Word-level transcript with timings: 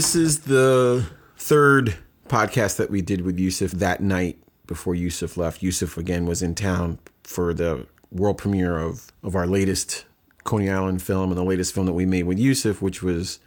This 0.00 0.14
is 0.14 0.38
the 0.38 1.04
third 1.36 1.94
podcast 2.26 2.78
that 2.78 2.88
we 2.88 3.02
did 3.02 3.20
with 3.20 3.38
Yusuf 3.38 3.72
that 3.72 4.00
night 4.00 4.38
before 4.66 4.94
Yusuf 4.94 5.36
left. 5.36 5.62
Yusuf 5.62 5.98
again 5.98 6.24
was 6.24 6.40
in 6.40 6.54
town 6.54 6.98
for 7.22 7.52
the 7.52 7.86
world 8.10 8.38
premiere 8.38 8.78
of 8.78 9.12
of 9.22 9.36
our 9.36 9.46
latest 9.46 10.06
Coney 10.44 10.70
Island 10.70 11.02
film 11.02 11.30
and 11.30 11.36
the 11.36 11.44
latest 11.44 11.74
film 11.74 11.84
that 11.84 11.92
we 11.92 12.06
made 12.06 12.22
with 12.22 12.38
Yusuf, 12.38 12.80
which 12.80 13.02
was 13.02 13.40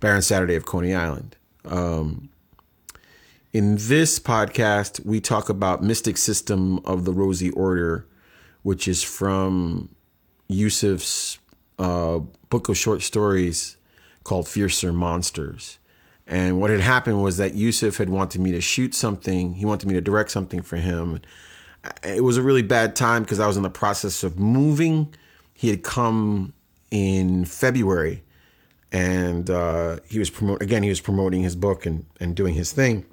Baron 0.00 0.20
Saturday 0.20 0.56
of 0.56 0.66
Coney 0.66 0.94
Island. 0.94 1.36
Um, 1.64 2.28
in 3.52 3.76
this 3.78 4.18
podcast, 4.18 5.06
we 5.06 5.20
talk 5.20 5.48
about 5.48 5.80
Mystic 5.80 6.16
System 6.16 6.80
of 6.84 7.04
the 7.04 7.12
Rosy 7.12 7.52
Order, 7.52 8.04
which 8.64 8.88
is 8.88 9.04
from 9.04 9.94
Yusuf's 10.48 11.38
uh, 11.78 12.18
book 12.48 12.68
of 12.68 12.76
short 12.76 13.02
stories 13.02 13.76
called 14.24 14.48
Fiercer 14.48 14.92
Monsters. 14.92 15.78
And 16.30 16.60
what 16.60 16.70
had 16.70 16.80
happened 16.80 17.20
was 17.24 17.38
that 17.38 17.54
Yusuf 17.54 17.96
had 17.96 18.08
wanted 18.08 18.40
me 18.40 18.52
to 18.52 18.60
shoot 18.60 18.94
something. 18.94 19.54
He 19.54 19.64
wanted 19.64 19.88
me 19.88 19.94
to 19.94 20.00
direct 20.00 20.30
something 20.30 20.62
for 20.62 20.76
him. 20.76 21.20
It 22.04 22.22
was 22.22 22.36
a 22.36 22.42
really 22.42 22.62
bad 22.62 22.94
time 22.94 23.24
because 23.24 23.40
I 23.40 23.48
was 23.48 23.56
in 23.56 23.64
the 23.64 23.68
process 23.68 24.22
of 24.22 24.38
moving. 24.38 25.12
He 25.54 25.70
had 25.70 25.82
come 25.82 26.52
in 26.92 27.46
February, 27.46 28.22
and 28.92 29.50
uh, 29.50 29.96
he 30.08 30.20
was 30.20 30.30
promote 30.30 30.62
again. 30.62 30.84
He 30.84 30.88
was 30.88 31.00
promoting 31.00 31.42
his 31.42 31.56
book 31.56 31.84
and 31.84 32.06
and 32.20 32.36
doing 32.36 32.54
his 32.54 32.70
thing. 32.70 33.06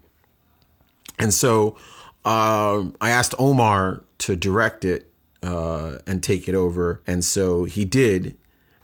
And 1.17 1.33
so 1.33 1.75
uh, 2.23 2.83
I 3.01 3.09
asked 3.09 3.33
Omar 3.39 4.03
to 4.19 4.35
direct 4.35 4.85
it 4.85 5.11
uh, 5.41 5.97
and 6.05 6.21
take 6.21 6.47
it 6.47 6.53
over, 6.53 7.01
and 7.07 7.25
so 7.25 7.63
he 7.63 7.83
did. 7.83 8.37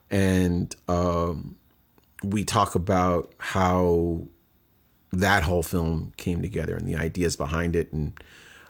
And 0.09 0.75
um, 0.87 1.55
we 2.23 2.43
talk 2.43 2.75
about 2.75 3.33
how 3.37 4.27
that 5.13 5.43
whole 5.43 5.63
film 5.63 6.11
came 6.17 6.41
together 6.41 6.75
and 6.75 6.87
the 6.87 6.95
ideas 6.95 7.35
behind 7.35 7.75
it 7.75 7.93
and 7.93 8.13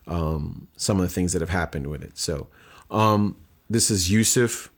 um, 0.08 0.68
some 0.76 0.98
of 1.00 1.04
the 1.04 1.14
things 1.14 1.34
that 1.34 1.42
have 1.42 1.50
happened 1.50 1.88
with 1.88 2.04
it. 2.04 2.18
So 2.18 2.48
um, 2.92 3.38
this 3.70 3.90
is 3.90 4.12
Yusuf, 4.12 4.70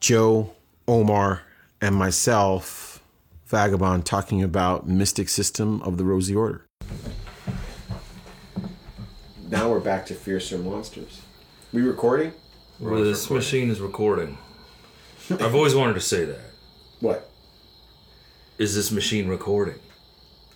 Joe, 0.00 0.54
Omar, 0.88 1.42
and 1.80 1.94
myself, 1.94 3.02
Vagabond, 3.46 4.04
talking 4.04 4.42
about 4.42 4.88
Mystic 4.88 5.28
System 5.28 5.80
of 5.82 5.96
the 5.96 6.04
Rosie 6.04 6.34
Order. 6.34 6.64
Now 9.48 9.70
we're 9.70 9.80
back 9.80 10.04
to 10.06 10.14
Fiercer 10.14 10.58
Monsters. 10.58 11.22
We 11.72 11.82
recording? 11.82 12.32
Well, 12.80 13.04
this 13.04 13.30
machine 13.30 13.70
is 13.70 13.80
recording. 13.80 14.36
I've 15.30 15.54
always 15.54 15.74
wanted 15.74 15.94
to 15.94 16.00
say 16.00 16.24
that. 16.24 16.40
What? 17.00 17.30
Is 18.58 18.74
this 18.74 18.90
machine 18.90 19.28
recording? 19.28 19.76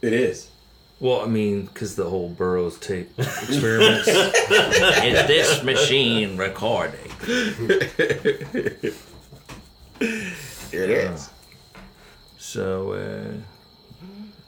It 0.03 0.13
is. 0.13 0.49
Well, 1.01 1.21
I 1.23 1.27
mean, 1.27 1.67
because 1.67 1.97
the 1.97 2.05
whole 2.09 2.29
Burroughs 2.29 2.79
tape 2.79 3.11
experiments. 3.19 4.07
is 4.09 5.27
this 5.27 5.63
machine 5.65 6.37
recording? 6.37 7.11
It 10.01 10.91
is. 10.91 11.31
So, 12.39 12.93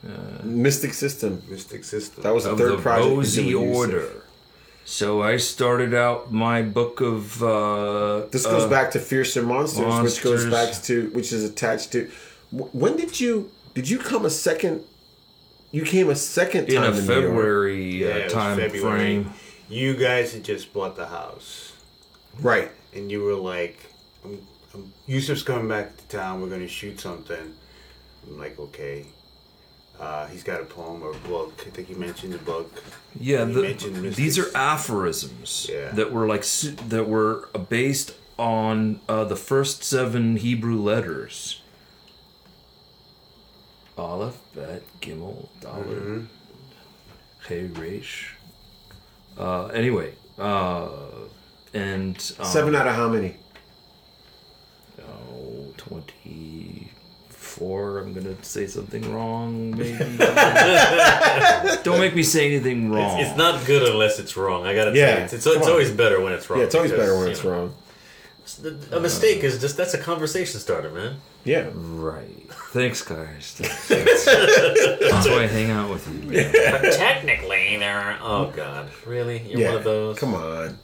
uh, 0.07 0.13
Mystic 0.45 0.95
System. 0.95 1.43
Mystic 1.49 1.85
System. 1.85 2.23
That 2.23 2.35
was 2.35 2.45
the 2.45 2.51
of 2.53 2.59
third 2.59 2.79
the 2.79 2.83
project. 2.83 3.09
we 3.17 3.25
did 3.25 3.55
Rosie. 3.55 3.55
Order. 3.55 4.09
So 4.85 5.23
I 5.23 5.39
started 5.39 5.95
out 5.95 6.33
my 6.33 6.63
book 6.63 7.01
of. 7.01 7.43
Uh, 7.43 8.27
This 8.31 8.45
goes 8.45 8.65
uh, 8.65 8.69
back 8.69 8.91
to 8.93 8.99
Fearsome 9.01 9.47
Monsters, 9.47 10.03
which 10.03 10.23
goes 10.23 10.45
back 10.51 10.75
to 10.85 11.09
which 11.11 11.33
is 11.33 11.43
attached 11.45 11.93
to. 11.93 12.11
When 12.51 12.97
did 12.97 13.19
you 13.21 13.51
did 13.75 13.89
you 13.89 13.99
come 13.99 14.25
a 14.27 14.31
second? 14.31 14.83
You 15.75 15.83
came 15.83 16.09
a 16.09 16.15
second 16.15 16.69
in 16.69 16.77
time 16.77 16.93
a 16.95 16.97
in 16.99 17.07
New 17.07 17.13
York. 17.13 17.25
February 17.25 17.85
Yeah, 17.97 18.07
uh, 18.07 18.17
it 18.19 18.31
time 18.31 18.57
February. 18.57 18.99
frame. 19.25 19.31
You 19.69 19.97
guys 19.97 20.33
had 20.33 20.45
just 20.45 20.73
bought 20.73 20.95
the 20.95 21.07
house, 21.07 21.73
right? 22.41 22.71
and 22.95 23.11
you 23.11 23.21
were 23.23 23.35
like, 23.35 23.77
um, 24.25 24.39
um, 24.73 24.93
"Yusuf's 25.09 25.43
coming 25.43 25.67
back 25.67 25.97
to 25.97 26.05
town. 26.07 26.41
We're 26.41 26.49
going 26.49 26.61
to 26.61 26.69
shoot 26.69 27.01
something." 27.01 27.55
I'm 28.27 28.39
like, 28.39 28.57
"Okay." 28.59 29.07
Uh, 29.99 30.27
he's 30.29 30.45
got 30.45 30.61
a 30.61 30.65
poem 30.65 31.03
or 31.03 31.11
a 31.13 31.29
book. 31.29 31.65
I 31.67 31.71
think 31.71 31.89
he 31.89 31.95
mentioned 31.95 32.35
the 32.35 32.39
book. 32.39 32.71
Yeah, 33.19 33.45
the, 33.45 33.63
mentioned 33.63 34.15
these 34.15 34.39
are 34.39 34.51
aphorisms 34.57 35.69
Yeah. 35.71 35.91
that 35.91 36.13
were 36.13 36.27
like 36.29 36.45
that 36.89 37.09
were 37.09 37.49
based 37.69 38.13
on 38.39 39.01
uh, 39.09 39.25
the 39.25 39.37
first 39.37 39.83
seven 39.83 40.37
Hebrew 40.37 40.77
letters. 40.81 41.63
Aleph, 43.97 44.39
Bet, 44.55 44.83
Gimel, 45.01 45.49
Dalet, 45.61 45.85
Mm-hmm. 45.85 46.21
Hey, 47.49 47.65
Resh. 47.67 48.35
Uh, 49.39 49.67
anyway, 49.67 50.13
uh, 50.39 50.89
and 51.75 52.17
um, 52.39 52.45
Seven 52.47 52.75
out 52.75 52.87
of 52.89 52.95
how 52.95 53.09
many? 53.09 53.37
oh, 55.01 55.67
24. 55.77 57.99
I'm 57.99 58.13
gonna 58.15 58.43
say 58.43 58.67
something 58.67 59.13
wrong, 59.13 59.73
maybe. 59.77 59.99
Don't 61.83 62.01
make 62.01 62.15
me 62.15 62.23
say 62.23 62.47
anything 62.47 62.91
wrong. 62.91 63.19
It's, 63.21 63.29
it's 63.31 63.39
not 63.39 63.65
good 63.67 63.87
unless 63.89 64.19
it's 64.19 64.35
wrong. 64.37 64.65
I 64.67 64.75
gotta 64.75 64.93
Yeah, 64.97 65.17
say, 65.17 65.23
it's, 65.25 65.33
it's, 65.35 65.47
it's 65.47 65.67
always 65.69 65.91
better 65.91 66.21
when 66.23 66.33
it's 66.33 66.49
wrong. 66.49 66.61
Yeah, 66.61 66.67
it's 66.67 66.75
always 66.75 66.91
because, 66.93 67.07
better 67.07 67.19
when 67.19 67.29
it's 67.31 67.45
know, 67.45 67.51
wrong. 67.51 67.75
A 68.93 69.01
mistake 69.01 69.43
is 69.45 69.61
just 69.61 69.77
that's 69.77 69.93
a 69.95 69.99
conversation 69.99 70.61
starter, 70.61 70.91
man. 70.91 71.17
Yeah, 71.45 71.69
Right. 71.75 72.47
Thanks, 72.75 73.03
guys. 73.03 73.55
That's, 73.57 73.89
that's- 73.89 74.25
that's 75.01 75.29
why 75.29 75.45
I 75.45 75.47
hang 75.47 75.71
out 75.71 75.91
with 75.91 76.09
you. 76.09 76.29
man. 76.29 76.53
But 76.83 76.93
technically, 76.95 77.77
there 77.77 77.97
are. 78.01 78.19
Oh 78.21 78.51
God, 78.51 78.91
really? 79.07 79.43
You're 79.49 79.61
yeah. 79.61 79.69
one 79.69 79.77
of 79.77 79.85
those. 79.85 80.19
Come 80.19 80.35
on, 80.35 80.77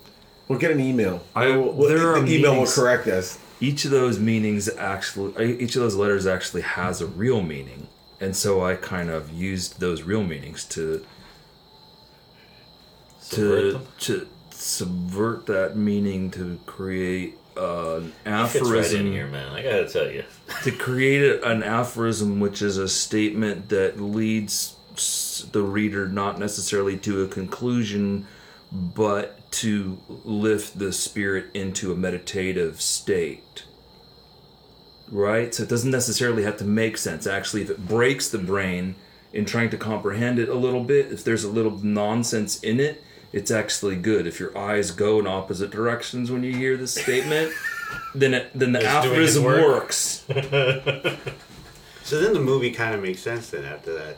we'll 0.46 0.60
get 0.60 0.70
an 0.70 0.78
email. 0.80 1.24
I- 1.34 1.48
We'll- 1.48 1.72
we'll- 1.72 1.88
there 1.88 1.98
the 1.98 2.08
are 2.12 2.26
email 2.26 2.56
will 2.60 2.66
correct 2.66 3.08
us. 3.08 3.38
Each 3.60 3.84
of 3.84 3.90
those 3.90 4.20
meanings 4.20 4.68
actually, 4.68 5.60
each 5.60 5.74
of 5.74 5.82
those 5.82 5.96
letters 5.96 6.26
actually 6.28 6.62
has 6.62 7.00
a 7.00 7.06
real 7.06 7.42
meaning, 7.42 7.88
and 8.20 8.36
so 8.36 8.64
I 8.64 8.76
kind 8.76 9.10
of 9.10 9.32
used 9.32 9.80
those 9.80 10.02
real 10.02 10.22
meanings 10.22 10.64
to 10.66 11.04
Subvert 13.18 13.60
to 13.62 13.72
them? 13.72 13.86
to 13.98 14.28
subvert 14.52 15.46
that 15.46 15.76
meaning 15.76 16.30
to 16.32 16.58
create 16.66 17.36
an 17.56 18.12
Fits 18.22 18.24
right 18.24 18.32
in 18.32 18.36
aphorism 18.64 19.12
here, 19.12 19.26
man. 19.26 19.52
I 19.52 19.62
gotta 19.62 19.88
tell 19.88 20.10
you. 20.10 20.24
to 20.64 20.70
create 20.70 21.42
an 21.42 21.62
aphorism 21.62 22.40
which 22.40 22.62
is 22.62 22.76
a 22.76 22.88
statement 22.88 23.68
that 23.68 24.00
leads 24.00 24.76
the 25.52 25.62
reader 25.62 26.08
not 26.08 26.38
necessarily 26.38 26.96
to 26.98 27.22
a 27.22 27.28
conclusion 27.28 28.26
but 28.72 29.50
to 29.50 29.98
lift 30.08 30.78
the 30.78 30.92
spirit 30.92 31.46
into 31.54 31.92
a 31.92 31.96
meditative 31.96 32.80
state 32.80 33.64
right 35.10 35.54
so 35.54 35.62
it 35.62 35.68
doesn't 35.68 35.90
necessarily 35.90 36.42
have 36.42 36.56
to 36.56 36.64
make 36.64 36.98
sense 36.98 37.26
actually 37.26 37.62
if 37.62 37.70
it 37.70 37.88
breaks 37.88 38.28
the 38.28 38.38
brain 38.38 38.94
in 39.32 39.44
trying 39.44 39.70
to 39.70 39.76
comprehend 39.76 40.38
it 40.38 40.48
a 40.48 40.54
little 40.54 40.84
bit 40.84 41.10
if 41.10 41.24
there's 41.24 41.44
a 41.44 41.50
little 41.50 41.78
nonsense 41.78 42.60
in 42.60 42.78
it 42.78 43.02
it's 43.32 43.50
actually 43.50 43.96
good 43.96 44.26
if 44.26 44.40
your 44.40 44.56
eyes 44.56 44.90
go 44.90 45.18
in 45.20 45.26
opposite 45.26 45.70
directions 45.70 46.30
when 46.30 46.42
you 46.42 46.54
hear 46.56 46.76
this 46.76 46.94
statement 46.94 47.52
then 48.14 48.34
it, 48.34 48.50
then 48.54 48.72
the 48.72 48.80
It's 48.80 49.02
doing 49.06 49.22
its 49.22 49.36
aphorism 49.36 49.44
work. 49.44 49.66
works 49.66 50.24
So 52.02 52.20
then 52.20 52.32
the 52.32 52.40
movie 52.40 52.72
kind 52.72 52.94
of 52.94 53.02
makes 53.02 53.20
sense 53.20 53.50
then 53.50 53.64
after 53.64 53.92
that 53.94 54.16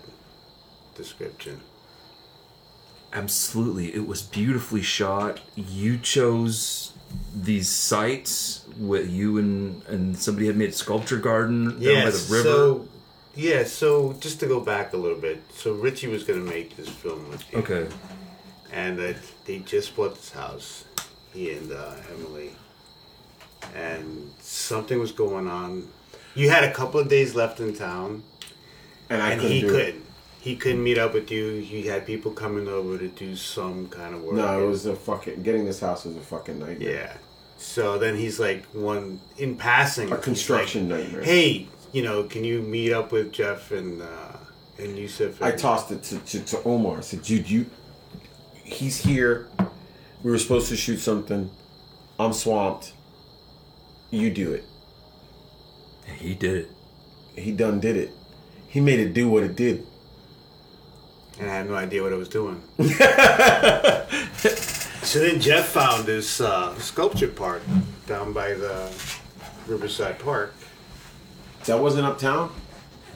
description. 0.94 1.60
Absolutely. 3.12 3.94
It 3.94 4.06
was 4.06 4.22
beautifully 4.22 4.80
shot. 4.80 5.40
You 5.56 5.98
chose 5.98 6.92
these 7.34 7.68
sites 7.68 8.64
with 8.78 9.10
you 9.10 9.36
and 9.36 9.82
and 9.88 10.16
somebody 10.16 10.46
had 10.46 10.56
made 10.56 10.70
a 10.70 10.72
sculpture 10.72 11.18
garden 11.18 11.78
down 11.80 12.04
by 12.04 12.10
the 12.10 12.26
river. 12.30 12.42
So 12.42 12.88
yeah. 13.34 13.64
So 13.64 14.14
just 14.20 14.40
to 14.40 14.46
go 14.46 14.60
back 14.60 14.94
a 14.94 14.96
little 14.96 15.18
bit. 15.18 15.42
So 15.52 15.74
Richie 15.74 16.06
was 16.08 16.24
going 16.24 16.42
to 16.42 16.50
make 16.50 16.76
this 16.76 16.88
film 16.88 17.28
with 17.28 17.44
you. 17.52 17.58
okay. 17.58 17.88
And 18.72 18.98
uh, 18.98 19.12
they 19.44 19.58
just 19.60 19.94
bought 19.94 20.14
this 20.16 20.30
house, 20.32 20.84
he 21.32 21.52
and 21.52 21.70
uh, 21.72 21.94
Emily, 22.12 22.50
and 23.74 24.30
something 24.40 24.98
was 24.98 25.12
going 25.12 25.48
on. 25.48 25.88
You 26.34 26.50
had 26.50 26.64
a 26.64 26.72
couple 26.72 26.98
of 27.00 27.08
days 27.08 27.34
left 27.34 27.60
in 27.60 27.74
town, 27.74 28.22
And 29.10 29.20
I 29.22 29.32
and 29.32 29.40
couldn't 29.40 29.56
he 29.56 29.62
couldn't. 29.62 29.80
it. 29.80 29.94
He 30.40 30.56
couldn't 30.56 30.82
meet 30.82 30.98
up 30.98 31.14
with 31.14 31.30
you. 31.30 31.58
He 31.60 31.86
had 31.86 32.04
people 32.04 32.32
coming 32.32 32.66
over 32.66 32.98
to 32.98 33.06
do 33.08 33.36
some 33.36 33.88
kind 33.88 34.14
of 34.14 34.22
work. 34.22 34.34
No, 34.36 34.60
it 34.64 34.66
was 34.66 34.86
a 34.86 34.96
fucking 34.96 35.42
getting 35.42 35.64
this 35.66 35.80
house 35.80 36.04
was 36.04 36.16
a 36.16 36.20
fucking 36.20 36.58
nightmare. 36.58 36.90
yeah. 36.94 37.16
So 37.58 37.96
then 37.96 38.16
he's 38.16 38.40
like 38.40 38.64
one 38.74 39.20
in 39.38 39.56
passing. 39.56 40.10
A 40.10 40.16
construction 40.16 40.88
like, 40.88 41.04
nightmare. 41.04 41.22
Hey, 41.22 41.69
you 41.92 42.02
know, 42.02 42.24
can 42.24 42.42
you 42.42 42.60
meet 42.60 42.92
up 42.92 43.12
with 43.12 43.30
Jeff 43.30 43.70
and 43.70 44.02
uh, 44.02 44.36
and 44.80 44.98
Yusuf? 44.98 45.40
I 45.40 45.52
tossed 45.52 45.92
it 45.92 46.02
to, 46.04 46.19
to, 46.19 46.40
to 46.40 46.62
Omar. 46.64 46.98
I 46.98 47.00
said, 47.02 47.22
dude, 47.22 47.48
you 47.48 47.66
he's 48.72 48.98
here. 49.04 49.48
We 50.22 50.30
were 50.30 50.38
supposed 50.38 50.69
to 50.69 50.76
shoot 50.76 50.98
something. 50.98 51.50
I'm 52.19 52.32
swamped. 52.32 52.92
You 54.10 54.30
do 54.30 54.52
it. 54.52 54.64
He 56.19 56.34
did 56.34 56.54
it. 56.56 56.70
He 57.40 57.52
done 57.52 57.80
did 57.80 57.96
it. 57.96 58.10
He 58.69 58.80
made 58.80 59.00
it 59.00 59.12
do 59.14 59.28
what 59.28 59.42
it 59.42 59.56
did. 59.56 59.86
and 61.38 61.50
I 61.50 61.54
had 61.54 61.69
no 61.69 61.74
idea 61.74 62.02
what 62.02 62.12
I 62.12 62.16
was 62.16 62.28
doing. 62.28 62.62
so 65.02 65.19
then 65.20 65.40
Jeff 65.40 65.66
found 65.66 66.04
this 66.04 66.40
uh, 66.40 66.74
sculpture 66.78 67.28
park 67.28 67.62
down 68.06 68.32
by 68.32 68.54
the 68.54 68.92
Riverside 69.66 70.19
Park. 70.19 70.54
That 71.66 71.78
wasn't 71.78 72.06
uptown 72.06 72.52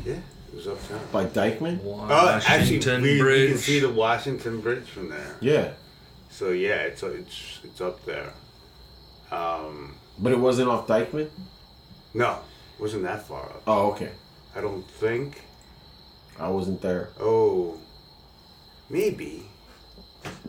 Yeah, 0.04 0.14
it 0.14 0.22
was 0.56 0.66
uptown. 0.66 1.00
by 1.12 1.24
Dyckman. 1.26 1.80
Oh, 1.84 2.28
actually, 2.28 2.58
Washington 2.58 3.02
we, 3.02 3.20
Bridge. 3.20 3.42
you 3.42 3.48
can 3.54 3.58
see 3.58 3.78
the 3.80 3.90
Washington 3.90 4.60
Bridge 4.60 4.88
from 4.88 5.08
there. 5.10 5.36
Yeah, 5.40 5.72
So 6.30 6.50
yeah, 6.50 6.82
it's 6.82 7.02
it's 7.02 7.60
it's 7.62 7.80
up 7.80 8.04
there. 8.04 8.32
Um, 9.30 9.94
but 10.18 10.32
it 10.32 10.38
wasn't 10.38 10.68
off 10.68 10.86
Dyckman. 10.86 11.28
no, 12.14 12.40
it 12.78 12.80
wasn't 12.82 13.02
that 13.04 13.26
far 13.26 13.44
up. 13.44 13.62
Oh, 13.66 13.90
okay. 13.92 14.10
I 14.54 14.60
don't 14.60 14.88
think. 14.90 15.42
I 16.38 16.48
wasn't 16.48 16.80
there. 16.82 17.10
Oh, 17.20 17.78
maybe 18.90 19.44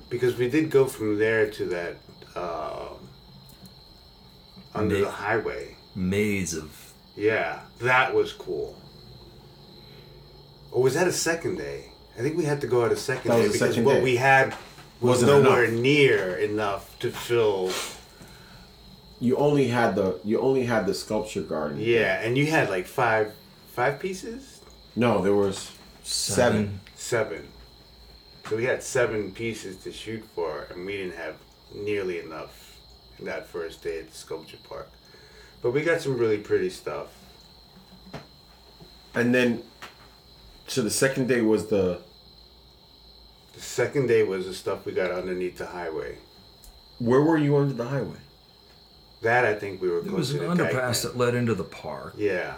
because 0.10 0.38
we 0.38 0.50
did 0.50 0.70
go 0.70 0.86
from 0.86 1.18
there 1.18 1.50
to 1.52 1.66
that 1.66 1.96
uh, 2.36 2.88
under 4.74 4.96
Nick. 4.96 5.06
the 5.06 5.12
highway. 5.12 5.76
Maze 5.96 6.54
of 6.54 6.94
Yeah, 7.16 7.62
that 7.80 8.14
was 8.14 8.32
cool. 8.34 8.76
Or 10.78 10.84
was 10.84 10.94
that 10.94 11.08
a 11.08 11.12
second 11.12 11.56
day? 11.58 11.86
I 12.20 12.22
think 12.22 12.38
we 12.38 12.44
had 12.46 12.62
to 12.62 12.68
go 12.68 12.86
out 12.86 12.92
a 12.92 12.96
second 12.96 13.32
That 13.32 13.38
day 13.38 13.44
was 13.48 13.54
the 13.54 13.58
because 13.58 13.74
second 13.74 13.86
what 13.86 13.94
day. 13.96 14.04
we 14.04 14.16
had 14.18 14.50
was 15.02 15.24
Wasn't 15.24 15.44
nowhere 15.44 15.64
enough. 15.64 15.80
near 15.80 16.38
enough 16.38 17.00
to 17.00 17.10
fill. 17.10 17.72
You 19.20 19.38
only 19.38 19.70
had 19.70 19.96
the 19.96 20.20
you 20.24 20.40
only 20.40 20.66
had 20.68 20.86
the 20.86 20.94
sculpture 20.94 21.42
garden. 21.42 21.80
Yeah, 21.80 22.22
and 22.22 22.38
you 22.38 22.46
had 22.46 22.70
like 22.70 22.86
five 22.86 23.34
five 23.74 23.98
pieces, 24.00 24.62
No, 24.96 25.20
there 25.24 25.34
was 25.34 25.72
seven. 26.04 26.80
seven. 26.96 27.48
So 28.48 28.56
we 28.56 28.66
had 28.66 28.84
seven 28.84 29.32
pieces 29.32 29.78
to 29.78 29.92
shoot 29.92 30.24
for, 30.36 30.68
and 30.70 30.86
we 30.86 30.98
didn't 30.98 31.16
have 31.18 31.38
nearly 31.74 32.20
enough 32.20 32.78
in 33.18 33.26
that 33.26 33.48
first 33.48 33.82
day 33.82 33.98
at 34.02 34.12
the 34.12 34.16
sculpture 34.16 34.58
park. 34.70 34.90
But 35.64 35.72
we 35.72 35.82
got 35.82 36.02
some 36.02 36.20
really 36.20 36.38
pretty 36.38 36.70
stuff. 36.70 37.08
And 39.16 39.34
then, 39.34 39.64
so 40.68 40.82
the 40.82 40.90
second 40.90 41.28
day 41.28 41.42
was 41.42 41.68
the 41.68 42.00
The 43.56 43.62
second 43.62 44.08
day 44.08 44.24
was 44.24 44.46
the 44.46 44.54
stuff 44.54 44.86
we 44.86 44.92
got 44.92 45.12
underneath 45.12 45.58
the 45.58 45.66
highway. 45.68 46.18
where 47.00 47.22
were 47.22 47.38
you 47.38 47.56
under 47.58 47.74
the 47.74 47.86
highway? 47.88 48.20
That 49.22 49.46
I 49.46 49.56
think 49.56 49.82
we 49.82 49.90
were 49.90 50.00
it 50.00 50.12
was 50.12 50.32
an 50.32 50.40
to 50.40 50.46
underpass 50.64 51.02
that 51.04 51.18
led 51.18 51.34
into 51.36 51.56
the 51.56 51.64
park. 51.64 52.14
Yeah. 52.18 52.56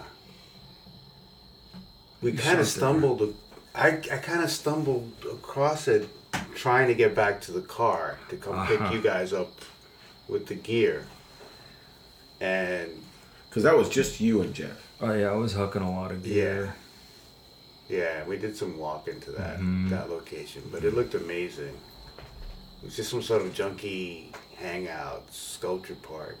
We 2.22 2.32
kind 2.32 2.58
of 2.60 2.66
something 2.66 3.00
there. 3.00 3.16
stumbled. 3.18 3.34
I, 3.74 3.88
I 3.88 4.16
kind 4.18 4.42
of 4.42 4.50
stumbled 4.50 5.10
across 5.32 5.88
it 5.88 6.08
trying 6.54 6.88
to 6.88 6.94
get 6.94 7.14
back 7.14 7.40
to 7.42 7.52
the 7.52 7.62
car 7.62 8.18
to 8.28 8.36
come 8.36 8.54
Uh-huh. 8.58 8.76
pick 8.88 8.92
you 8.92 9.00
guys 9.00 9.32
up 9.32 9.52
with 10.28 10.46
the 10.46 10.54
gear. 10.54 11.06
And 12.40 12.90
Because 13.48 13.62
that 13.62 13.76
was 13.76 13.88
just 13.88 14.20
you 14.20 14.42
and 14.42 14.52
Jeff. 14.54 14.86
Oh 15.00 15.12
yeah, 15.14 15.30
I 15.30 15.36
was 15.36 15.54
hucking 15.54 15.82
a 15.86 15.90
lot 15.90 16.10
of 16.10 16.22
gear. 16.24 16.64
Yeah, 16.66 16.72
we 18.26 18.36
did 18.38 18.56
some 18.56 18.78
walking 18.78 19.20
to 19.20 19.30
that 19.32 19.58
Mm-hmm. 19.58 19.88
that 19.90 20.10
location, 20.10 20.62
but 20.72 20.84
it 20.84 20.94
looked 20.94 21.14
amazing. 21.14 21.74
It 22.82 22.86
was 22.86 22.96
just 22.96 23.10
some 23.10 23.22
sort 23.22 23.42
of 23.42 23.52
junky 23.52 24.34
hangout, 24.56 25.32
sculpture 25.32 25.96
park. 25.96 26.38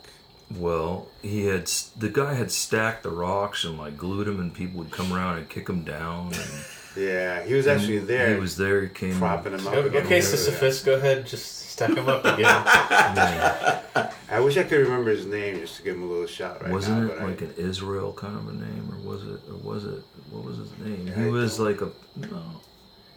Well, 0.56 1.06
he 1.22 1.46
had 1.46 1.66
the 1.96 2.08
guy 2.08 2.34
had 2.34 2.50
stacked 2.50 3.02
the 3.02 3.10
rocks 3.10 3.64
and 3.64 3.78
like 3.78 3.96
glued 3.96 4.26
them, 4.26 4.40
and 4.40 4.52
people 4.52 4.78
would 4.80 4.90
come 4.90 5.12
around 5.12 5.38
and 5.38 5.48
kick 5.48 5.66
them 5.66 5.84
down. 5.84 6.32
And 6.34 6.50
Yeah, 6.96 7.44
he 7.44 7.54
was 7.54 7.68
actually 7.68 8.00
there. 8.00 8.34
He 8.34 8.40
was 8.40 8.56
there. 8.56 8.82
He 8.82 8.88
came. 8.88 9.16
propping 9.16 9.52
him 9.52 9.66
up. 9.66 9.74
Okay, 9.74 9.90
so 9.92 9.98
okay 9.98 10.20
Sisyphus, 10.20 10.82
go 10.82 10.94
ahead. 10.94 11.24
Just 11.26 11.59
stack 11.80 11.94
them 11.94 12.08
up 12.08 12.24
again. 12.24 14.10
I 14.30 14.40
wish 14.40 14.56
I 14.58 14.64
could 14.64 14.80
remember 14.80 15.10
his 15.10 15.26
name 15.26 15.60
just 15.60 15.78
to 15.78 15.82
give 15.82 15.96
him 15.96 16.02
a 16.02 16.06
little 16.06 16.26
shot 16.26 16.62
right 16.62 16.70
Wasn't 16.70 17.06
now. 17.08 17.12
it 17.14 17.22
like 17.22 17.42
I, 17.42 17.46
an 17.46 17.54
Israel 17.56 18.12
kind 18.12 18.36
of 18.36 18.48
a 18.48 18.52
name, 18.52 18.88
or 18.92 18.98
was 19.10 19.22
it? 19.26 19.40
Or 19.48 19.56
was 19.56 19.84
it? 19.86 20.02
What 20.30 20.44
was 20.44 20.58
his 20.58 20.70
name? 20.78 21.10
I 21.16 21.22
He 21.24 21.28
was 21.30 21.58
like 21.58 21.80
a 21.80 21.90
no. 22.16 22.42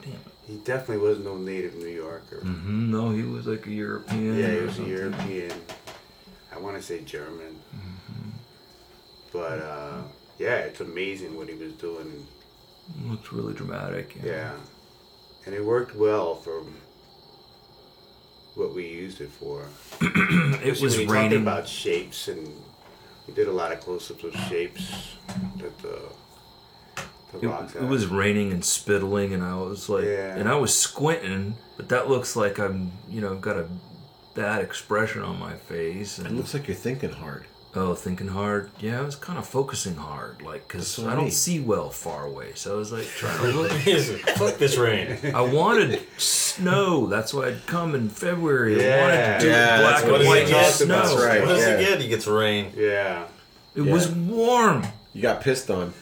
Damn 0.01 0.13
it. 0.13 0.19
he 0.48 0.56
definitely 0.57 1.06
was 1.07 1.19
no 1.19 1.38
native 1.38 1.75
New 1.75 1.88
Yorker. 1.88 2.38
hmm 2.39 2.89
No, 2.92 3.12
he 3.12 3.24
was 3.24 3.45
like 3.48 3.68
a 3.68 3.71
European. 3.71 4.38
Yeah, 4.38 4.48
he 4.48 4.57
or 4.60 4.66
was 4.66 4.80
a. 4.80 4.83
European. 4.83 5.51
I 6.56 6.59
want 6.59 6.77
to 6.77 6.81
say 6.81 7.01
German. 7.01 7.59
Mm-hmm. 7.75 8.30
But 9.33 9.59
uh, 9.59 10.01
yeah, 10.39 10.57
it's 10.59 10.80
amazing 10.80 11.36
what 11.38 11.50
he 11.50 11.56
was 11.56 11.74
doing. 11.74 12.25
Looks 13.07 13.31
really 13.31 13.54
dramatic. 13.54 14.16
Yeah, 14.24 14.51
and 15.45 15.54
it 15.54 15.63
worked 15.63 15.95
well 15.95 16.36
for 16.36 16.63
what 18.56 18.74
we 18.74 18.88
used 18.88 19.22
it 19.22 19.30
for. 19.30 19.66
It 20.02 20.80
was 20.80 20.82
when 20.82 20.92
we 20.92 21.06
talked 21.06 21.12
raining. 21.12 21.42
about 21.42 21.68
shapes, 21.68 22.28
and 22.28 22.48
we 23.28 23.34
did 23.34 23.48
a 23.48 23.52
lot 23.52 23.72
of 23.72 23.80
close-ups 23.82 24.24
of 24.24 24.34
shapes 24.50 25.16
that 25.58 25.78
the 25.80 26.00
the 27.34 27.40
It, 27.40 27.48
rocks. 27.48 27.76
it 27.76 27.84
was 27.84 28.06
raining 28.08 28.52
and 28.52 28.62
spittling, 28.64 29.34
and 29.34 29.44
I 29.44 29.56
was 29.56 29.90
like, 29.90 30.06
Yeah. 30.06 30.36
and 30.38 30.48
I 30.48 30.56
was 30.56 30.78
squinting, 30.78 31.56
but 31.78 31.90
that 31.90 32.08
looks 32.10 32.36
like 32.36 32.60
I'm, 32.60 32.92
you 33.10 33.22
know, 33.22 33.36
got 33.36 33.58
a 33.58 33.68
bad 34.36 34.62
expression 34.62 35.22
on 35.24 35.40
my 35.40 35.54
face, 35.56 36.18
And 36.20 36.28
It 36.28 36.34
looks 36.34 36.54
like 36.54 36.68
you're 36.68 36.76
thinking 36.78 37.12
hard. 37.12 37.46
Oh, 37.75 37.96
thinking 37.96 38.28
hard. 38.28 38.70
Yeah, 38.80 39.00
I 39.00 39.02
was 39.04 39.16
kind 39.16 39.38
of 39.40 39.48
focusing 39.48 39.96
hard, 39.96 40.42
like, 40.42 40.68
cause 40.68 41.00
I 41.00 41.12
I 41.12 41.16
don't 41.16 41.24
mean. 41.25 41.31
see 41.31 41.60
well 41.60 41.90
far 41.90 42.25
away, 42.25 42.52
so 42.56 42.74
I 42.74 42.78
was 42.78 42.92
like 42.92 43.06
trying 43.07 43.40
to 43.40 43.47
look. 43.57 43.71
Fuck 43.71 44.57
this 44.57 44.78
rain. 44.78 45.18
I 45.33 45.42
wanted 45.42 46.02
snow. 46.18 47.07
That's 47.07 47.33
why 47.33 47.47
I'd 47.47 47.66
come 47.66 47.95
in 47.95 48.09
February. 48.09 48.76
I 48.92 49.02
wanted 49.02 49.40
to 49.40 49.40
do 49.42 49.50
Yeah, 49.50 49.81
black 49.81 50.04
and 50.04 50.12
what 50.12 50.26
white 50.26 50.47
talked 50.47 50.76
snow. 50.76 50.88
That's 50.88 51.16
right. 51.16 51.42
What 51.42 51.50
does 51.50 51.59
yeah. 51.68 51.78
he 51.78 51.86
get? 51.86 52.02
He 52.02 52.07
gets 52.07 52.28
rain. 52.28 52.71
yeah. 52.76 53.26
It 53.76 53.81
Yeah. 53.83 53.92
was 53.94 54.09
warm. 54.12 54.86
You 55.14 55.21
got 55.21 55.42
pissed 55.42 55.69
on. 55.71 55.94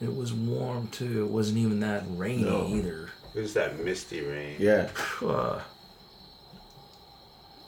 It 0.00 0.14
was 0.16 0.32
warm 0.32 0.88
too. 0.88 1.24
It 1.24 1.30
wasn't 1.30 1.58
even 1.58 1.80
that 1.80 2.04
rainy 2.08 2.44
No. 2.44 2.66
either. 2.68 3.10
It 3.34 3.40
was 3.42 3.52
that 3.54 3.78
misty 3.84 4.22
rain. 4.22 4.56
Yeah. 4.58 4.88
Uh, 5.22 5.60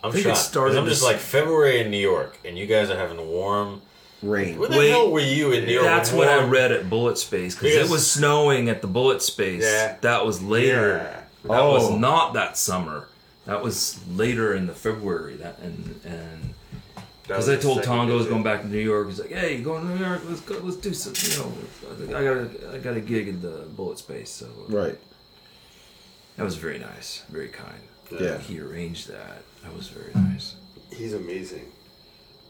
I'm 0.04 0.12
think 0.12 0.26
it 0.26 0.36
started 0.36 0.76
I'm 0.76 0.86
just 0.86 1.00
this- 1.00 1.08
like 1.08 1.18
February 1.18 1.80
in 1.80 1.90
New 1.90 1.98
York, 1.98 2.38
and 2.44 2.58
you 2.58 2.66
guys 2.66 2.90
are 2.90 2.96
having 2.96 3.24
warm. 3.28 3.82
Rain. 4.22 4.56
Where 4.56 4.68
the 4.68 4.78
Wait, 4.78 4.90
hell 4.90 5.10
were 5.10 5.18
you 5.18 5.50
in 5.50 5.64
New 5.66 5.72
York? 5.72 5.84
That's 5.84 6.10
when 6.10 6.18
what 6.20 6.28
I 6.28 6.38
warm- 6.38 6.50
read 6.50 6.70
at 6.70 6.88
Bullet 6.88 7.18
Space 7.18 7.56
because 7.56 7.72
it 7.72 7.74
Because- 7.78 7.90
was 7.90 8.08
snowing 8.08 8.68
at 8.68 8.80
the 8.80 8.86
Bullet 8.86 9.20
Space. 9.20 9.64
Yeah. 9.64 9.96
That 10.00 10.24
was 10.24 10.40
later. 10.40 10.98
Yeah. 11.44 11.50
That 11.56 11.64
was 11.64 11.90
Oh. 11.90 11.96
not 11.96 12.32
that 12.34 12.56
summer. 12.56 13.08
That 13.46 13.62
was 13.64 13.98
later 14.08 14.54
in 14.54 14.68
the 14.68 14.74
February. 14.74 15.34
That 15.34 15.58
and 15.60 16.00
and 16.04 16.54
That 16.94 17.04
because 17.26 17.48
I 17.48 17.56
the 17.56 17.62
told 17.62 17.78
second 17.78 17.90
Tongo 17.92 18.12
I 18.12 18.14
was 18.14 18.22
visit. 18.26 18.30
going 18.30 18.42
back 18.44 18.62
to 18.62 18.68
New 18.68 18.78
York. 18.78 19.08
He's 19.08 19.18
like, 19.18 19.32
"Hey, 19.32 19.56
you 19.56 19.64
going 19.64 19.88
to 19.88 19.92
New 19.96 20.04
York? 20.04 20.20
Let's 20.28 20.40
go. 20.42 20.54
Let's 20.62 20.76
do 20.76 20.94
some. 20.94 21.14
You 21.16 22.08
know, 22.08 22.16
I 22.16 22.22
got 22.22 22.36
a 22.36 22.74
I 22.74 22.78
got 22.78 22.96
a 22.96 23.00
gig 23.00 23.26
in 23.26 23.42
the 23.42 23.64
Bullet 23.76 23.98
Space, 23.98 24.30
so 24.30 24.46
uh, 24.46 24.72
Right. 24.72 24.98
that 26.36 26.44
was 26.44 26.54
very 26.54 26.78
nice, 26.78 27.22
very 27.28 27.48
kind. 27.48 27.80
Yeah. 28.20 28.38
He 28.38 28.60
arranged 28.60 29.08
that. 29.08 29.42
That 29.62 29.76
was 29.76 29.88
very 29.88 30.12
nice. 30.14 30.56
He's 30.90 31.14
amazing. 31.14 31.70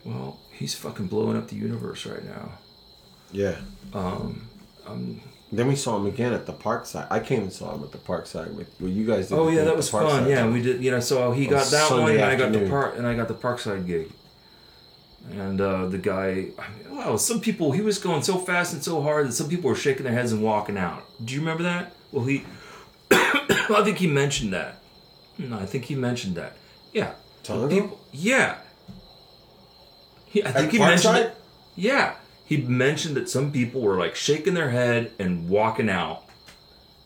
Well, 0.04 0.38
he's 0.50 0.74
fucking 0.74 1.06
blowing 1.06 1.36
up 1.36 1.48
the 1.48 1.56
universe 1.56 2.06
right 2.06 2.24
now. 2.24 2.52
Yeah. 3.30 3.56
Um, 3.94 4.48
um, 4.86 5.20
Then 5.50 5.68
we 5.68 5.76
saw 5.76 5.96
him 5.96 6.06
again 6.06 6.32
at 6.32 6.46
the 6.46 6.52
parkside. 6.52 7.06
I 7.10 7.20
came 7.20 7.42
and 7.42 7.52
saw 7.52 7.74
him 7.74 7.84
at 7.84 7.92
the 7.92 7.98
parkside 7.98 8.54
with 8.54 8.68
well, 8.80 8.90
you 8.90 9.06
guys. 9.06 9.28
Did 9.28 9.38
Oh 9.38 9.48
yeah, 9.48 9.64
that 9.64 9.76
was 9.76 9.88
fun. 9.88 10.28
Yeah, 10.28 10.48
we 10.48 10.62
did. 10.62 10.82
You 10.82 10.90
know, 10.90 11.00
so 11.00 11.32
he 11.32 11.46
got 11.46 11.66
that 11.70 11.88
Sunday 11.88 12.02
one, 12.02 12.12
and 12.12 12.24
I 12.24 12.36
got 12.36 12.52
the 12.52 12.68
park, 12.68 12.94
and 12.96 13.06
I 13.06 13.14
got 13.14 13.28
the 13.28 13.34
Parkside 13.34 13.86
gig. 13.86 14.10
And 15.30 15.60
uh, 15.60 15.86
the 15.86 15.98
guy, 15.98 16.48
I 16.58 16.68
mean, 16.70 16.96
wow, 16.96 17.16
some 17.16 17.40
people 17.40 17.70
he 17.70 17.80
was 17.80 17.98
going 17.98 18.22
so 18.22 18.38
fast 18.38 18.72
and 18.72 18.82
so 18.82 19.00
hard 19.02 19.28
that 19.28 19.32
some 19.32 19.48
people 19.48 19.70
were 19.70 19.76
shaking 19.76 20.02
their 20.02 20.12
heads 20.12 20.32
and 20.32 20.42
walking 20.42 20.76
out. 20.76 21.04
Do 21.24 21.32
you 21.32 21.40
remember 21.40 21.62
that? 21.62 21.94
Well, 22.10 22.24
he, 22.24 22.44
I 23.12 23.82
think 23.84 23.98
he 23.98 24.08
mentioned 24.08 24.52
that. 24.52 24.80
No, 25.38 25.58
I 25.58 25.66
think 25.66 25.84
he 25.84 25.94
mentioned 25.94 26.34
that. 26.36 26.56
Yeah, 26.92 27.12
Tongo? 27.42 27.68
people. 27.68 28.00
Yeah, 28.12 28.58
he, 30.26 30.42
I 30.42 30.48
At 30.48 30.54
think 30.54 30.72
he 30.72 30.78
mentioned 30.78 31.16
it. 31.18 31.36
Yeah, 31.74 32.14
he 32.44 32.58
mentioned 32.58 33.16
that 33.16 33.28
some 33.28 33.50
people 33.52 33.80
were 33.80 33.96
like 33.98 34.14
shaking 34.14 34.54
their 34.54 34.70
head 34.70 35.12
and 35.18 35.48
walking 35.48 35.88
out 35.88 36.24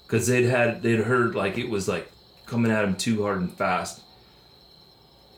because 0.07 0.27
they'd 0.27 0.45
had 0.45 0.83
they'd 0.83 1.01
heard 1.01 1.35
like 1.35 1.57
it 1.59 1.69
was 1.71 1.87
like 1.89 2.11
coming 2.47 2.71
at 2.73 2.85
him 2.85 2.97
too 2.97 3.23
hard 3.23 3.41
and 3.41 3.53
fast. 3.53 4.03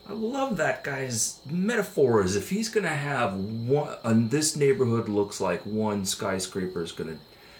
I 0.07 0.13
love 0.13 0.57
that 0.57 0.83
guy's 0.83 1.39
metaphor. 1.45 2.13
metaphors. 2.15 2.35
If 2.35 2.49
he's 2.49 2.69
gonna 2.69 2.87
have 2.89 3.35
one, 3.35 3.95
and 4.03 4.31
this 4.31 4.55
neighborhood 4.55 5.07
looks 5.07 5.39
like 5.39 5.61
one 5.63 6.05
skyscraper 6.05 6.81
is 6.81 6.91
gonna, 6.91 7.17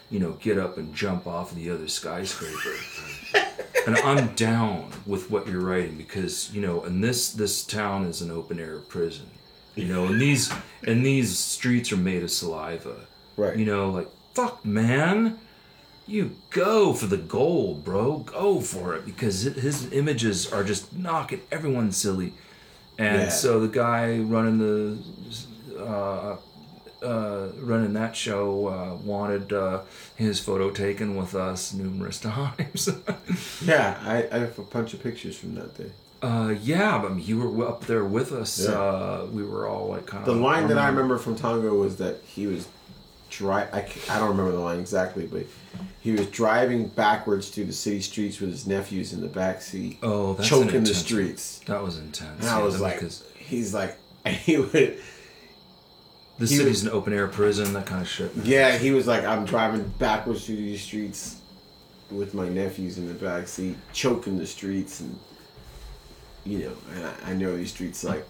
you 0.10 0.20
know, 0.20 0.32
get 0.32 0.58
up 0.58 0.78
and 0.78 0.96
jump 0.96 1.28
off 1.28 1.54
the 1.54 1.70
other 1.70 1.88
skyscraper. 1.88 2.74
and 3.86 3.96
I'm 3.98 4.34
down 4.36 4.92
with 5.06 5.30
what 5.32 5.48
you're 5.48 5.62
writing 5.62 5.98
because 5.98 6.54
you 6.54 6.62
know, 6.62 6.82
and 6.84 7.04
this 7.04 7.32
this 7.32 7.64
town 7.64 8.06
is 8.06 8.22
an 8.22 8.32
open 8.32 8.60
air 8.60 8.78
prison. 8.80 9.30
You 9.76 9.86
know, 9.86 10.06
and 10.06 10.20
these 10.22 10.52
and 10.86 11.06
these 11.06 11.38
streets 11.38 11.92
are 11.92 11.98
made 11.98 12.24
of 12.24 12.32
saliva. 12.32 12.96
Right. 13.38 13.58
You 13.58 13.66
know, 13.66 13.90
like 13.92 14.08
fuck, 14.34 14.66
man. 14.66 15.40
you 16.08 16.36
go 16.50 16.92
for 16.94 17.06
the 17.06 17.18
gold, 17.18 17.84
bro. 17.86 18.18
Go 18.20 18.60
for 18.62 18.96
it 18.96 19.06
because 19.06 19.46
it, 19.46 19.56
his 19.58 19.92
images 19.94 20.52
are 20.52 20.64
just 20.64 20.92
knocking 20.94 21.42
everyone 21.52 21.92
silly. 21.92 22.34
And 22.98 23.22
Yeah. 23.24 23.30
so 23.30 23.60
the 23.60 23.68
guy 23.68 24.18
running 24.18 24.58
the 24.58 24.98
uh, 25.82 26.36
uh, 27.04 27.48
running 27.60 27.94
that 27.94 28.16
show 28.16 28.68
uh, 28.68 28.96
wanted 29.04 29.54
uh, 29.54 29.82
his 30.16 30.40
photo 30.40 30.70
taken 30.70 31.16
with 31.16 31.34
us 31.36 31.74
numerous 31.74 32.20
times. 32.22 32.90
Yeah, 33.64 33.98
I, 34.04 34.28
I 34.32 34.40
have 34.40 34.58
a 34.60 34.64
bunch 34.64 34.94
of 34.94 35.02
pictures 35.02 35.38
from 35.38 35.56
that 35.56 35.78
day. 35.78 35.92
uh, 36.22 36.54
yeah, 36.62 36.98
but 37.02 37.16
you 37.18 37.40
were 37.40 37.68
up 37.68 37.86
there 37.86 38.04
with 38.04 38.32
us. 38.34 38.60
Yeah. 38.68 38.72
Uh, 38.72 39.28
we 39.32 39.44
were 39.44 39.68
all 39.68 39.88
like 39.90 40.06
kind 40.06 40.26
The 40.26 40.32
of 40.32 40.38
The 40.38 40.44
line 40.44 40.68
that 40.68 40.78
I 40.78 40.88
remember 40.90 41.18
from 41.18 41.36
Tongo 41.38 41.80
was 41.80 41.98
that 41.98 42.22
he 42.26 42.46
was 42.48 42.68
dry. 43.30 43.62
I, 43.72 43.88
I 44.10 44.20
don't 44.20 44.30
remember 44.30 44.52
the 44.52 44.60
line 44.60 44.80
exactly, 44.80 45.26
but 45.28 45.46
he 46.02 46.12
was 46.12 46.28
driving 46.28 46.88
backwards 46.88 47.50
through 47.50 47.66
the 47.66 47.74
city 47.74 48.02
streets 48.02 48.40
with 48.42 48.50
his 48.50 48.66
nephews 48.68 49.14
in 49.14 49.22
the 49.22 49.28
back 49.28 49.62
seat, 49.62 50.00
Oh, 50.04 50.36
choking 50.42 50.84
the 50.84 50.96
streets. 50.96 51.60
That 51.68 51.84
was 51.84 51.98
intense. 51.98 52.42
And 52.42 52.50
I 52.50 52.58
yeah, 52.60 52.66
was 52.66 52.82
like, 52.82 52.96
because 52.96 53.24
he's 53.38 53.74
like, 53.74 53.98
he 54.26 54.58
would, 54.58 54.98
the 56.40 56.46
he 56.48 56.56
city's 56.56 56.68
was- 56.70 56.84
an 56.86 56.90
open 56.90 57.14
air 57.14 57.28
prison, 57.28 57.74
that 57.74 57.86
kind 57.86 58.02
of 58.02 58.08
shit. 58.08 58.32
yeah, 58.44 58.78
he 58.78 58.92
was 58.92 59.06
like, 59.08 59.24
I'm 59.24 59.46
driving 59.46 59.88
backwards 60.00 60.46
through 60.46 60.56
these 60.58 60.82
streets 60.82 61.36
with 62.10 62.34
my 62.34 62.50
nephews 62.50 62.98
in 62.98 63.08
the 63.08 63.14
back 63.14 63.48
seat, 63.48 63.76
choking 63.94 64.38
the 64.40 64.48
streets, 64.48 65.00
and 65.02 65.20
you 66.46 66.60
know, 66.60 66.74
and 66.96 67.06
I, 67.06 67.32
I 67.32 67.34
know 67.36 67.56
these 67.56 67.70
streets 67.72 68.04
like, 68.04 68.28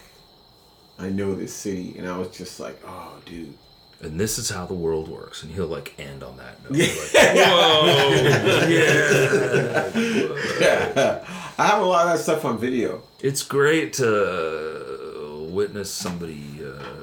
I 0.98 1.10
know 1.10 1.34
this 1.36 1.54
city, 1.54 1.96
and 1.98 2.06
I 2.08 2.18
was 2.18 2.30
just 2.36 2.60
like, 2.60 2.78
oh, 2.86 3.14
dude. 3.26 3.54
And 4.02 4.18
this 4.20 4.38
is 4.38 4.50
how 4.50 4.66
the 4.66 4.74
world 4.74 5.08
works, 5.10 5.44
and 5.44 5.52
he'll 5.54 5.68
like 5.68 5.94
end 6.00 6.24
on 6.24 6.38
that 6.38 6.62
note. 6.64 6.78
Yeah. 6.80 6.88
Like, 7.14 7.36
Whoa, 7.36 8.68
yeah. 10.60 11.26
I 11.58 11.68
have 11.68 11.82
a 11.82 11.86
lot 11.86 12.08
of 12.08 12.14
that 12.14 12.20
stuff 12.24 12.46
on 12.46 12.58
video. 12.58 13.02
It's 13.22 13.44
great 13.44 13.94
to 13.94 15.48
witness 15.52 15.92
somebody 15.92 16.44
uh, 16.64 16.99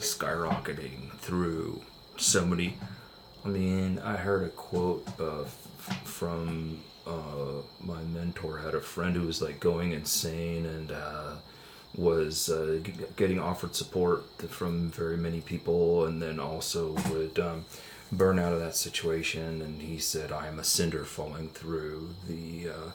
skyrocketing 0.00 1.12
through 1.18 1.82
so 2.16 2.44
many. 2.44 2.76
I 3.44 3.48
mean, 3.48 3.98
I 3.98 4.16
heard 4.16 4.44
a 4.44 4.48
quote 4.48 5.06
uh, 5.18 5.44
from 6.04 6.80
uh, 7.06 7.62
my 7.80 8.02
mentor. 8.02 8.58
Had 8.58 8.74
a 8.74 8.80
friend 8.80 9.16
who 9.16 9.26
was 9.26 9.40
like 9.40 9.60
going 9.60 9.92
insane 9.92 10.66
and 10.66 10.92
uh, 10.92 11.32
was 11.96 12.48
uh, 12.50 12.80
g- 12.82 12.92
getting 13.16 13.40
offered 13.40 13.74
support 13.74 14.24
from 14.50 14.90
very 14.90 15.16
many 15.16 15.40
people, 15.40 16.04
and 16.04 16.20
then 16.20 16.38
also 16.38 16.92
would 17.10 17.38
um, 17.38 17.64
burn 18.12 18.38
out 18.38 18.52
of 18.52 18.60
that 18.60 18.76
situation. 18.76 19.62
And 19.62 19.80
he 19.80 19.98
said, 19.98 20.32
"I 20.32 20.48
am 20.48 20.58
a 20.58 20.64
cinder 20.64 21.04
falling 21.04 21.48
through 21.50 22.10
the." 22.28 22.70
Uh, 22.70 22.90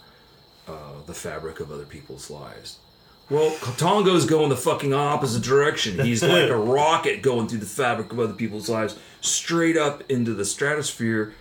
uh, 0.68 0.94
the 1.06 1.14
fabric 1.14 1.60
of 1.60 1.72
other 1.72 1.86
people's 1.86 2.32
lives. 2.32 2.80
Well, 3.30 3.56
Tongo's 3.78 4.26
going 4.26 4.50
the 4.50 4.58
fucking 4.58 4.94
opposite 4.94 5.44
direction. 5.44 6.00
He's 6.06 6.22
like 6.22 6.50
a 6.50 6.58
rocket 6.58 7.22
going 7.22 7.48
through 7.48 7.60
the 7.60 7.66
fabric 7.66 8.12
of 8.12 8.20
other 8.20 8.34
people's 8.34 8.70
lives, 8.70 8.98
straight 9.22 9.78
up 9.78 10.04
into 10.10 10.34
the 10.34 10.46
stratosphere. 10.46 11.34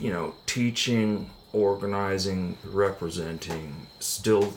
You 0.00 0.12
know, 0.12 0.34
teaching, 0.46 1.30
organizing, 1.52 2.56
representing. 2.64 3.88
Still, 3.98 4.54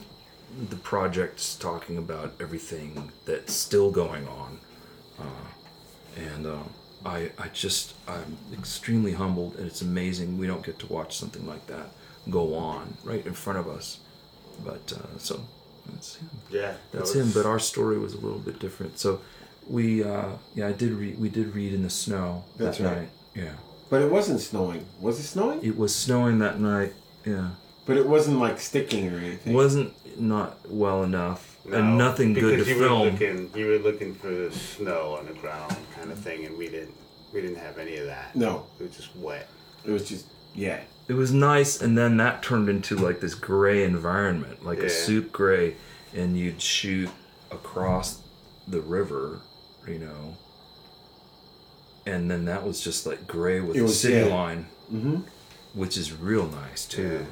the 0.70 0.76
project's 0.76 1.56
talking 1.56 1.98
about 1.98 2.34
everything 2.40 3.10
that's 3.24 3.52
still 3.52 3.90
going 3.90 4.28
on, 4.28 4.60
uh, 5.18 6.20
and 6.20 6.46
uh, 6.46 6.58
I, 7.04 7.32
I 7.38 7.48
just, 7.48 7.94
I'm 8.06 8.36
extremely 8.52 9.14
humbled, 9.14 9.56
and 9.56 9.66
it's 9.66 9.82
amazing 9.82 10.38
we 10.38 10.46
don't 10.46 10.64
get 10.64 10.78
to 10.80 10.86
watch 10.86 11.16
something 11.16 11.44
like 11.44 11.66
that 11.66 11.90
go 12.30 12.54
on 12.54 12.96
right 13.02 13.26
in 13.26 13.32
front 13.32 13.58
of 13.58 13.66
us. 13.66 13.98
But 14.64 14.92
uh, 14.92 15.18
so 15.18 15.40
that's 15.86 16.16
him. 16.16 16.30
Yeah, 16.50 16.60
that 16.60 16.78
That's 16.92 17.14
was- 17.14 17.34
him. 17.36 17.42
But 17.42 17.48
our 17.48 17.58
story 17.58 17.98
was 17.98 18.14
a 18.14 18.18
little 18.18 18.38
bit 18.38 18.58
different. 18.58 18.98
So 18.98 19.20
we, 19.68 20.02
uh, 20.04 20.30
yeah, 20.54 20.68
I 20.68 20.72
did 20.72 20.92
read. 20.92 21.18
We 21.18 21.28
did 21.28 21.54
read 21.54 21.72
in 21.74 21.82
the 21.82 21.90
snow 21.90 22.44
That's 22.56 22.78
that 22.78 22.84
right. 22.84 22.96
night. 22.98 23.08
Yeah, 23.34 23.52
But 23.90 24.02
it 24.02 24.10
wasn't 24.10 24.40
snowing. 24.40 24.84
Was 25.00 25.18
it 25.18 25.24
snowing? 25.24 25.62
it 25.64 25.76
was 25.78 25.94
snowing 25.94 26.38
that 26.40 26.60
night. 26.60 26.92
Yeah, 27.24 27.50
But 27.86 27.96
it 27.96 28.06
wasn't 28.06 28.38
like 28.40 28.60
sticking 28.60 29.12
or 29.12 29.18
anything. 29.18 29.52
wasn't 29.54 29.94
not 30.20 30.58
well 30.68 31.02
enough 31.04 31.56
No, 31.64 31.78
and 31.78 31.96
nothing 31.96 32.34
good 32.34 32.62
to 32.64 32.70
you 32.70 32.78
film. 32.78 33.00
Were 33.04 33.10
looking, 33.12 33.50
you 33.54 33.66
were 33.66 33.78
looking 33.78 34.14
for 34.14 34.28
the 34.28 34.52
snow 34.52 35.16
on 35.18 35.26
the 35.26 35.32
ground, 35.34 35.74
kind 35.96 36.10
of 36.12 36.18
thing, 36.18 36.44
and 36.44 36.58
we 36.58 36.68
didn't. 36.68 36.94
We 37.32 37.40
didn't 37.40 37.56
have 37.56 37.78
any 37.78 37.96
of 37.96 38.06
that. 38.06 38.36
No. 38.36 38.66
it 38.78 38.82
was 38.88 38.96
just 38.96 39.16
wet. 39.16 39.48
It 39.86 39.90
was 39.90 40.06
just 40.06 40.26
yeah. 40.54 40.80
It 41.12 41.16
was 41.16 41.30
nice 41.32 41.72
and 41.82 41.96
then 41.98 42.16
that 42.16 42.42
turned 42.42 42.68
into 42.70 42.96
like 42.96 43.20
this 43.20 43.34
gray 43.34 43.84
environment 43.84 44.64
like 44.64 44.78
Yeah. 44.78 44.86
a 44.86 44.90
soup 44.90 45.30
gray 45.30 45.76
and 46.14 46.38
you'd 46.38 46.60
shoot 46.62 47.10
across 47.50 48.20
the 48.66 48.80
river 48.80 49.40
you 49.86 49.98
know? 49.98 50.36
And 52.06 52.30
then 52.30 52.44
that 52.46 52.64
was 52.64 52.80
just 52.80 53.04
like 53.06 53.26
gray 53.26 53.60
with 53.60 53.76
It 53.76 53.82
a 53.82 53.88
city 53.88 54.26
yeah. 54.26 54.34
line 54.34 54.66
which 55.74 55.96
is 55.96 56.12
real 56.12 56.46
nice 56.48 56.84
too. 56.86 57.26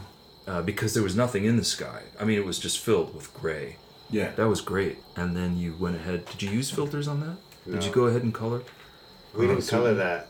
Uh, 0.46 0.62
because 0.62 0.94
there 0.94 1.02
was 1.02 1.14
nothing 1.14 1.44
in 1.44 1.56
the 1.56 1.64
sky. 1.64 2.02
I 2.20 2.24
mean 2.24 2.38
it 2.38 2.44
was 2.44 2.58
just 2.58 2.78
filled 2.80 3.14
with 3.14 3.32
gray. 3.32 3.76
Yeah. 4.10 4.32
that 4.36 4.48
was 4.48 4.60
great. 4.60 4.98
And 5.16 5.34
then 5.36 5.56
you 5.56 5.74
went 5.78 5.96
ahead. 5.96 6.26
Did 6.26 6.42
you 6.42 6.50
use 6.50 6.70
filters 6.70 7.06
on 7.08 7.20
that? 7.20 7.36
Did 7.72 7.84
you 7.84 7.92
go 7.92 8.04
ahead 8.06 8.22
and 8.24 8.34
color? 8.34 8.62
We 9.34 9.44
Oh, 9.46 9.48
didn't 9.54 9.68
color 9.68 9.94
that. 9.94 10.26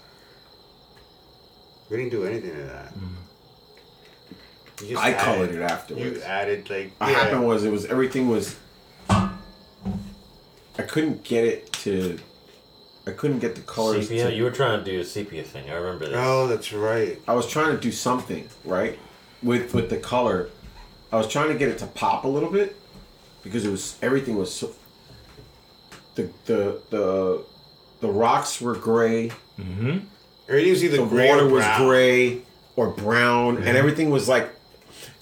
We 1.88 1.96
didn't 1.96 2.12
do 2.12 2.24
anything 2.24 2.54
to 2.54 2.62
that. 2.74 2.92
You 4.84 4.98
I 4.98 5.10
added- 5.10 5.20
colored 5.20 5.50
it 5.54 5.62
afterwards. 5.62 6.16
You 6.18 6.22
added 6.22 6.68
like 6.70 6.92
What 6.98 7.10
yeah. 7.10 7.16
happened 7.18 7.46
was 7.46 7.64
it 7.64 7.72
was 7.72 7.86
everything 7.86 8.28
was. 8.28 8.56
I 10.78 10.82
couldn't 10.82 11.24
get 11.24 11.44
it 11.44 11.72
to. 11.84 12.18
I 13.06 13.12
couldn't 13.12 13.40
get 13.40 13.54
the 13.54 13.62
colors. 13.62 14.08
Sepia, 14.08 14.28
to, 14.30 14.34
you 14.34 14.44
were 14.44 14.50
trying 14.50 14.82
to 14.82 14.90
do 14.90 15.00
a 15.00 15.04
sepia 15.04 15.42
thing. 15.42 15.68
I 15.70 15.74
remember 15.74 16.06
this. 16.06 16.16
Oh, 16.18 16.46
that's 16.46 16.72
right. 16.72 17.18
I 17.26 17.34
was 17.34 17.46
trying 17.48 17.74
to 17.74 17.80
do 17.80 17.90
something 17.92 18.48
right 18.64 18.98
with 19.42 19.74
with 19.74 19.90
the 19.90 19.96
color. 19.96 20.48
I 21.12 21.16
was 21.16 21.26
trying 21.28 21.48
to 21.48 21.54
get 21.58 21.68
it 21.68 21.78
to 21.78 21.86
pop 21.86 22.24
a 22.24 22.28
little 22.28 22.50
bit 22.50 22.76
because 23.42 23.64
it 23.64 23.70
was 23.70 23.98
everything 24.02 24.36
was 24.36 24.54
so. 24.54 24.70
The 26.14 26.30
the 26.46 26.80
the 26.90 27.44
the 28.00 28.08
rocks 28.08 28.60
were 28.60 28.74
gray. 28.74 29.30
Mm-hmm. 29.58 29.98
Everything 30.48 30.70
was 30.70 30.84
either 30.84 30.96
The 30.98 31.06
gray 31.06 31.28
water 31.28 31.46
or 31.46 31.48
was 31.48 31.64
brown. 31.64 31.86
gray 31.86 32.42
or 32.76 32.88
brown, 32.90 33.56
and 33.56 33.64
mm-hmm. 33.66 33.76
everything 33.76 34.10
was 34.10 34.28
like 34.28 34.50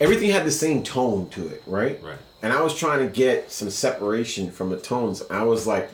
everything 0.01 0.31
had 0.31 0.45
the 0.45 0.51
same 0.51 0.83
tone 0.83 1.29
to 1.31 1.49
it, 1.49 1.63
right? 1.67 2.03
Right. 2.03 2.19
And 2.43 2.53
I 2.53 2.63
was 2.63 2.79
trying 2.79 3.07
to 3.07 3.13
get 3.13 3.51
some 3.51 3.71
separation 3.71 4.51
from 4.51 4.71
the 4.71 4.79
tones. 4.79 5.23
I 5.31 5.43
was 5.43 5.67
like, 5.67 5.91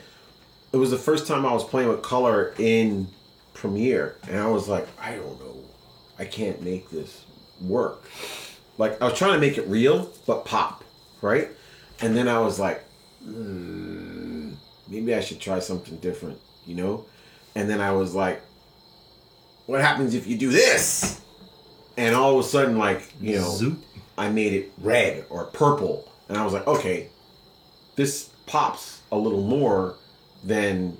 it 0.72 0.76
was 0.76 0.90
the 0.90 0.98
first 0.98 1.26
time 1.26 1.46
I 1.46 1.52
was 1.52 1.64
playing 1.64 1.88
with 1.88 2.02
color 2.02 2.54
in 2.58 3.08
Premiere, 3.54 4.16
and 4.28 4.38
I 4.38 4.48
was 4.48 4.68
like, 4.68 4.86
I 5.00 5.14
don't 5.14 5.40
know, 5.40 5.56
I 6.18 6.24
can't 6.24 6.60
make 6.62 6.90
this 6.90 7.24
work. 7.62 8.02
Like 8.76 9.00
I 9.00 9.04
was 9.04 9.16
trying 9.16 9.34
to 9.34 9.38
make 9.38 9.56
it 9.56 9.66
real, 9.68 10.12
but 10.26 10.44
pop, 10.44 10.84
right? 11.22 11.48
And 12.00 12.16
then 12.16 12.28
I 12.28 12.40
was 12.40 12.58
like, 12.58 12.82
hmm, 13.22 14.52
maybe 14.88 15.14
I 15.14 15.20
should 15.20 15.40
try 15.40 15.60
something 15.60 15.96
different, 15.98 16.40
you 16.66 16.74
know? 16.74 17.06
And 17.54 17.70
then 17.70 17.80
I 17.80 17.92
was 17.92 18.14
like, 18.14 18.42
what 19.66 19.80
happens 19.80 20.14
if 20.14 20.26
you 20.26 20.36
do 20.36 20.50
this? 20.50 21.20
And 21.96 22.14
all 22.14 22.38
of 22.38 22.44
a 22.44 22.48
sudden, 22.48 22.76
like, 22.78 23.12
you 23.20 23.36
know, 23.36 23.50
Zoop. 23.50 23.84
I 24.16 24.30
made 24.30 24.52
it 24.52 24.72
red 24.78 25.26
or 25.28 25.44
purple. 25.44 26.10
And 26.28 26.38
I 26.38 26.44
was 26.44 26.52
like, 26.52 26.66
okay, 26.66 27.08
this 27.96 28.30
pops 28.46 29.00
a 29.10 29.18
little 29.18 29.42
more 29.42 29.96
than 30.42 30.96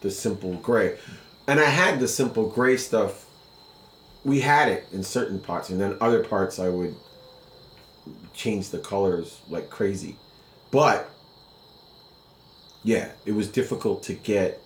the 0.00 0.10
simple 0.10 0.54
gray. 0.54 0.98
And 1.46 1.60
I 1.60 1.64
had 1.64 2.00
the 2.00 2.08
simple 2.08 2.48
gray 2.48 2.76
stuff. 2.76 3.26
We 4.24 4.40
had 4.40 4.68
it 4.68 4.86
in 4.92 5.02
certain 5.02 5.40
parts, 5.40 5.70
and 5.70 5.80
then 5.80 5.96
other 6.00 6.22
parts 6.22 6.60
I 6.60 6.68
would 6.68 6.94
change 8.32 8.70
the 8.70 8.78
colors 8.78 9.40
like 9.48 9.68
crazy. 9.68 10.16
But 10.70 11.10
yeah, 12.84 13.10
it 13.26 13.32
was 13.32 13.48
difficult 13.48 14.04
to 14.04 14.14
get. 14.14 14.60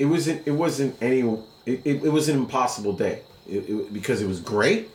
It 0.00 0.06
wasn't. 0.06 0.46
It 0.46 0.52
wasn't 0.52 1.00
any. 1.00 1.20
It, 1.66 1.82
it, 1.84 2.04
it 2.04 2.12
was 2.12 2.28
an 2.28 2.36
impossible 2.36 2.94
day 2.94 3.22
it, 3.48 3.68
it, 3.68 3.92
because 3.92 4.22
it 4.22 4.26
was 4.28 4.40
gray, 4.40 4.86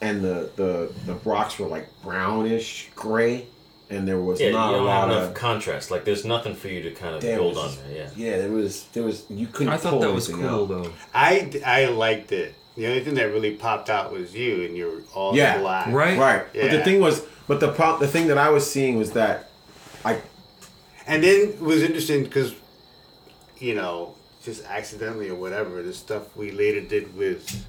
and 0.00 0.22
the, 0.22 0.50
the 0.56 0.92
the 1.06 1.14
rocks 1.24 1.58
were 1.58 1.66
like 1.66 1.88
brownish 2.02 2.88
gray, 2.94 3.46
and 3.90 4.06
there 4.06 4.18
was 4.20 4.40
Yeah, 4.40 4.50
not 4.50 4.74
a 4.74 4.78
lot 4.78 5.10
of. 5.10 5.34
contrast. 5.34 5.90
Like, 5.90 6.04
there's 6.04 6.24
nothing 6.24 6.54
for 6.54 6.68
you 6.68 6.82
to 6.82 6.90
kind 6.92 7.14
of 7.14 7.20
build 7.20 7.56
was- 7.56 7.78
on 7.78 7.84
there. 7.88 7.96
Yeah. 7.96 8.10
Yeah, 8.30 8.38
there 8.38 8.50
was 8.50 8.84
there 8.92 9.02
was 9.02 9.24
you 9.30 9.46
couldn't. 9.46 9.72
i 9.72 9.76
thought 9.76 9.90
pull 9.92 10.00
that 10.00 10.12
was 10.12 10.28
cool 10.28 10.44
out. 10.46 10.68
though 10.68 10.92
I 11.14 11.50
I 11.64 11.86
liked 11.86 12.32
it. 12.32 12.54
The 12.76 12.86
only 12.86 13.00
thing 13.04 13.14
that 13.14 13.24
really 13.24 13.56
popped 13.56 13.90
out 13.90 14.12
was 14.12 14.34
you, 14.34 14.62
and 14.64 14.76
you're 14.76 15.02
all 15.14 15.36
Yeah. 15.36 15.58
black. 15.58 15.88
Right? 15.88 16.18
Right, 16.18 16.46
but 16.54 16.70
the 16.70 16.82
thing 16.84 17.00
was, 17.00 17.22
but 17.46 17.60
the 17.60 17.72
pro- 17.72 17.98
the 17.98 18.06
thing 18.08 18.28
that 18.28 18.38
I 18.38 18.48
was 18.50 18.70
seeing 18.70 18.96
was 18.96 19.12
that, 19.12 19.50
I 20.04 20.20
And 21.06 21.22
then 21.24 21.48
it 21.50 21.60
was 21.60 21.82
interesting 21.82 22.22
because, 22.22 22.54
you 23.58 23.74
know, 23.74 24.14
just 24.44 24.64
accidentally 24.66 25.28
or 25.28 25.34
whatever, 25.34 25.82
the 25.82 25.92
stuff 25.92 26.34
we 26.36 26.50
later 26.50 26.80
did 26.80 27.16
with 27.16 27.66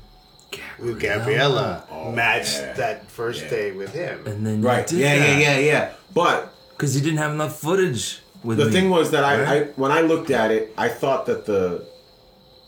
with 0.80 1.00
Gabriella 1.00 1.84
Oh, 1.90 2.12
matched 2.12 2.58
yeah. 2.60 2.74
that 2.74 3.10
first 3.10 3.44
Yeah. 3.44 3.50
day 3.50 3.72
with 3.72 3.94
him. 3.94 4.28
And 4.28 4.46
then 4.46 4.62
you 4.62 4.68
Right. 4.68 4.86
did 4.86 5.00
Yeah, 5.00 5.18
that. 5.18 5.40
yeah, 5.40 5.58
yeah, 5.58 5.60
yeah. 5.60 5.90
But 6.14 6.54
Because 6.72 6.94
you 6.96 7.02
didn't 7.02 7.20
have 7.20 7.32
enough 7.32 7.58
footage 7.60 8.20
with 8.44 8.58
the 8.58 8.66
me. 8.66 8.72
thing 8.72 8.90
was 8.90 9.12
that 9.12 9.24
I, 9.24 9.34
I 9.56 9.64
when 9.76 9.92
I 9.92 10.02
looked 10.02 10.30
at 10.32 10.52
it, 10.52 10.74
I 10.78 10.90
thought 10.90 11.26
that 11.28 11.46
the 11.46 11.84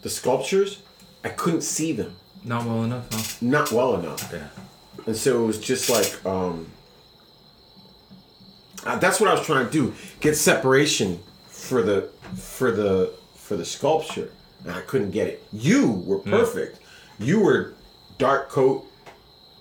the 0.01 0.10
sculptures, 0.10 0.79
I 1.24 1.29
couldn't 1.29 1.62
see 1.63 1.91
them. 1.93 2.15
not 2.45 2.65
well 2.65 2.83
enough, 2.83 3.05
huh? 3.12 3.22
Not 3.41 3.72
well 3.72 3.95
enough. 3.95 4.29
Yeah. 4.31 4.48
And 5.07 5.15
so 5.17 5.43
it 5.43 5.48
was 5.48 5.60
just 5.60 5.89
like 5.89 6.12
um 6.25 6.67
uh, 8.86 8.98
that's 8.98 9.19
what 9.19 9.29
I 9.29 9.33
was 9.33 9.45
trying 9.45 9.65
to 9.65 9.72
do. 9.72 9.93
Get 10.19 10.36
separation 10.36 11.19
for 11.48 11.81
the 11.81 12.10
for 12.36 12.72
the 12.72 13.12
for 13.43 13.55
the 13.57 13.65
sculpture. 13.65 14.29
And 14.63 14.71
I 14.73 14.81
couldn't 14.81 15.12
get 15.12 15.27
it. 15.27 15.43
You 15.51 15.91
were 15.91 16.17
Hmm. 16.19 16.29
perfect. 16.29 16.79
You 17.19 17.41
were 17.41 17.73
dark 18.17 18.50
coat, 18.50 18.85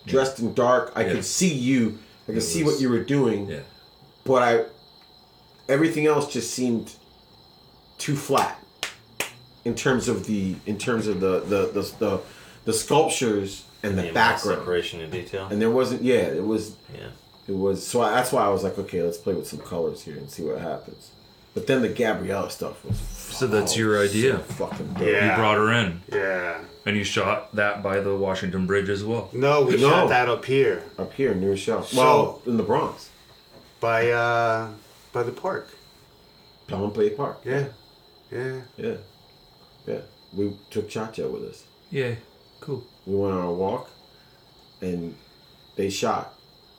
dressed 0.06 0.38
in 0.38 0.54
dark. 0.54 0.92
I 0.94 1.04
Yeah. 1.04 1.12
could 1.14 1.24
see 1.24 1.52
you. 1.52 1.98
I 2.28 2.32
could 2.34 2.42
see 2.42 2.62
was- 2.62 2.74
what 2.74 2.80
you 2.82 2.88
were 2.88 3.02
doing. 3.02 3.48
Yeah. 3.48 3.60
But 4.24 4.42
I 4.42 4.64
everything 5.68 6.06
else 6.06 6.32
just 6.32 6.50
seemed 6.52 6.92
too 7.98 8.16
flat 8.16 8.58
in 9.64 9.74
terms 9.74 10.08
of 10.08 10.26
the 10.26 10.56
in 10.66 10.78
terms 10.78 11.06
of 11.08 11.20
the 11.20 11.40
the 11.40 11.66
the 11.72 11.82
the, 11.98 12.20
the 12.64 12.72
sculptures 12.72 13.64
and 13.82 13.98
the 13.98 14.02
The 14.02 14.12
background. 14.12 14.60
separation 14.60 15.00
in 15.00 15.10
detail. 15.10 15.48
And 15.50 15.60
there 15.60 15.70
wasn't 15.70 16.02
yeah, 16.02 16.14
it 16.40 16.44
was 16.44 16.72
yeah. 16.94 17.08
it 17.48 17.56
was 17.56 17.84
so 17.86 18.02
I, 18.02 18.10
that's 18.14 18.30
why 18.32 18.42
I 18.44 18.48
was 18.50 18.62
like, 18.62 18.78
okay, 18.78 19.02
let's 19.02 19.18
play 19.18 19.34
with 19.34 19.48
some 19.48 19.58
colors 19.60 20.02
here 20.02 20.16
and 20.16 20.30
see 20.30 20.42
what 20.44 20.58
happens. 20.60 21.10
But 21.54 21.66
then 21.66 21.82
the 21.82 21.88
Gabriella 21.88 22.50
stuff 22.50 22.82
was 22.84 22.96
So 22.98 23.46
that's 23.46 23.76
your 23.76 23.96
so 24.06 24.10
idea. 24.10 24.38
fucking 24.38 24.94
dope. 24.94 25.02
Yeah. 25.02 25.30
You 25.30 25.36
brought 25.36 25.56
her 25.56 25.70
in. 25.72 26.00
Yeah. 26.10 26.58
And 26.86 26.96
you 26.96 27.04
shot 27.04 27.54
that 27.54 27.82
by 27.82 28.00
the 28.00 28.14
Washington 28.16 28.66
Bridge 28.66 28.88
as 28.88 29.04
well. 29.04 29.28
No, 29.32 29.62
we 29.62 29.76
No. 29.76 29.90
shot 29.90 30.08
that 30.08 30.28
up 30.28 30.44
here 30.46 30.82
Up 30.98 31.12
here 31.12 31.32
in 31.32 31.40
New 31.40 31.50
Rochelle. 31.50 31.84
So- 31.84 31.96
well, 31.98 32.42
in 32.46 32.56
the 32.56 32.62
Bronx. 32.62 33.10
by 33.80 34.10
uh 34.10 34.68
by 35.12 35.22
the 35.22 35.32
park. 35.32 35.68
Pelham 36.68 36.90
Bay 36.92 37.10
Park. 37.10 37.40
Yeah. 37.44 37.66
Yeah. 38.30 38.60
Yeah. 38.78 38.94
Yeah. 39.86 39.98
We 40.32 40.56
took 40.70 40.88
Chacha 40.88 41.28
with 41.28 41.42
us. 41.44 41.64
Yeah. 41.90 42.14
Cool. 42.60 42.82
We 43.04 43.14
went 43.16 43.34
on 43.34 43.44
a 43.44 43.52
walk 43.52 43.90
and 44.80 45.14
they 45.76 45.90
shot. 45.90 46.32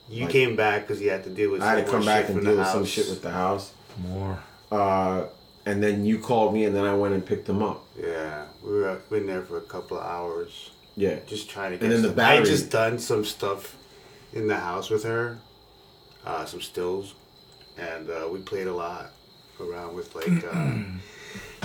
You 0.09 0.23
Like- 0.23 0.31
came 0.31 0.55
back 0.55 0.87
because 0.87 1.01
you 1.01 1.09
had 1.11 1.23
to 1.25 1.29
deal 1.29 1.51
with. 1.51 1.61
I 1.61 1.75
had 1.75 1.75
to 1.75 1.81
some 1.85 1.91
come 1.99 2.05
back 2.05 2.21
shit 2.25 2.29
and 2.31 2.35
from 2.39 2.45
deal 2.45 2.53
the 2.55 2.59
with 2.61 2.67
some 2.69 2.79
house. 2.79 2.87
shit 2.89 3.09
with 3.09 3.21
the 3.21 3.31
house. 3.31 3.71
More. 4.01 4.39
Uh, 4.71 5.25
and 5.65 5.81
then 5.81 6.05
you 6.05 6.19
called 6.19 6.53
me, 6.53 6.65
and 6.65 6.75
then 6.75 6.85
I 6.85 6.93
went 6.95 7.13
and 7.13 7.25
picked 7.25 7.45
them 7.45 7.61
up. 7.63 7.85
Yeah, 7.97 8.45
we 8.63 8.71
were 8.71 8.99
in 9.11 9.25
there 9.27 9.41
for 9.43 9.57
a 9.57 9.61
couple 9.61 9.97
of 9.97 10.05
hours, 10.05 10.71
Yeah, 10.95 11.19
just 11.27 11.49
trying 11.49 11.71
to 11.71 11.77
get. 11.77 11.83
And 11.85 11.91
then 11.93 12.01
the 12.01 12.09
some- 12.09 12.19
I 12.19 12.35
battery- 12.37 12.45
just 12.45 12.69
done 12.69 12.99
some 12.99 13.23
stuff 13.25 13.75
in 14.33 14.47
the 14.47 14.55
house 14.57 14.89
with 14.89 15.03
her, 15.03 15.37
uh, 16.25 16.45
some 16.45 16.61
stills, 16.61 17.13
and 17.77 18.09
uh, 18.09 18.27
we 18.31 18.39
played 18.39 18.67
a 18.67 18.73
lot 18.73 19.11
around 19.59 19.95
with 19.95 20.13
like. 20.15 20.43
Uh, 20.43 20.73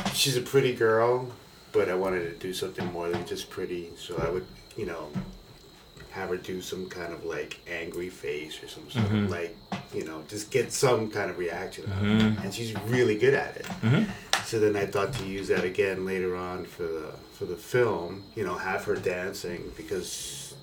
she's 0.14 0.36
a 0.36 0.40
pretty 0.42 0.74
girl, 0.74 1.28
but 1.72 1.88
I 1.88 1.94
wanted 1.94 2.24
to 2.30 2.36
do 2.46 2.52
something 2.52 2.90
more 2.92 3.08
than 3.08 3.26
just 3.26 3.50
pretty, 3.50 3.90
so 3.96 4.16
I 4.24 4.30
would, 4.30 4.46
you 4.76 4.86
know, 4.86 5.08
have 6.18 6.30
her 6.30 6.36
do 6.36 6.60
some 6.60 6.88
kind 6.88 7.12
of 7.12 7.24
like 7.24 7.60
angry 7.70 8.08
face 8.08 8.62
or 8.62 8.68
some 8.68 8.88
sort 8.90 9.04
of 9.06 9.10
mm-hmm. 9.12 9.32
like, 9.32 9.56
you 9.94 10.04
know, 10.04 10.22
just 10.28 10.50
get 10.50 10.72
some 10.72 11.10
kind 11.10 11.30
of 11.30 11.38
reaction, 11.38 11.84
out 11.92 12.02
of 12.02 12.04
it. 12.04 12.22
Mm-hmm. 12.22 12.42
and 12.42 12.54
she's 12.54 12.74
really 12.86 13.16
good 13.16 13.34
at 13.34 13.56
it. 13.56 13.66
Mm-hmm. 13.66 14.10
So 14.44 14.58
then 14.58 14.76
I 14.76 14.86
thought 14.86 15.12
to 15.14 15.26
use 15.26 15.48
that 15.48 15.64
again 15.64 16.06
later 16.06 16.34
on 16.34 16.64
for 16.64 16.84
the 16.84 17.12
for 17.32 17.44
the 17.44 17.56
film. 17.56 18.24
You 18.34 18.44
know, 18.44 18.56
have 18.56 18.84
her 18.84 18.96
dancing 18.96 19.72
because 19.76 20.54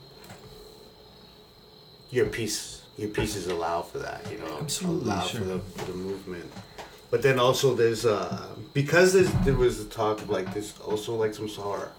your 2.10 2.26
piece 2.26 2.82
your 2.98 3.10
pieces 3.10 3.48
allow 3.48 3.82
for 3.82 4.00
that. 4.00 4.26
You 4.32 4.40
know, 4.40 4.58
Absolutely, 4.60 5.12
allow 5.12 5.22
sure. 5.22 5.42
for 5.42 5.46
the 5.46 5.60
for 5.60 5.92
the 5.92 5.98
movement. 5.98 6.52
But 7.12 7.22
then 7.22 7.40
also 7.40 7.76
there's 7.76 8.06
uh 8.06 8.56
because 8.74 9.14
there's, 9.14 9.32
there 9.46 9.54
was 9.54 9.84
the 9.84 9.90
talk 9.94 10.22
of 10.22 10.30
like 10.30 10.54
there's 10.54 10.78
also 10.80 11.16
like 11.16 11.34
some 11.34 11.48
horror 11.48 11.92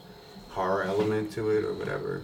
horror 0.50 0.82
element 0.82 1.32
to 1.32 1.50
it 1.50 1.64
or 1.64 1.74
whatever. 1.74 2.22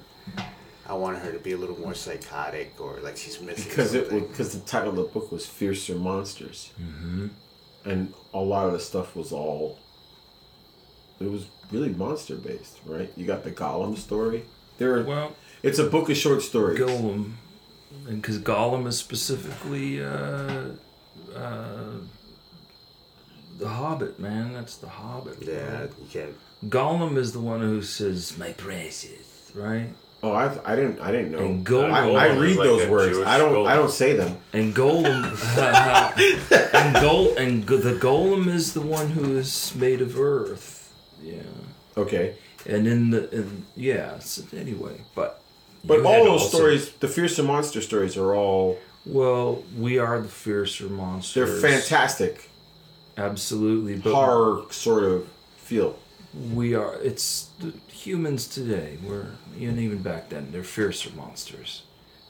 I 0.93 0.95
wanted 0.95 1.23
her 1.23 1.33
to 1.33 1.39
be 1.39 1.53
a 1.53 1.57
little 1.57 1.81
more 1.81 1.95
psychotic 1.95 2.79
or 2.79 2.99
like 3.01 3.17
she's 3.17 3.41
missing 3.41 3.67
because 3.67 3.95
it 3.95 4.11
because 4.11 4.53
the 4.53 4.61
title 4.67 4.91
of 4.91 4.97
the 4.97 5.05
book 5.05 5.33
was 5.33 5.47
"Fiercer 5.47 5.95
Monsters," 5.95 6.71
mm-hmm. 6.79 7.29
and 7.87 8.13
a 8.35 8.41
lot 8.41 8.67
of 8.67 8.75
the 8.75 8.81
stuff 8.81 9.17
was 9.17 9.33
all. 9.33 9.79
It 11.19 11.31
was 11.31 11.47
really 11.71 11.89
monster 11.89 12.37
based, 12.37 12.81
right? 12.85 13.11
You 13.17 13.25
got 13.25 13.43
the 13.43 13.51
Gollum 13.51 13.97
story. 13.97 14.45
There, 14.77 15.03
Well, 15.03 15.35
it's 15.63 15.79
a 15.79 15.85
book 15.85 16.11
of 16.11 16.17
short 16.19 16.43
stories. 16.43 16.79
Gollum, 16.79 17.37
and 18.07 18.21
because 18.21 18.39
Gollum 18.39 18.87
is 18.87 18.99
specifically 18.99 20.05
uh, 20.05 20.73
uh, 21.35 22.01
the 23.57 23.69
Hobbit, 23.69 24.19
man. 24.19 24.53
That's 24.53 24.77
the 24.77 24.89
Hobbit. 24.89 25.43
bro. 25.43 25.55
yeah, 25.55 25.85
you 25.85 26.09
can't. 26.11 26.35
Gollum 26.69 27.17
is 27.17 27.33
the 27.33 27.41
one 27.41 27.61
who 27.61 27.81
says, 27.81 28.37
"My 28.37 28.53
precious," 28.53 29.53
right? 29.55 29.89
Oh, 30.25 30.31
I, 30.33 30.57
I 30.65 30.77
didn't 30.77 31.01
I 31.01 31.11
didn't 31.11 31.33
know. 31.33 31.39
And 31.41 31.67
Gollum- 31.67 31.93
I, 31.93 32.29
I 32.29 32.37
read 32.37 32.57
like 32.57 32.67
those 32.69 32.89
words. 32.89 33.17
Jewish 33.17 33.27
I 33.27 33.39
don't 33.39 33.53
Gollum. 33.55 33.67
I 33.67 33.75
don't 33.75 33.91
say 33.91 34.15
them. 34.15 34.39
And 34.53 34.73
Golem, 34.75 35.25
and 36.75 36.95
Gol, 36.95 37.37
and 37.37 37.67
go- 37.67 37.77
the 37.77 37.95
Golem 37.95 38.47
is 38.49 38.73
the 38.75 38.81
one 38.83 39.11
who 39.11 39.37
is 39.37 39.75
made 39.75 40.01
of 40.01 40.19
earth. 40.19 40.93
Yeah, 41.23 41.43
Okay, 41.97 42.35
and 42.67 42.87
in 42.87 43.11
the 43.11 43.29
in, 43.35 43.65
yeah. 43.77 44.19
So 44.21 44.43
anyway, 44.57 45.01
but 45.15 45.41
but 45.85 46.05
all 46.07 46.25
those 46.25 46.43
also- 46.43 46.57
stories, 46.59 46.91
the 47.01 47.09
Fiercer 47.09 47.43
Monster 47.43 47.81
stories, 47.81 48.17
are 48.17 48.35
all 48.35 48.79
Well, 49.05 49.65
we 49.77 49.99
are 49.99 50.21
the 50.21 50.29
fiercer 50.29 50.85
monsters. 50.87 51.61
they're 51.61 51.71
fantastic 51.73 52.49
Absolutely, 53.17 53.97
but 53.97 54.15
horror 54.15 54.63
sort 54.71 55.05
of 55.05 55.29
feel. 55.59 55.99
we 56.55 56.75
are. 56.75 56.95
It's 57.03 57.49
the 57.61 57.73
humans 58.07 58.47
today. 58.47 58.99
We're 59.03 59.27
and 59.59 59.79
even 59.79 60.03
back 60.03 60.29
then 60.29 60.49
they're 60.53 60.65
fiercer 60.65 61.11
monsters. 61.17 61.83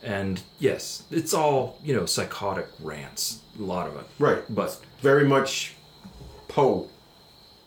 And 0.03 0.43
yes, 0.59 1.05
it's 1.11 1.33
all 1.33 1.79
you 1.85 1.95
know, 1.95 2.07
psychotic 2.07 2.67
rants. 2.81 3.41
A 3.59 3.63
lot 3.63 3.87
of 3.87 3.97
it, 3.97 4.07
Right, 4.19 4.43
but 4.49 4.81
very 5.01 5.27
much 5.27 5.75
Poe, 6.49 6.89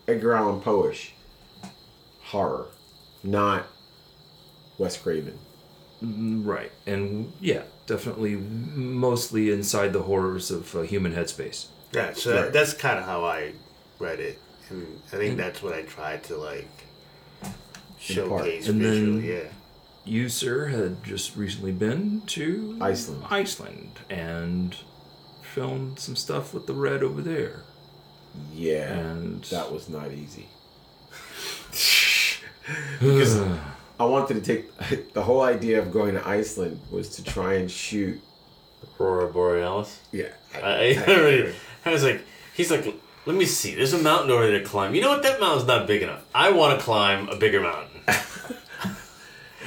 Edgar 0.08 0.34
Allan 0.34 0.62
Poe-ish 0.62 1.13
horror, 2.24 2.68
not 3.24 3.68
Wes 4.78 4.98
Craven. 4.98 5.38
Right, 6.02 6.72
and 6.86 7.32
yeah, 7.39 7.63
definitely 7.88 8.36
mostly 8.36 9.52
inside 9.52 9.94
the 9.94 10.02
horrors 10.04 10.52
of 10.52 10.76
uh, 10.76 10.82
human 10.82 11.13
headspace. 11.13 11.68
Yeah, 11.94 12.13
so 12.13 12.44
Right. 12.44 12.54
that's 12.54 12.74
kind 12.74 13.00
of 13.00 13.06
how 13.06 13.24
I 13.24 13.54
read 14.00 14.20
it, 14.20 14.39
and 14.70 15.00
I 15.13 15.15
think 15.18 15.38
that's 15.38 15.63
what 15.63 15.74
I 15.74 15.84
tried 15.84 16.24
to 16.26 16.36
like 16.36 16.68
showcase 18.13 18.68
And 18.68 18.82
then- 18.82 19.20
visually. 19.22 19.34
yeah, 19.34 19.50
You, 20.06 20.30
sir, 20.30 20.68
had 20.68 21.04
just 21.04 21.36
recently 21.36 21.72
been 21.72 22.22
to 22.28 22.78
Iceland. 22.80 23.24
Iceland, 23.30 24.00
and 24.10 24.76
filmed 25.41 26.00
some 26.00 26.15
stuff 26.15 26.54
with 26.54 26.68
the 26.68 26.74
red 26.74 27.02
over 27.04 27.22
there. 27.22 27.62
Yeah, 28.54 28.91
And- 28.94 29.44
that 29.46 29.72
was 29.72 29.88
not 29.89 30.12
easy. 30.12 30.48
because 33.00 33.39
I 34.00 34.04
wanted 34.06 34.44
to 34.44 34.56
take 34.89 35.13
the 35.13 35.24
whole 35.24 35.41
idea 35.41 35.80
of 35.80 35.91
going 35.91 36.15
to 36.15 36.28
Iceland 36.28 36.80
was 36.91 37.10
to 37.15 37.24
try 37.24 37.56
and 37.56 37.70
shoot. 37.72 38.22
Aurora 39.00 39.28
Borealis. 39.32 40.00
Yeah, 40.13 40.30
I, 40.54 40.96
I, 40.96 41.04
already, 41.08 41.54
I 41.86 41.91
was 41.91 42.02
like, 42.04 42.22
he's 42.56 42.72
like, 42.72 42.86
let 43.26 43.36
me 43.36 43.44
see. 43.46 43.76
There's 43.76 43.91
a 43.94 43.98
mountain 43.98 44.32
over 44.32 44.48
there 44.48 44.60
to 44.60 44.65
climb. 44.65 44.96
You 44.96 45.02
know 45.02 45.10
what? 45.10 45.24
That 45.24 45.39
mountain's 45.41 45.68
not 45.68 45.86
big 45.88 46.02
enough. 46.02 46.22
I 46.34 46.52
want 46.52 46.78
to 46.80 46.84
climb 46.86 47.28
a 47.28 47.36
bigger 47.36 47.60
mountain. 47.60 47.95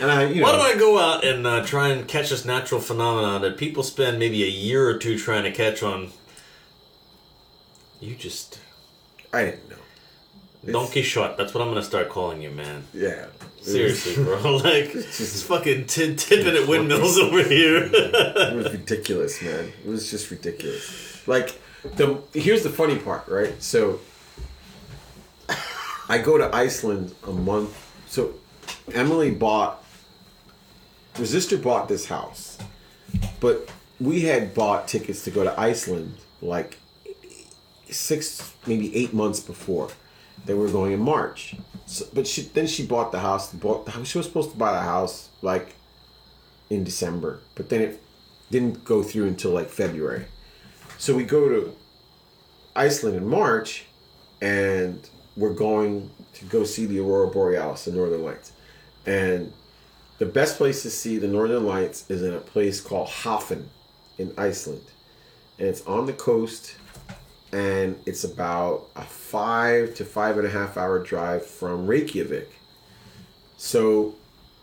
And 0.00 0.10
I, 0.10 0.24
you 0.26 0.42
Why 0.42 0.52
know, 0.52 0.58
don't 0.58 0.76
I 0.76 0.78
go 0.78 0.98
out 0.98 1.24
and 1.24 1.46
uh, 1.46 1.64
try 1.64 1.88
and 1.88 2.06
catch 2.06 2.30
this 2.30 2.44
natural 2.44 2.80
phenomenon 2.80 3.42
that 3.42 3.56
people 3.56 3.82
spend 3.82 4.18
maybe 4.18 4.42
a 4.44 4.48
year 4.48 4.88
or 4.88 4.96
two 4.98 5.18
trying 5.18 5.44
to 5.44 5.52
catch 5.52 5.82
on? 5.82 6.10
You 8.00 8.14
just 8.14 8.60
I 9.32 9.44
didn't 9.44 9.68
know. 9.70 9.76
Don 10.72 10.86
Quixote. 10.88 11.34
That's 11.36 11.54
what 11.54 11.62
I'm 11.62 11.68
gonna 11.68 11.82
start 11.82 12.08
calling 12.08 12.42
you, 12.42 12.50
man. 12.50 12.84
Yeah, 12.92 13.26
Seriously, 13.60 14.22
bro. 14.22 14.56
Like, 14.56 14.94
it's 14.94 15.18
just 15.18 15.44
fucking 15.46 15.86
t- 15.86 16.14
tipping 16.16 16.56
at 16.56 16.68
windmills 16.68 17.18
over 17.24 17.42
here. 17.42 17.88
it 17.92 18.54
was 18.54 18.72
ridiculous, 18.72 19.42
man. 19.42 19.72
It 19.84 19.88
was 19.88 20.10
just 20.10 20.30
ridiculous. 20.30 21.26
Like 21.26 21.60
the 21.96 22.20
here's 22.34 22.62
the 22.62 22.70
funny 22.70 22.98
part, 22.98 23.28
right? 23.28 23.60
So 23.62 24.00
I 26.08 26.18
go 26.18 26.38
to 26.38 26.54
Iceland 26.54 27.14
a 27.26 27.32
month. 27.32 27.76
So 28.08 28.34
Emily 28.92 29.30
bought 29.30 29.84
Resistor 31.18 31.60
bought 31.60 31.88
this 31.88 32.06
house, 32.06 32.58
but 33.40 33.68
we 34.00 34.22
had 34.22 34.54
bought 34.54 34.86
tickets 34.86 35.24
to 35.24 35.30
go 35.30 35.42
to 35.42 35.60
Iceland 35.60 36.14
like 36.40 36.78
six, 37.90 38.54
maybe 38.66 38.94
eight 38.94 39.12
months 39.12 39.40
before, 39.40 39.90
They 40.44 40.54
were 40.54 40.68
going 40.68 40.92
in 40.92 41.00
March, 41.00 41.56
so, 41.86 42.06
but 42.12 42.26
she 42.26 42.42
then 42.42 42.66
she 42.66 42.86
bought 42.86 43.10
the 43.10 43.18
house. 43.18 43.52
Bought 43.52 43.90
she 44.06 44.18
was 44.18 44.26
supposed 44.26 44.52
to 44.52 44.56
buy 44.56 44.72
the 44.72 44.82
house 44.82 45.30
like 45.42 45.74
in 46.70 46.84
December, 46.84 47.40
but 47.56 47.68
then 47.68 47.80
it 47.80 48.02
didn't 48.50 48.84
go 48.84 49.02
through 49.02 49.26
until 49.26 49.50
like 49.50 49.68
February. 49.68 50.26
So 50.98 51.16
we 51.16 51.24
go 51.24 51.48
to 51.48 51.76
Iceland 52.76 53.16
in 53.16 53.26
March, 53.26 53.86
and 54.40 55.08
we're 55.36 55.54
going 55.54 56.10
to 56.34 56.44
go 56.44 56.64
see 56.64 56.86
the 56.86 57.00
aurora 57.00 57.28
borealis, 57.28 57.86
the 57.86 57.92
northern 57.92 58.22
lights, 58.22 58.52
and 59.06 59.52
the 60.18 60.26
best 60.26 60.56
place 60.56 60.82
to 60.82 60.90
see 60.90 61.18
the 61.18 61.28
northern 61.28 61.64
lights 61.64 62.08
is 62.10 62.22
in 62.22 62.34
a 62.34 62.40
place 62.40 62.80
called 62.80 63.08
Höfn 63.08 63.66
in 64.18 64.32
Iceland, 64.36 64.82
and 65.58 65.68
it's 65.68 65.86
on 65.86 66.06
the 66.06 66.12
coast, 66.12 66.76
and 67.52 67.96
it's 68.04 68.24
about 68.24 68.88
a 68.96 69.02
five 69.02 69.94
to 69.94 70.04
five 70.04 70.36
and 70.36 70.46
a 70.46 70.50
half 70.50 70.76
hour 70.76 70.98
drive 70.98 71.46
from 71.46 71.86
Reykjavik. 71.86 72.50
So 73.56 74.16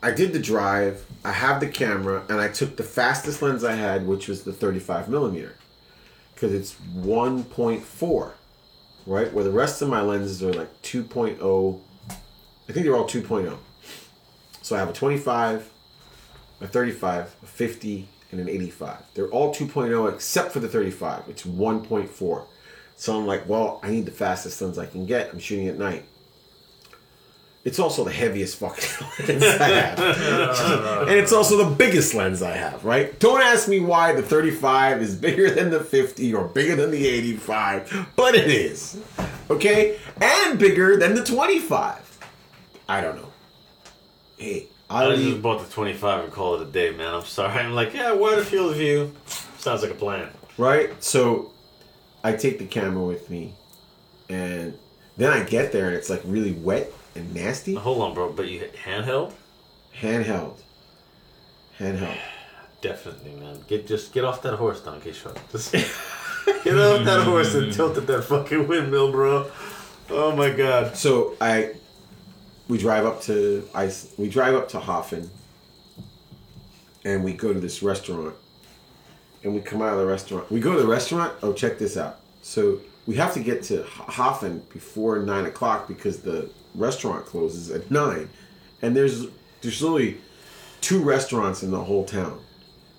I 0.03 0.11
did 0.11 0.33
the 0.33 0.39
drive. 0.39 1.05
I 1.23 1.31
have 1.31 1.61
the 1.61 1.67
camera, 1.67 2.23
and 2.29 2.39
I 2.39 2.49
took 2.49 2.75
the 2.75 2.83
fastest 2.83 3.41
lens 3.41 3.63
I 3.63 3.73
had, 3.73 4.05
which 4.05 4.27
was 4.27 4.43
the 4.43 4.53
35 4.53 5.09
millimeter, 5.09 5.55
because 6.33 6.53
it's 6.53 6.75
1.4, 6.97 8.31
right? 9.05 9.33
Where 9.33 9.43
the 9.43 9.51
rest 9.51 9.81
of 9.81 9.87
my 9.87 10.01
lenses 10.01 10.43
are 10.43 10.53
like 10.53 10.81
2.0. 10.81 11.79
I 12.09 12.71
think 12.71 12.85
they're 12.85 12.95
all 12.95 13.07
2.0. 13.07 13.57
So 14.65 14.75
I 14.75 14.80
have 14.80 14.89
a 14.89 14.93
25, 14.93 15.71
a 16.60 16.67
35, 16.67 17.36
a 17.43 17.45
50, 17.45 18.08
and 18.32 18.41
an 18.41 18.49
85. 18.49 18.97
They're 19.13 19.28
all 19.28 19.54
2.0 19.54 20.12
except 20.12 20.54
for 20.54 20.60
the 20.60 20.67
35. 20.67 21.25
It's 21.28 21.43
1.4. 21.43 22.45
So 22.95 23.15
I'm 23.15 23.28
like, 23.28 23.47
well, 23.47 23.80
I 23.84 23.91
need 23.91 24.08
the 24.08 24.12
fastest 24.12 24.60
lens 24.60 24.80
I 24.80 24.88
can 24.88 25.06
get. 25.06 25.32
I'm 25.32 25.38
shooting 25.38 25.67
at 25.67 25.78
night. 25.78 26.06
It's 27.63 27.78
also 27.78 28.04
the 28.04 28.12
heaviest 28.12 28.58
fucking 28.58 29.08
lens 29.28 29.43
I 29.43 29.67
have. 29.67 29.99
and 31.10 31.12
it's 31.12 31.32
also 31.32 31.63
the 31.63 31.75
biggest 31.75 32.15
lens 32.15 32.41
I 32.41 32.54
have, 32.54 32.84
right? 32.84 33.19
Don't 33.19 33.43
ask 33.43 33.67
me 33.67 33.82
why 33.82 34.13
the 34.13 34.23
35 34.23 34.99
is 34.99 35.15
bigger 35.15 35.51
than 35.51 35.69
the 35.69 35.80
50 35.80 36.34
or 36.34 36.47
bigger 36.47 36.75
than 36.75 36.89
the 36.89 37.08
85, 37.08 38.08
but 38.15 38.34
it 38.34 38.49
is. 38.49 38.99
Okay? 39.51 39.99
And 40.19 40.58
bigger 40.58 40.97
than 40.97 41.13
the 41.13 41.23
25. 41.23 42.01
I 42.89 43.01
don't 43.01 43.17
know. 43.17 43.32
Hey, 44.37 44.67
I 44.89 45.03
I'll 45.03 45.15
just 45.15 45.41
bought 45.41 45.65
the 45.65 45.71
25 45.71 46.25
and 46.25 46.33
call 46.33 46.55
it 46.55 46.61
a 46.61 46.71
day, 46.71 46.91
man. 46.91 47.13
I'm 47.13 47.23
sorry. 47.25 47.53
I'm 47.59 47.73
like, 47.73 47.93
yeah, 47.93 48.11
wide 48.13 48.43
field 48.45 48.71
of 48.71 48.77
view. 48.77 49.13
Sounds 49.57 49.81
like 49.81 49.91
a 49.91 49.95
plan. 49.95 50.29
right? 50.57 50.91
So 51.03 51.51
I 52.23 52.33
take 52.33 52.59
the 52.59 52.65
camera 52.65 53.03
with 53.03 53.29
me, 53.29 53.53
and 54.29 54.77
then 55.17 55.31
I 55.31 55.43
get 55.43 55.71
there, 55.71 55.87
and 55.87 55.95
it's 55.95 56.09
like 56.09 56.21
really 56.25 56.51
wet 56.53 56.91
and 57.15 57.33
nasty. 57.33 57.75
Hold 57.75 58.01
on, 58.01 58.13
bro. 58.13 58.31
But 58.31 58.47
you 58.49 58.69
handheld? 58.83 59.33
Handheld. 59.99 60.59
Handheld. 61.79 62.17
Definitely, 62.81 63.31
man. 63.39 63.59
Get 63.67 63.87
just 63.87 64.13
get 64.13 64.23
off 64.25 64.41
that 64.43 64.55
horse, 64.55 64.81
Don 64.81 65.01
Quixote. 65.01 65.39
Just 65.51 65.71
get 66.63 66.77
off 66.77 67.03
that 67.05 67.23
horse 67.23 67.55
and 67.55 67.73
tilt 67.73 67.97
at 67.97 68.05
that 68.05 68.23
fucking 68.25 68.67
windmill, 68.67 69.11
bro. 69.11 69.49
Oh 70.11 70.35
my 70.35 70.51
god. 70.51 70.95
So 70.95 71.35
I, 71.41 71.71
we 72.67 72.78
drive 72.78 73.06
up 73.06 73.21
to 73.23 73.67
ice. 73.73 74.13
We 74.17 74.30
drive 74.30 74.56
up 74.56 74.69
to 74.69 74.80
Höfn, 74.80 75.30
and 77.04 77.23
we 77.23 77.34
go 77.34 77.54
to 77.54 77.60
this 77.60 77.84
restaurant. 77.84 78.36
And 79.43 79.54
we 79.54 79.62
come 79.62 79.82
out 79.82 79.93
of 79.93 79.99
the 79.99 80.08
restaurant. 80.08 80.51
We 80.51 80.60
go 80.60 80.73
to 80.73 80.82
the 80.82 80.88
restaurant. 80.88 81.34
Oh, 81.43 81.54
check 81.54 81.78
this 81.78 81.97
out. 81.97 82.19
So 82.41 82.80
we 83.06 83.15
have 83.15 83.34
to 83.36 83.39
get 83.39 83.62
to 83.63 83.84
Höfn 83.84 84.67
before 84.73 85.19
nine 85.19 85.45
o'clock 85.45 85.88
because 85.88 86.21
the 86.21 86.49
restaurant 86.73 87.25
closes 87.28 87.69
at 87.69 87.91
nine. 87.91 88.30
And 88.82 88.95
there's 88.95 89.28
there's 89.62 89.84
only 89.84 90.17
two 90.82 91.04
restaurants 91.04 91.62
in 91.62 91.69
the 91.71 91.84
whole 91.84 92.06
town. 92.06 92.41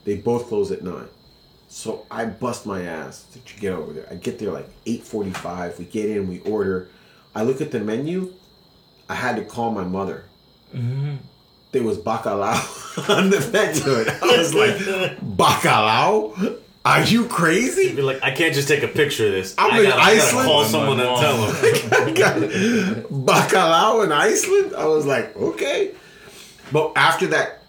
They 0.05 0.17
both 0.17 0.47
close 0.47 0.71
at 0.71 0.83
nine. 0.83 1.09
So 1.69 2.07
I 2.13 2.27
bust 2.27 2.65
my 2.65 2.83
ass 2.83 3.27
to 3.33 3.61
get 3.61 3.73
over 3.73 3.93
there. 3.93 4.07
I 4.09 4.15
get 4.15 4.39
there 4.39 4.53
like 4.53 4.69
eight 4.87 5.03
forty-five. 5.03 5.79
We 5.81 5.85
get 5.85 6.09
in, 6.09 6.29
we 6.29 6.39
order. 6.41 6.89
I 7.35 7.43
look 7.43 7.61
at 7.61 7.73
the 7.73 7.81
menu. 7.81 8.33
I 9.09 9.15
had 9.15 9.37
to 9.37 9.45
call 9.45 9.71
my 9.73 9.85
mother. 9.85 10.25
Mm-hmm. 10.75 11.17
There 11.73 11.83
was 11.83 11.99
bacalao 11.99 13.09
on 13.17 13.31
the 13.31 13.41
menu. 13.53 13.83
I 14.23 14.37
was 14.39 14.55
like, 14.55 14.77
bacalao? 15.19 16.59
Are 16.85 17.03
you 17.03 17.27
crazy? 17.27 17.95
Be 17.95 18.03
like, 18.03 18.23
I 18.23 18.31
can't 18.31 18.55
just 18.55 18.69
take 18.69 18.85
a 18.85 18.89
picture 18.89 19.27
of 19.27 19.33
this. 19.33 19.55
I'm 19.59 19.73
I 19.73 19.79
in 19.79 19.85
gotta, 19.85 20.01
I 20.03 20.17
gotta 20.17 20.45
call 20.47 20.65
someone 20.65 21.01
and 21.01 21.19
tell 21.19 21.37
them. 21.37 23.05
Bacalao 23.27 24.05
in 24.05 24.13
Iceland. 24.13 24.75
I 24.77 24.87
was 24.87 25.05
like, 25.05 25.35
okay. 25.37 25.93
But 26.73 26.93
after 26.95 27.27
that, 27.29 27.63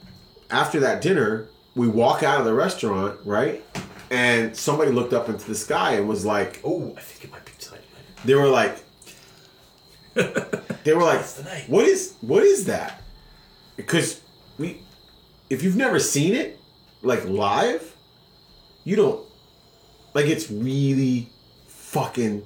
after 0.51 0.79
that 0.81 1.01
dinner, 1.01 1.47
we 1.75 1.87
walk 1.87 2.21
out 2.21 2.39
of 2.39 2.45
the 2.45 2.53
restaurant, 2.53 3.19
right? 3.25 3.63
And 4.11 4.55
somebody 4.55 4.91
looked 4.91 5.13
up 5.13 5.29
into 5.29 5.47
the 5.47 5.55
sky 5.55 5.93
and 5.93 6.07
was 6.07 6.23
like, 6.25 6.61
oh, 6.63 6.93
I 6.95 7.01
think 7.01 7.23
it 7.25 7.31
might 7.31 7.43
be 7.45 7.51
tonight. 7.59 7.81
they 8.23 8.35
were 8.35 8.47
like, 8.47 8.77
they 10.83 10.93
were 10.93 11.03
like, 11.03 11.25
what 11.67 11.85
is 11.85 12.15
what 12.21 12.43
is 12.43 12.65
that? 12.65 13.01
Because 13.75 14.21
we, 14.57 14.81
if 15.49 15.63
you've 15.63 15.75
never 15.75 15.99
seen 15.99 16.33
it, 16.33 16.59
like 17.01 17.25
live, 17.25 17.95
you 18.83 18.95
don't 18.95 19.23
like 20.13 20.25
it's 20.25 20.49
really 20.49 21.29
fucking 21.67 22.43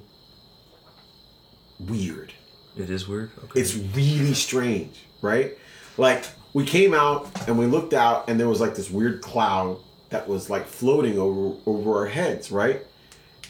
weird. 1.80 2.32
It 2.76 2.90
is 2.90 3.08
weird. 3.08 3.30
Okay. 3.44 3.60
It's 3.60 3.74
really 3.74 4.34
strange, 4.34 5.04
right? 5.20 5.56
Like 5.96 6.24
we 6.52 6.64
came 6.64 6.94
out 6.94 7.28
and 7.48 7.58
we 7.58 7.66
looked 7.66 7.94
out 7.94 8.28
and 8.28 8.38
there 8.38 8.48
was 8.48 8.60
like 8.60 8.74
this 8.74 8.90
weird 8.90 9.22
cloud 9.22 9.78
that 10.10 10.28
was 10.28 10.50
like 10.50 10.66
floating 10.66 11.18
over 11.18 11.56
over 11.66 11.98
our 11.98 12.06
heads, 12.06 12.50
right? 12.50 12.82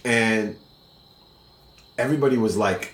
And 0.05 0.57
everybody 1.99 2.37
was 2.37 2.57
like, 2.57 2.92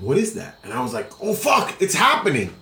"What 0.00 0.18
is 0.18 0.34
that?" 0.34 0.58
And 0.62 0.72
I 0.72 0.82
was 0.82 0.92
like, 0.92 1.10
"Oh 1.20 1.34
fuck, 1.34 1.80
it's 1.80 1.94
happening! 1.94 2.54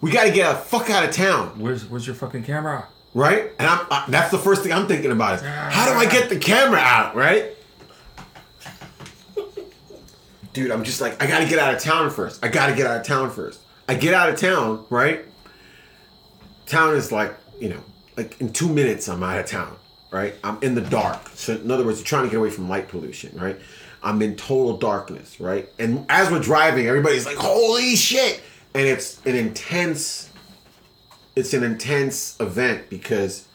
We 0.00 0.10
got 0.10 0.24
to 0.24 0.32
get 0.32 0.50
the 0.52 0.58
fuck 0.58 0.90
out 0.90 1.04
of 1.04 1.14
town!" 1.14 1.58
where's 1.58 1.86
where's 1.86 2.06
your 2.06 2.16
fucking 2.16 2.44
camera? 2.44 2.88
right? 3.14 3.50
And 3.58 3.68
I'm, 3.68 3.86
I, 3.90 4.04
that's 4.08 4.30
the 4.30 4.38
first 4.38 4.62
thing 4.62 4.72
I'm 4.72 4.86
thinking 4.86 5.10
about 5.10 5.36
is 5.36 5.42
ah. 5.44 5.68
how 5.70 5.92
do 5.92 5.98
I 5.98 6.06
get 6.06 6.28
the 6.28 6.38
camera 6.38 6.78
out, 6.78 7.14
right? 7.14 7.56
Dude, 10.52 10.70
I'm 10.70 10.82
just 10.82 11.00
like 11.00 11.22
I 11.22 11.26
got 11.26 11.40
to 11.40 11.46
get 11.46 11.58
out 11.58 11.74
of 11.74 11.80
town 11.80 12.10
first. 12.10 12.44
I 12.44 12.48
got 12.48 12.66
to 12.66 12.74
get 12.74 12.86
out 12.86 13.00
of 13.00 13.06
town 13.06 13.30
first. 13.30 13.60
I 13.88 13.94
get 13.94 14.14
out 14.14 14.28
of 14.28 14.38
town, 14.38 14.84
right? 14.90 15.24
Town 16.66 16.96
is 16.96 17.12
like 17.12 17.34
you 17.60 17.68
know, 17.68 17.80
like 18.16 18.40
in 18.40 18.52
two 18.52 18.68
minutes 18.68 19.08
I'm 19.08 19.22
out 19.22 19.38
of 19.38 19.46
town, 19.46 19.76
right? 20.10 20.34
I'm 20.42 20.58
in 20.62 20.74
the 20.74 20.80
dark. 20.80 21.28
So 21.34 21.54
in 21.54 21.70
other 21.70 21.84
words, 21.84 21.98
you're 21.98 22.06
trying 22.06 22.24
to 22.24 22.30
get 22.30 22.38
away 22.38 22.50
from 22.50 22.68
light 22.68 22.88
pollution, 22.88 23.36
right? 23.38 23.60
I'm 24.02 24.22
in 24.22 24.36
total 24.36 24.76
darkness, 24.76 25.40
right? 25.40 25.68
And 25.78 26.06
as 26.08 26.30
we're 26.30 26.40
driving, 26.40 26.86
everybody's 26.86 27.26
like, 27.26 27.36
"Holy 27.36 27.96
shit!" 27.96 28.40
And 28.74 28.86
it's 28.86 29.20
an 29.26 29.34
intense 29.34 30.30
it's 31.36 31.54
an 31.54 31.62
intense 31.62 32.38
event 32.40 32.90
because 32.90 33.46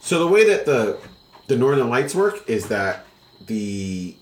so 0.00 0.18
the 0.18 0.26
way 0.26 0.44
that 0.48 0.66
the 0.66 0.98
the 1.46 1.56
northern 1.56 1.90
lights 1.90 2.14
work 2.14 2.48
is 2.48 2.68
that 2.68 3.04
the 3.46 4.16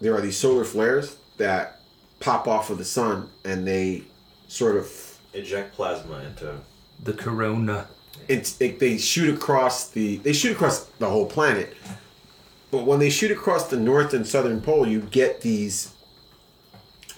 there 0.00 0.14
are 0.14 0.20
these 0.20 0.36
solar 0.36 0.64
flares 0.64 1.16
that 1.36 1.80
pop 2.20 2.48
off 2.48 2.70
of 2.70 2.78
the 2.78 2.84
sun 2.84 3.28
and 3.44 3.66
they 3.66 4.02
sort 4.48 4.76
of 4.76 5.18
Eject 5.32 5.74
plasma 5.74 6.20
into. 6.20 6.58
The 7.02 7.12
corona. 7.12 7.86
it's 8.26 8.60
it, 8.60 8.78
they 8.78 8.96
shoot 8.96 9.34
across 9.34 9.90
the 9.90 10.16
they 10.18 10.32
shoot 10.32 10.52
across 10.52 10.84
the 10.98 11.08
whole 11.08 11.26
planet 11.26 11.74
but 12.70 12.84
when 12.84 12.98
they 12.98 13.10
shoot 13.10 13.30
across 13.30 13.68
the 13.68 13.76
north 13.76 14.12
and 14.12 14.26
southern 14.26 14.60
pole 14.60 14.86
you 14.86 15.00
get 15.00 15.40
these 15.40 15.94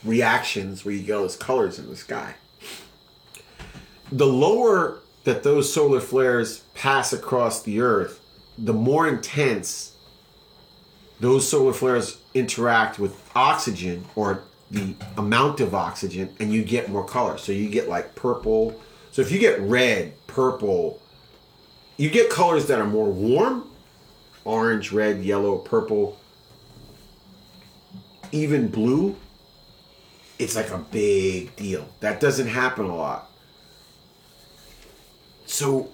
reactions 0.05 0.85
where 0.85 0.95
you 0.95 1.03
get 1.03 1.15
all 1.15 1.23
these 1.23 1.37
colors 1.37 1.79
in 1.79 1.89
the 1.89 1.97
sky. 1.97 2.35
The 4.13 4.27
lower 4.27 5.01
that 5.25 5.43
those 5.43 5.73
solar 5.73 6.01
flares 6.01 6.61
pass 6.75 7.13
across 7.13 7.63
the 7.63 7.81
earth 7.81 8.21
the 8.57 8.73
more 8.73 9.07
intense 9.07 9.93
those 11.21 11.49
solar 11.49 11.73
flares 11.73 12.19
interact 12.35 12.99
with 12.99 13.31
oxygen 13.35 14.05
or 14.15 14.43
the 14.71 14.95
amount 15.17 15.61
of 15.61 15.75
oxygen 15.75 16.35
and 16.39 16.53
you 16.53 16.63
get 16.63 16.89
more 16.89 17.05
color. 17.05 17.39
So 17.39 17.53
you 17.53 17.69
get 17.69 17.89
like 17.89 18.15
purple. 18.15 18.81
So 19.11 19.23
if 19.23 19.33
you 19.33 19.39
get 19.39 19.59
red 19.61 20.15
purple 20.27 21.01
you 21.99 22.09
get 22.09 22.31
colors 22.31 22.67
that 22.69 22.79
are 22.79 22.87
more 22.87 23.11
warm 23.11 23.68
orange 24.49 24.93
red 24.93 25.23
yellow 25.23 25.59
purple 25.59 26.19
even 28.33 28.69
blue 28.69 29.17
it's 30.39 30.55
like 30.55 30.71
a 30.71 30.79
big 30.79 31.57
deal. 31.57 31.89
That 31.99 32.21
doesn't 32.21 32.47
happen 32.47 32.85
a 32.85 32.95
lot. 32.95 33.29
So 35.47 35.91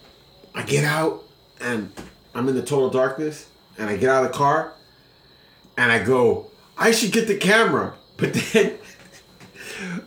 i 0.56 0.62
get 0.62 0.84
out 0.84 1.24
and 1.60 1.90
i'm 2.34 2.48
in 2.48 2.54
the 2.54 2.62
total 2.62 2.90
darkness 2.90 3.48
and 3.76 3.90
i 3.90 3.96
get 3.96 4.08
out 4.08 4.24
of 4.24 4.30
the 4.30 4.38
car 4.38 4.72
and 5.76 5.90
I 5.90 6.02
go, 6.04 6.50
I 6.78 6.92
should 6.92 7.12
get 7.12 7.26
the 7.26 7.36
camera. 7.36 7.94
But 8.16 8.32
then 8.32 8.78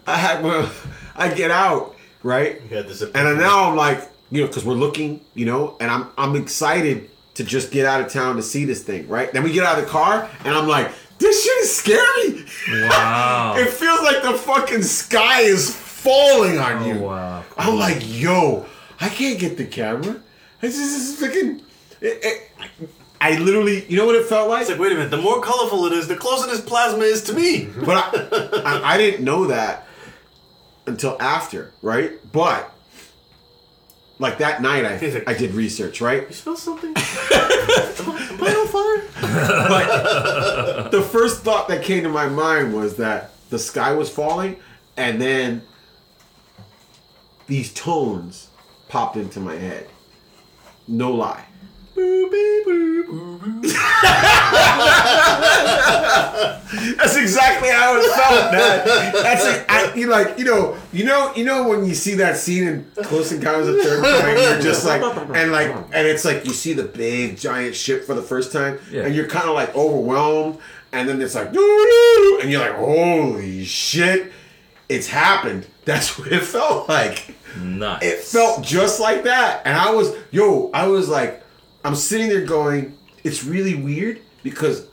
I 0.08 0.16
had 0.16 0.42
well, 0.42 0.72
I 1.14 1.28
get 1.28 1.52
out 1.52 1.94
right, 2.24 2.68
this 2.70 3.02
and 3.02 3.38
now 3.38 3.70
I'm 3.70 3.76
like, 3.76 4.10
you 4.32 4.40
know, 4.40 4.48
because 4.48 4.64
we're 4.64 4.76
looking, 4.76 5.20
you 5.34 5.46
know, 5.46 5.76
and 5.82 5.92
I'm 5.92 6.08
I'm 6.18 6.38
excited 6.38 7.10
to 7.38 7.44
just 7.44 7.72
get 7.72 7.86
out 7.86 8.02
of 8.02 8.12
town 8.12 8.36
to 8.36 8.44
see 8.44 8.66
this 8.66 8.84
thing, 8.84 9.08
right? 9.08 9.32
Then 9.32 9.44
we 9.44 9.52
get 9.52 9.64
out 9.64 9.78
of 9.78 9.86
the 9.86 9.90
car, 9.90 10.30
and 10.44 10.56
I'm 10.56 10.68
like, 10.68 10.92
this 11.20 11.44
shit 11.44 11.58
is 11.60 11.76
scary. 11.76 12.46
Wow. 12.90 13.56
it 13.58 13.70
feels 13.70 14.02
like 14.02 14.24
the 14.24 14.34
fucking 14.34 14.82
sky 14.82 15.42
is 15.42 15.74
falling 15.76 16.58
on 16.58 16.84
oh, 16.84 16.86
you. 16.86 16.94
Oh, 16.94 17.04
wow. 17.04 17.44
I'm 17.58 17.78
like, 17.78 18.00
yo, 18.02 18.66
I 19.00 19.10
can't 19.10 19.40
get 19.40 19.58
the 19.58 19.66
camera. 19.66 20.20
This 20.62 20.78
is 20.78 21.20
freaking. 21.20 21.62
It, 22.02 22.20
it, 22.24 22.52
I 23.22 23.38
literally, 23.38 23.86
you 23.88 23.98
know 23.98 24.06
what 24.06 24.16
it 24.16 24.26
felt 24.26 24.50
like? 24.50 24.62
It's 24.62 24.72
like, 24.72 24.80
wait 24.80 24.92
a 24.92 24.96
minute. 24.96 25.12
The 25.12 25.22
more 25.22 25.42
colorful 25.42 25.86
it 25.86 25.94
is, 25.94 26.08
the 26.08 26.16
closer 26.16 26.48
this 26.48 26.62
plasma 26.62 27.04
is 27.04 27.24
to 27.26 27.34
me. 27.34 27.66
But 27.66 27.98
I, 27.98 28.62
I, 28.64 28.94
I 28.94 28.98
didn't 28.98 29.24
know 29.24 29.48
that 29.48 29.88
until 30.88 31.18
after, 31.20 31.72
right? 31.84 32.14
But 32.32 32.72
like 34.20 34.38
that 34.40 34.62
night, 34.62 34.86
I 34.86 35.24
I 35.28 35.34
did 35.34 35.52
research, 35.54 36.02
right? 36.02 36.28
You 36.28 36.34
smell 36.34 36.56
something? 36.56 36.90
Am 36.90 36.96
I 36.98 38.28
am 38.32 38.44
I 38.44 38.52
on 38.56 38.68
fire? 38.68 39.04
But 39.70 40.92
the 40.92 41.02
first 41.02 41.42
thought 41.44 41.68
that 41.68 41.84
came 41.84 42.04
to 42.04 42.10
my 42.10 42.28
mind 42.28 42.74
was 42.74 42.98
that 42.98 43.32
the 43.50 43.60
sky 43.60 43.94
was 43.94 44.10
falling, 44.10 44.58
and 44.96 45.22
then 45.22 45.62
these 47.48 47.74
tones 47.74 48.50
popped 48.90 49.18
into 49.18 49.40
my 49.40 49.56
head. 49.56 49.88
No 50.88 51.12
lie. 51.12 51.47
That's 56.98 57.16
exactly 57.16 57.70
how 57.70 57.98
it 57.98 58.04
felt, 58.16 58.52
man. 58.52 59.14
That's. 59.14 59.66
I, 59.70 59.94
you 59.96 60.08
like, 60.08 60.38
you 60.38 60.46
know, 60.46 60.78
you 60.92 61.06
know, 61.06 61.34
you 61.36 61.46
know 61.46 61.68
when 61.68 61.86
you 61.86 61.94
see 61.96 62.16
that 62.16 62.38
scene 62.38 62.68
in 62.68 62.92
Close 63.04 63.32
Encounters 63.32 63.68
of 63.70 63.76
the 63.78 63.84
Third 63.84 64.04
Kind, 64.04 64.40
you're 64.40 64.60
just 64.62 64.86
like, 64.86 65.02
and 65.36 65.52
like, 65.52 65.70
and 65.70 66.08
it's 66.08 66.26
like 66.26 66.46
you 66.46 66.54
see 66.54 66.74
the 66.74 66.84
big 66.84 67.38
giant 67.38 67.76
ship 67.76 68.04
for 68.06 68.14
the 68.14 68.22
first 68.22 68.52
time, 68.52 68.80
Yeah. 68.92 69.04
and 69.06 69.16
you're 69.16 69.28
kind 69.28 69.48
of 69.48 69.56
like 69.56 69.74
overwhelmed, 69.76 70.60
and 70.92 71.08
then 71.08 71.22
it's 71.22 71.36
like, 71.36 71.48
and 71.48 71.56
you're 72.52 72.60
like, 72.62 72.76
holy 72.76 73.64
shit, 73.66 74.32
it's 74.90 75.08
happened. 75.08 75.68
That's 75.86 76.18
what 76.20 76.32
it 76.32 76.44
felt 76.44 76.90
like. 76.90 77.36
Nice. 77.62 78.04
It 78.04 78.20
felt 78.20 78.62
just 78.64 79.00
like 79.00 79.24
that. 79.24 79.62
And 79.66 79.76
I 79.78 79.92
was, 79.92 80.14
yo, 80.32 80.70
I 80.74 80.88
was 80.88 81.08
like, 81.10 81.42
I'm 81.88 81.96
sitting 81.96 82.28
there 82.28 82.44
going, 82.44 82.98
it's 83.24 83.46
really 83.46 83.74
weird 83.74 84.20
because 84.44 84.86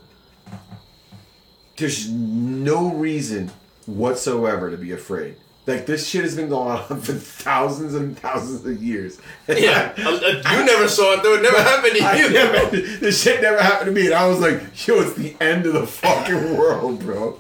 there's 1.77 2.09
no 2.09 2.93
reason 2.93 3.51
whatsoever 3.87 4.71
to 4.71 4.77
be 4.77 4.93
afraid. 4.93 5.35
Like 5.67 5.87
this 5.87 6.07
shit 6.07 6.25
has 6.25 6.37
been 6.37 6.51
going 6.51 6.77
on 6.79 7.01
for 7.01 7.13
thousands 7.15 7.95
and 7.95 8.19
thousands 8.19 8.67
of 8.67 8.83
years. 8.83 9.19
Yeah. 9.49 9.93
Uh, 10.05 10.11
uh, 10.11 10.59
you 10.59 10.65
never 10.67 10.87
saw 10.89 11.15
it, 11.15 11.23
though. 11.23 11.35
It 11.35 11.43
never 11.43 11.63
happened 11.63 11.97
to 11.97 12.05
I 12.05 12.17
you. 12.17 12.31
never, 12.31 12.77
this 12.77 13.23
shit 13.23 13.41
never 13.41 13.63
happened 13.63 13.87
to 13.87 13.93
me, 13.93 14.07
and 14.07 14.15
I 14.15 14.27
was 14.27 14.39
like, 14.41 14.61
"Yo, 14.87 14.97
it's 15.01 15.15
the 15.15 15.35
end 15.41 15.65
of 15.67 15.73
the 15.73 15.87
fucking 15.87 16.57
world, 16.59 17.01
bro." 17.01 17.39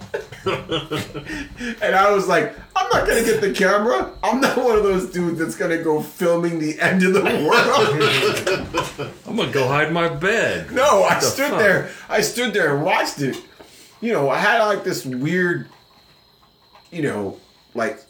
and 1.82 1.94
I 1.94 2.10
was 2.12 2.26
like, 2.26 2.54
"I'm 2.76 2.88
not 2.90 3.06
gonna 3.06 3.22
get 3.24 3.40
the 3.40 3.52
camera. 3.52 4.10
I'm 4.22 4.40
not 4.40 4.56
one 4.56 4.76
of 4.76 4.82
those 4.84 5.10
dudes 5.10 5.38
that's 5.38 5.56
gonna 5.56 5.82
go 5.82 6.00
filming 6.02 6.58
the 6.58 6.80
end 6.80 7.02
of 7.02 7.12
the 7.14 7.22
world." 7.22 9.12
I'm 9.26 9.36
gonna 9.36 9.52
go 9.52 9.66
hide 9.68 9.88
in 9.88 9.94
my 9.94 10.08
bed. 10.08 10.70
no, 10.72 11.02
I 11.04 11.14
The 11.16 11.20
stood 11.20 11.50
fuck? 11.50 11.58
there. 11.58 11.90
I 12.08 12.20
stood 12.20 12.52
there 12.54 12.74
and 12.76 12.84
watched 12.84 13.20
it. 13.20 13.36
You 14.00 14.12
know, 14.12 14.28
I 14.30 14.38
had 14.38 14.62
like 14.64 14.84
this 14.84 15.04
weird, 15.04 15.68
you 16.90 17.02
know, 17.02 17.38
like 17.74 18.00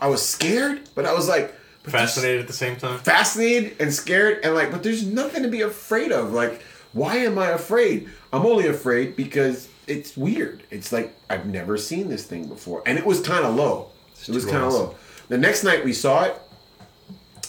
I 0.00 0.08
was 0.08 0.26
scared, 0.26 0.82
but 0.94 1.06
I 1.06 1.12
was 1.12 1.28
like 1.28 1.54
Fascinated 1.84 2.40
at 2.40 2.46
the 2.48 2.52
same 2.52 2.76
time. 2.76 2.98
fascinated 2.98 3.76
and 3.80 3.92
scared 3.94 4.40
and 4.42 4.54
like 4.54 4.72
but 4.72 4.82
there's 4.82 5.06
nothing 5.06 5.44
to 5.44 5.48
be 5.48 5.60
afraid 5.60 6.10
of. 6.10 6.32
Like 6.32 6.62
why 6.92 7.16
am 7.18 7.38
i 7.38 7.50
afraid? 7.50 8.08
I'm 8.32 8.44
only 8.44 8.66
afraid 8.66 9.14
because 9.14 9.68
it's 9.86 10.16
weird. 10.16 10.64
It's 10.70 10.90
like 10.90 11.14
i've 11.30 11.46
never 11.46 11.76
seen 11.78 12.08
this 12.08 12.24
thing 12.26 12.48
before. 12.48 12.82
And 12.86 12.98
it 12.98 13.06
was 13.06 13.20
kind 13.20 13.44
of 13.44 13.54
low 13.54 13.90
it 14.26 14.34
was 14.34 14.44
kind 14.44 14.58
of 14.58 14.72
awesome. 14.72 14.86
low. 14.86 14.94
The 15.28 15.38
next 15.38 15.62
night 15.62 15.84
we 15.84 15.92
saw 15.92 16.24
it. 16.24 16.40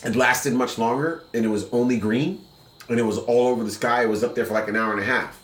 It 0.03 0.15
lasted 0.15 0.53
much 0.53 0.77
longer 0.77 1.23
and 1.33 1.43
it 1.43 1.49
was 1.49 1.67
only 1.71 1.97
green 1.97 2.45
and 2.89 2.99
it 2.99 3.03
was 3.03 3.17
all 3.17 3.47
over 3.47 3.63
the 3.63 3.71
sky. 3.71 4.03
It 4.03 4.09
was 4.09 4.23
up 4.23 4.35
there 4.35 4.45
for 4.45 4.53
like 4.53 4.67
an 4.67 4.75
hour 4.75 4.91
and 4.91 5.01
a 5.01 5.05
half. 5.05 5.41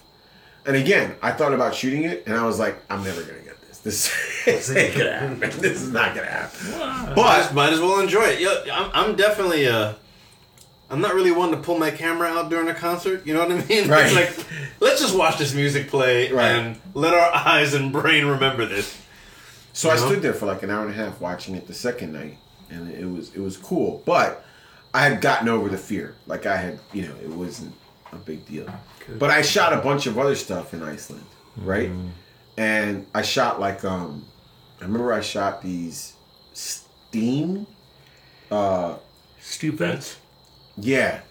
And 0.68 0.76
again 0.76 1.16
i 1.24 1.32
thought 1.32 1.54
about 1.54 1.74
shooting 1.74 2.04
it 2.04 2.24
and 2.28 2.36
i 2.36 2.46
was 2.46 2.60
like 2.60 2.76
i'm 2.92 3.04
never 3.04 3.24
gonna 3.24 3.43
this 3.84 4.12
this, 4.46 4.68
this 4.68 4.76
ain't 4.76 4.98
gonna 4.98 5.12
happen 5.14 5.40
this 5.62 5.82
is 5.82 5.92
not 5.92 6.16
gonna 6.16 6.28
happen 6.28 7.14
but 7.16 7.54
Might 7.54 7.74
as 7.74 7.80
well 7.80 8.00
enjoy 8.00 8.24
it. 8.24 8.40
Yeah, 8.40 8.74
I'm, 8.74 8.92
I'm 9.10 9.16
definitely 9.16 9.68
uh 9.68 9.94
I'm 10.90 11.02
not 11.02 11.16
really 11.16 11.32
one 11.32 11.52
to 11.52 11.58
pull 11.58 11.78
my 11.80 11.90
camera 11.92 12.28
out 12.28 12.50
during 12.52 12.68
a 12.68 12.74
concert. 12.74 13.26
You 13.26 13.34
know 13.34 13.40
what 13.48 13.52
I 13.52 13.66
mean? 13.66 13.88
Right. 13.90 14.06
It's 14.06 14.38
like 14.38 14.48
let's 14.80 15.02
just 15.02 15.16
watch 15.18 15.38
this 15.38 15.54
music 15.54 15.88
play 15.90 16.32
Right. 16.32 16.46
and 16.52 16.80
let 16.94 17.14
our 17.14 17.34
eyes 17.34 17.74
and 17.74 17.92
brain 17.92 18.26
remember 18.26 18.66
this. 18.66 18.96
So 19.74 19.90
I 19.90 19.96
know? 19.96 20.06
stood 20.06 20.22
there 20.22 20.34
for 20.34 20.46
like 20.46 20.62
an 20.64 20.70
hour 20.70 20.82
and 20.86 20.92
a 20.92 20.94
half 20.94 21.20
watching 21.20 21.56
it 21.56 21.66
the 21.68 21.74
second 21.74 22.14
night, 22.14 22.38
and 22.70 22.92
it 22.92 23.06
was 23.06 23.34
it 23.34 23.40
was 23.40 23.58
cool. 23.58 24.04
But 24.06 24.46
I 24.94 25.04
had 25.04 25.20
gotten 25.20 25.50
over 25.50 25.68
the 25.68 25.78
fear. 25.80 26.14
Like 26.28 26.46
I 26.46 26.58
had, 26.58 26.80
you 26.94 27.08
know, 27.08 27.16
it 27.24 27.30
wasn't 27.30 27.74
a 28.12 28.18
big 28.18 28.46
deal. 28.46 28.68
But 29.18 29.32
I 29.32 29.42
shot 29.42 29.74
a 29.74 29.78
bunch 29.78 30.06
of 30.06 30.20
other 30.20 30.36
stuff 30.36 30.74
in 30.76 30.84
Iceland, 30.84 31.26
right? 31.58 31.90
And 32.58 33.08
I 33.16 33.22
shot 33.24 33.60
like 33.60 33.84
um, 33.84 34.26
I 34.80 34.86
remember 34.86 35.12
I 35.14 35.22
shot 35.22 35.62
these 35.62 36.14
steam, 36.54 37.66
uh, 38.52 38.98
Stupid. 39.40 40.06
yeah, 40.78 41.22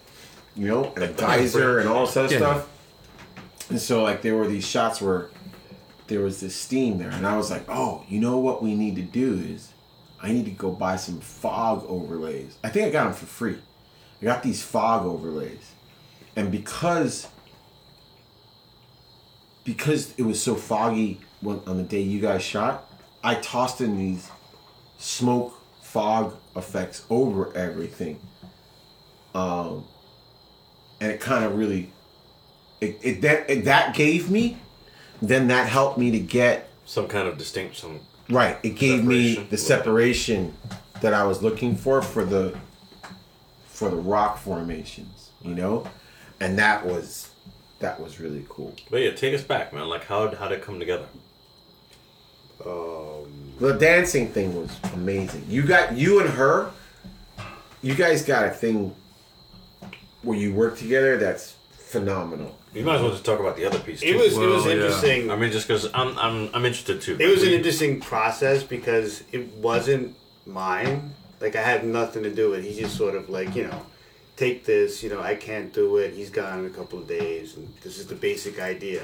you 0.55 0.67
know, 0.67 0.91
and 0.95 1.03
a 1.03 1.07
geyser 1.13 1.79
and 1.79 1.87
all 1.89 2.05
this 2.05 2.17
other 2.17 2.31
Yeah. 2.33 2.37
stuff. 2.39 2.67
And 3.69 3.79
so 3.79 4.03
like 4.03 4.21
there 4.21 4.35
were 4.35 4.47
these 4.47 4.67
shots 4.67 5.01
where 5.01 5.29
there 6.07 6.19
was 6.21 6.41
this 6.41 6.55
steam 6.55 6.97
there, 6.97 7.09
and 7.09 7.25
I 7.25 7.37
was 7.37 7.49
like, 7.49 7.63
oh, 7.69 8.03
you 8.09 8.19
know 8.19 8.37
what 8.37 8.61
we 8.61 8.75
need 8.75 8.95
to 8.97 9.01
do 9.01 9.35
is 9.35 9.69
I 10.21 10.31
need 10.33 10.45
to 10.45 10.51
go 10.51 10.71
buy 10.71 10.97
some 10.97 11.19
fog 11.21 11.85
overlays. 11.87 12.57
I 12.63 12.69
think 12.69 12.87
I 12.87 12.89
got 12.91 13.05
them 13.05 13.13
for 13.13 13.25
free. 13.25 13.57
I 14.21 14.25
got 14.25 14.43
these 14.43 14.61
fog 14.61 15.05
overlays, 15.05 15.71
and 16.35 16.51
because 16.51 17.27
because 19.63 20.13
it 20.17 20.23
was 20.23 20.41
so 20.41 20.55
foggy 20.55 21.19
when, 21.41 21.61
on 21.67 21.77
the 21.77 21.83
day 21.83 22.01
you 22.01 22.19
guys 22.19 22.41
shot, 22.43 22.89
I 23.23 23.35
tossed 23.35 23.81
in 23.81 23.97
these 23.97 24.29
smoke 24.97 25.59
fog 25.81 26.35
effects 26.55 27.05
over 27.09 27.55
everything 27.55 28.19
um, 29.35 29.85
and 30.99 31.11
it 31.11 31.19
kind 31.19 31.43
of 31.43 31.57
really 31.57 31.91
it, 32.81 32.97
it 33.01 33.21
that 33.21 33.49
it, 33.49 33.65
that 33.65 33.95
gave 33.95 34.29
me 34.29 34.57
then 35.21 35.47
that 35.47 35.67
helped 35.67 35.97
me 35.97 36.11
to 36.11 36.19
get 36.19 36.69
Some 36.85 37.07
kind 37.07 37.27
of 37.27 37.37
distinction. 37.37 37.99
right 38.29 38.57
it 38.63 38.75
gave 38.75 39.03
me 39.03 39.35
the 39.49 39.57
separation 39.57 40.53
that 41.01 41.13
i 41.13 41.23
was 41.23 41.41
looking 41.41 41.75
for 41.75 42.01
for 42.01 42.23
the 42.23 42.57
for 43.67 43.89
the 43.89 43.97
rock 43.97 44.37
formations 44.37 45.29
you 45.41 45.53
know 45.55 45.87
and 46.39 46.57
that 46.57 46.85
was 46.85 47.29
that 47.83 47.99
was 47.99 48.19
really 48.19 48.45
cool 48.49 48.73
But 48.91 49.01
yeah, 49.03 49.11
take 49.11 49.33
us 49.33 49.43
back, 49.43 49.73
man. 49.73 49.87
Like 49.87 50.05
how 50.05 50.33
how'd 50.35 50.51
it 50.51 50.61
come 50.61 50.79
together? 50.79 51.05
Um, 52.65 53.53
the 53.59 53.73
dancing 53.73 54.29
thing 54.29 54.55
was 54.59 54.71
amazing 54.93 55.45
you 55.49 55.63
got 55.63 55.93
you 55.97 56.21
and 56.21 56.29
her 56.29 56.71
you 57.81 57.93
guys 57.95 58.23
got 58.23 58.45
a 58.45 58.51
thing 58.51 58.95
where 60.21 60.37
you 60.37 60.53
work 60.53 60.77
together 60.77 61.17
that's 61.17 61.55
phenomenal 61.71 62.57
You 62.73 62.83
might 62.85 62.95
as 62.95 63.01
well 63.01 63.11
just 63.11 63.25
talk 63.25 63.39
about 63.39 63.57
the 63.57 63.65
other 63.65 63.79
piece. 63.79 64.01
It 64.01 64.13
too. 64.13 64.17
was 64.17 64.37
it 64.37 64.39
was 64.39 64.63
Well, 64.65 64.67
yeah. 64.75 64.83
interesting. 64.83 65.31
I 65.31 65.35
mean, 65.35 65.51
just 65.51 65.67
because 65.67 65.85
I'm 65.93 66.17
I'm 66.17 66.49
I'm 66.55 66.65
interested 66.65 67.01
too. 67.01 67.17
It 67.19 67.27
was 67.27 67.43
an 67.43 67.53
interesting 67.53 67.99
process 67.99 68.63
because 68.63 69.23
it 69.31 69.43
wasn't 69.57 70.15
mine. 70.45 71.13
Like 71.41 71.55
I 71.57 71.61
had 71.61 71.85
nothing 71.85 72.23
to 72.23 72.33
do 72.33 72.49
with 72.51 72.59
it. 72.65 72.71
He 72.71 72.79
just 72.81 72.95
sort 72.95 73.15
of 73.15 73.29
like, 73.29 73.53
you 73.55 73.63
know, 73.67 73.79
take 74.35 74.65
this, 74.65 75.03
you 75.03 75.09
know, 75.09 75.21
I 75.21 75.35
can't 75.35 75.73
do 75.73 75.97
it. 75.97 76.13
He's 76.13 76.29
gone 76.29 76.59
in 76.59 76.65
a 76.65 76.69
couple 76.69 76.99
of 76.99 77.07
days 77.07 77.55
and 77.55 77.71
this 77.83 77.97
is 77.99 78.07
the 78.07 78.15
basic 78.15 78.59
idea. 78.59 79.03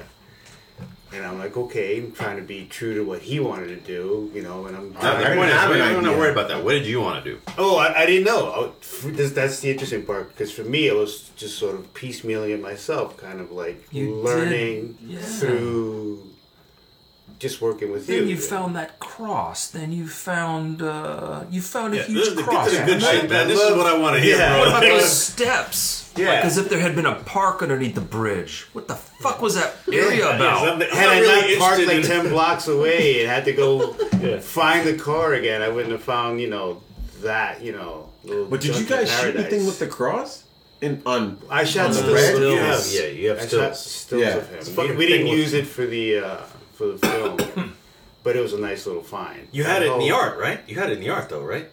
And 1.11 1.25
I'm 1.25 1.39
like, 1.39 1.57
okay, 1.57 1.97
I'm 1.97 2.11
trying 2.11 2.37
to 2.37 2.43
be 2.43 2.65
true 2.67 2.93
to 2.93 3.03
what 3.03 3.21
he 3.23 3.39
wanted 3.39 3.67
to 3.69 3.75
do, 3.77 4.31
you 4.33 4.43
know, 4.43 4.67
and 4.67 4.77
I'm 4.77 4.93
No, 4.93 4.99
I 4.99 5.13
the 5.15 5.23
didn't 5.23 5.37
point 5.37 5.49
is, 5.49 5.55
have 5.55 5.71
we 5.71 5.77
don't 5.79 6.05
idea. 6.05 6.17
worry 6.17 6.31
about 6.31 6.47
that. 6.49 6.63
What 6.63 6.73
did 6.73 6.85
you 6.85 7.01
want 7.01 7.23
to 7.23 7.31
do? 7.31 7.39
Oh, 7.57 7.77
I, 7.77 8.01
I 8.01 8.05
didn't 8.05 8.25
know. 8.25 8.37
Oh, 8.55 8.73
I, 9.07 9.09
this, 9.11 9.31
that's 9.31 9.59
the 9.59 9.71
interesting 9.71 10.05
part 10.05 10.29
because 10.29 10.51
for 10.51 10.63
me, 10.63 10.87
it 10.87 10.95
was 10.95 11.29
just 11.35 11.57
sort 11.57 11.73
of 11.75 11.91
piecemealing 11.95 12.51
it 12.53 12.61
myself, 12.61 13.17
kind 13.17 13.39
of 13.41 13.51
like 13.51 13.87
You 13.91 14.15
learning 14.17 14.97
did, 15.01 15.09
yeah. 15.09 15.19
through 15.19 16.27
just 17.39 17.61
working 17.61 17.91
with 17.91 18.07
you. 18.09 18.15
Then 18.19 18.23
you. 18.27 18.35
you 18.35 18.41
found 18.41 18.75
that 18.75 18.99
cross. 18.99 19.67
Then 19.67 19.91
you 19.91 20.07
found 20.07 20.81
uh, 20.81 21.43
you 21.49 21.61
found 21.61 21.93
a 21.93 21.97
Yeah, 21.97 22.03
huge 22.03 22.35
this, 22.35 22.43
cross. 22.43 22.65
this 22.69 22.79
is 22.79 22.85
good 22.85 23.03
I- 23.03 23.11
shit, 23.11 23.29
man. 23.29 23.47
This 23.47 23.59
is 23.61 23.75
what 23.77 23.87
I 23.87 23.97
want 23.97 24.15
to 24.17 24.21
hear, 24.21 24.37
Yeah. 24.37 24.49
bro. 24.49 24.59
What 24.59 24.67
about 24.69 24.83
Like- 24.83 24.91
those 25.01 25.17
steps? 25.33 26.11
Yeah. 26.17 26.29
Like 26.33 26.45
as 26.45 26.57
if 26.57 26.67
there 26.69 26.79
had 26.79 26.95
been 26.95 27.05
a 27.05 27.15
park 27.15 27.61
underneath 27.61 27.95
the 27.95 28.01
bridge. 28.01 28.67
What 28.73 28.87
the 28.89 28.95
fuck 28.95 29.41
was 29.41 29.55
that 29.55 29.75
area 29.91 30.25
Yeah, 30.27 30.35
about? 30.35 30.67
I'm 30.67 30.73
I'm 30.81 30.81
Had 30.81 31.05
not 31.05 31.13
I 31.15 31.19
really 31.21 31.57
not 31.57 31.61
parked 31.61 31.87
like 31.87 32.03
ten 32.03 32.29
blocks 32.35 32.67
away 32.67 33.21
and 33.21 33.29
had 33.29 33.45
to 33.45 33.53
go 33.53 33.95
Yeah. 34.21 34.39
find 34.39 34.85
the 34.85 34.95
car 34.97 35.33
again, 35.33 35.61
I 35.61 35.69
wouldn't 35.69 35.93
have 35.93 36.03
found 36.03 36.41
you 36.41 36.49
know 36.49 36.81
that 37.21 37.61
you 37.63 37.71
know. 37.71 38.09
little 38.25 38.45
But 38.45 38.59
did 38.61 38.75
you 38.77 38.85
guys 38.85 39.09
shoot 39.09 39.17
paradise. 39.21 39.41
anything 39.45 39.65
with 39.65 39.79
the 39.79 39.87
cross? 39.87 40.43
In 40.81 41.01
on 41.05 41.37
I 41.49 41.63
shot 41.63 41.85
on 41.87 41.91
the 41.91 41.97
stills. 41.99 42.13
red? 42.15 42.35
of 42.35 42.41
You 42.41 42.57
have, 42.57 42.85
yeah, 42.91 43.05
you 43.07 43.29
have 43.29 43.37
I 43.39 43.41
shot 43.47 43.77
stills. 43.77 43.79
stills 43.79 44.21
Yeah. 44.21 44.35
of 44.37 44.67
him. 44.67 44.75
We, 44.89 44.95
we 44.95 45.07
didn't 45.07 45.27
use 45.27 45.53
it 45.53 45.67
for 45.67 45.85
the 45.85 46.19
uh, 46.19 46.37
for 46.79 46.87
the 46.87 46.97
film, 46.97 47.75
but 48.23 48.37
it 48.37 48.41
was 48.41 48.53
a 48.53 48.57
nice 48.59 48.85
little 48.87 49.03
find. 49.03 49.49
You 49.51 49.65
had 49.65 49.81
it 49.83 49.91
in 49.91 49.99
the 49.99 50.11
art, 50.11 50.39
right? 50.39 50.61
You 50.65 50.75
had 50.79 50.89
it 50.91 50.99
in 50.99 51.01
the 51.01 51.09
art, 51.09 51.27
though, 51.27 51.43
right? 51.43 51.67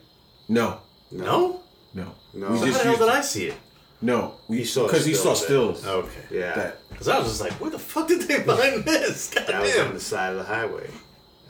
No, 0.49 0.81
No. 1.13 1.63
no, 1.95 2.13
No. 2.35 2.51
We 2.51 2.59
How 2.59 2.67
just 2.67 2.79
the 2.79 2.85
hell 2.85 2.93
used 2.95 3.01
did 3.05 3.09
I 3.09 3.21
see 3.21 3.47
it? 3.47 3.55
no. 4.03 4.35
We 4.49 4.59
You 4.59 4.65
saw 4.65 4.87
because 4.89 5.07
you 5.07 5.15
saw 5.15 5.35
stills 5.35 5.79
stills. 5.79 5.87
Okay. 5.87 6.25
Yeah, 6.41 6.55
That 6.57 6.89
Because 6.91 7.07
I 7.09 7.19
was 7.19 7.29
just 7.29 7.41
like, 7.41 7.53
where 7.61 7.71
the 7.71 7.79
fuck 7.79 8.09
did 8.09 8.23
they 8.23 8.43
find 8.43 8.85
this? 8.93 9.33
God 9.33 9.47
that 9.47 9.63
was 9.63 9.77
on 9.79 9.85
damn. 9.85 9.95
the 9.95 10.01
side 10.01 10.33
of 10.33 10.39
the 10.39 10.45
highway. 10.45 10.91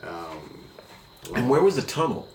Um, 0.03 0.39
and 1.35 1.49
where 1.49 1.61
was 1.63 1.75
the 1.75 1.81
tunnel? 1.81 2.27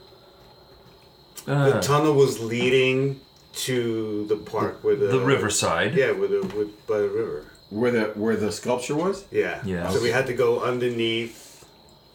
the 1.46 1.76
Uh, 1.76 1.80
tunnel 1.80 2.14
was 2.14 2.40
leading 2.40 3.20
to 3.68 4.26
the 4.28 4.36
park 4.36 4.82
where 4.82 4.96
the 4.96 5.06
the 5.06 5.20
riverside. 5.20 5.94
Yeah, 5.94 6.10
with 6.12 6.30
the 6.30 6.40
with, 6.56 6.86
by 6.86 6.98
the 6.98 7.08
river. 7.08 7.51
Where 7.72 7.90
the 7.90 8.02
where 8.14 8.36
the 8.36 8.52
sculpture 8.52 8.94
was? 8.94 9.24
Yeah. 9.30 9.62
Yeah. 9.64 9.88
So 9.90 10.02
we 10.02 10.10
had 10.10 10.26
to 10.26 10.34
go 10.34 10.60
underneath 10.60 11.64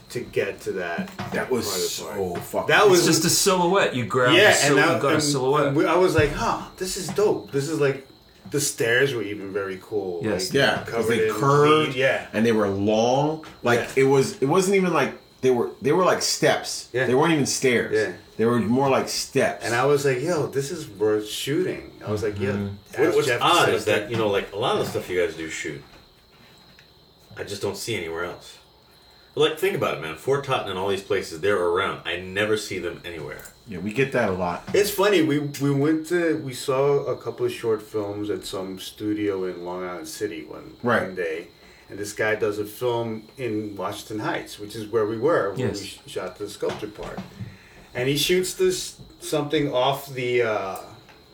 to 0.10 0.20
get 0.22 0.62
to 0.62 0.72
that. 0.74 1.10
That 1.34 1.50
was 1.50 1.66
part 1.68 1.78
of 1.78 1.82
the 1.82 1.88
so 1.90 2.42
fucking. 2.42 2.68
That 2.68 2.88
was 2.90 3.06
just 3.06 3.26
a 3.26 3.30
silhouette. 3.30 3.96
You 3.96 4.06
grab 4.06 4.34
yeah, 4.36 4.40
the 4.42 4.48
and 4.48 4.56
silhouette, 4.58 4.88
that, 4.88 4.96
you 4.96 5.02
got 5.02 5.14
a 5.16 5.22
silhouette. 5.22 5.74
we- 5.74 5.86
I 5.86 5.96
was 5.96 6.16
like, 6.16 6.32
huh, 6.32 6.62
this 6.78 6.96
is 6.96 7.08
dope. 7.10 7.52
This 7.52 7.70
is 7.70 7.80
like 7.82 8.08
the 8.52 8.62
stairs 8.62 9.14
were 9.14 9.24
even 9.24 9.52
very 9.52 9.80
cool. 9.82 10.22
Yes. 10.24 10.46
Like, 10.50 10.54
yeah, 10.54 10.84
because 10.86 11.06
covered 11.08 11.18
they 11.20 11.30
curved. 11.30 11.88
lead. 11.90 11.96
Yeah. 11.96 12.28
and 12.34 12.46
they 12.46 12.52
were 12.54 12.70
long. 12.70 13.44
Like 13.64 13.80
Yeah. 13.80 14.04
it 14.04 14.08
was. 14.08 14.38
It 14.42 14.46
wasn't 14.46 14.76
even 14.78 14.94
like 14.94 15.14
they 15.42 15.52
were. 15.52 15.72
They 15.82 15.92
were 15.92 16.06
like 16.06 16.22
steps. 16.22 16.88
Yeah. 16.94 17.08
They 17.08 17.16
weren't 17.16 17.34
even 17.34 17.46
stairs. 17.48 17.94
Yeah. 17.96 18.16
They 18.38 18.46
were 18.46 18.60
more 18.60 18.90
like 18.90 19.10
steps. 19.10 19.66
And 19.66 19.74
I 19.76 19.86
was 19.86 20.06
like, 20.06 20.22
yo, 20.22 20.48
this 20.48 20.72
is 20.72 20.88
worth 20.88 21.28
shooting. 21.28 21.92
I 22.06 22.12
was 22.12 22.22
like, 22.24 22.40
yeah. 22.40 22.52
Mm-hmm. 22.52 22.68
What, 23.02 23.08
ask 23.08 23.16
what's 23.16 23.28
Jeff 23.28 23.42
odd 23.42 23.70
is 23.70 23.88
up 23.88 23.96
that, 24.04 24.12
you 24.12 24.18
know, 24.18 24.30
like 24.30 24.54
a 24.54 24.58
lot 24.58 24.74
of 24.78 24.86
the 24.86 24.90
stuff 24.92 25.10
you 25.10 25.20
guys 25.26 25.36
do 25.36 25.50
shoot, 25.50 25.82
I 27.36 27.44
just 27.44 27.62
don't 27.62 27.78
see 27.78 27.96
anywhere 27.96 28.26
else. 28.26 28.58
Like, 29.36 29.60
think 29.60 29.76
about 29.76 29.98
it, 29.98 30.02
man. 30.02 30.16
Fort 30.16 30.44
Totten 30.46 30.70
and 30.72 30.80
all 30.80 30.88
these 30.88 31.04
places, 31.04 31.42
they're 31.42 31.62
around. 31.64 32.02
I 32.06 32.18
never 32.18 32.58
see 32.58 32.80
them 32.80 33.02
anywhere. 33.06 33.42
yeah, 33.68 33.78
we 33.78 33.94
get 33.94 34.12
that 34.14 34.30
a 34.30 34.32
lot. 34.32 34.64
It's 34.74 34.90
funny. 34.90 35.22
We 35.22 35.38
we 35.62 35.70
went 35.70 36.08
to 36.08 36.38
we 36.38 36.54
saw 36.54 37.04
a 37.06 37.16
couple 37.16 37.46
of 37.46 37.52
short 37.52 37.84
films 37.84 38.32
at 38.32 38.46
some 38.46 38.80
studio 38.80 39.44
in 39.46 39.64
Long 39.64 39.84
Island 39.84 40.08
City 40.08 40.44
one 40.46 40.74
Right. 40.82 41.04
one 41.04 41.14
day, 41.16 41.50
and 41.88 42.00
this 42.00 42.14
guy 42.14 42.34
does 42.34 42.58
a 42.58 42.66
film 42.66 43.28
in 43.38 43.76
Washington 43.76 44.20
Heights, 44.20 44.58
which 44.58 44.76
is 44.76 44.88
where 44.88 45.06
we 45.06 45.20
were 45.20 45.52
when 45.52 45.60
Yes. 45.60 45.82
we 45.82 45.86
sh- 45.88 46.00
shot 46.08 46.40
the 46.40 46.50
sculpture 46.50 46.88
part, 46.88 47.20
and 47.98 48.08
he 48.08 48.16
shoots 48.16 48.54
this 48.54 49.00
something 49.20 49.74
off 49.74 50.14
the 50.14 50.44
uh, 50.44 50.78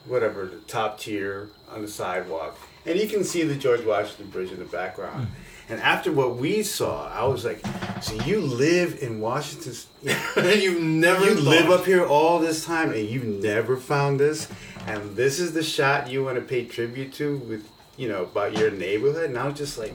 whatever 0.08 0.46
the 0.46 0.60
top 0.60 0.98
tier 0.98 1.50
on 1.70 1.82
the 1.82 1.88
sidewalk, 1.88 2.58
and 2.86 2.98
you 2.98 3.08
can 3.08 3.24
see 3.24 3.44
the 3.44 3.56
George 3.56 3.86
Washington 3.86 4.30
Bridge 4.30 4.52
in 4.52 4.60
the 4.60 4.66
background. 4.66 5.28
And 5.70 5.80
after 5.82 6.12
what 6.12 6.38
we 6.38 6.64
saw, 6.64 7.10
I 7.10 7.26
was 7.26 7.44
like, 7.46 7.62
"So 8.02 8.14
you 8.26 8.40
live 8.40 9.02
in 9.02 9.20
Washington? 9.20 9.74
You've 10.36 10.82
never 10.82 11.26
You 11.26 11.36
live 11.36 11.70
up 11.70 11.86
here 11.86 12.06
all 12.06 12.40
this 12.40 12.66
time 12.66 12.92
and 12.92 13.08
you 13.08 13.24
never 13.24 13.76
found 13.78 14.20
this, 14.20 14.48
and 14.88 15.16
this 15.16 15.40
is 15.40 15.54
the 15.54 15.64
shot 15.64 16.10
you 16.10 16.24
want 16.24 16.38
to 16.38 16.42
pay 16.42 16.66
tribute 16.66 17.14
to 17.14 17.38
with 17.40 17.68
you 17.98 18.08
know 18.08 18.24
about 18.24 18.58
your 18.58 18.72
neighborhood. 18.72 19.30
And 19.30 19.38
I 19.38 19.48
was 19.48 19.58
just 19.58 19.78
like, 19.78 19.94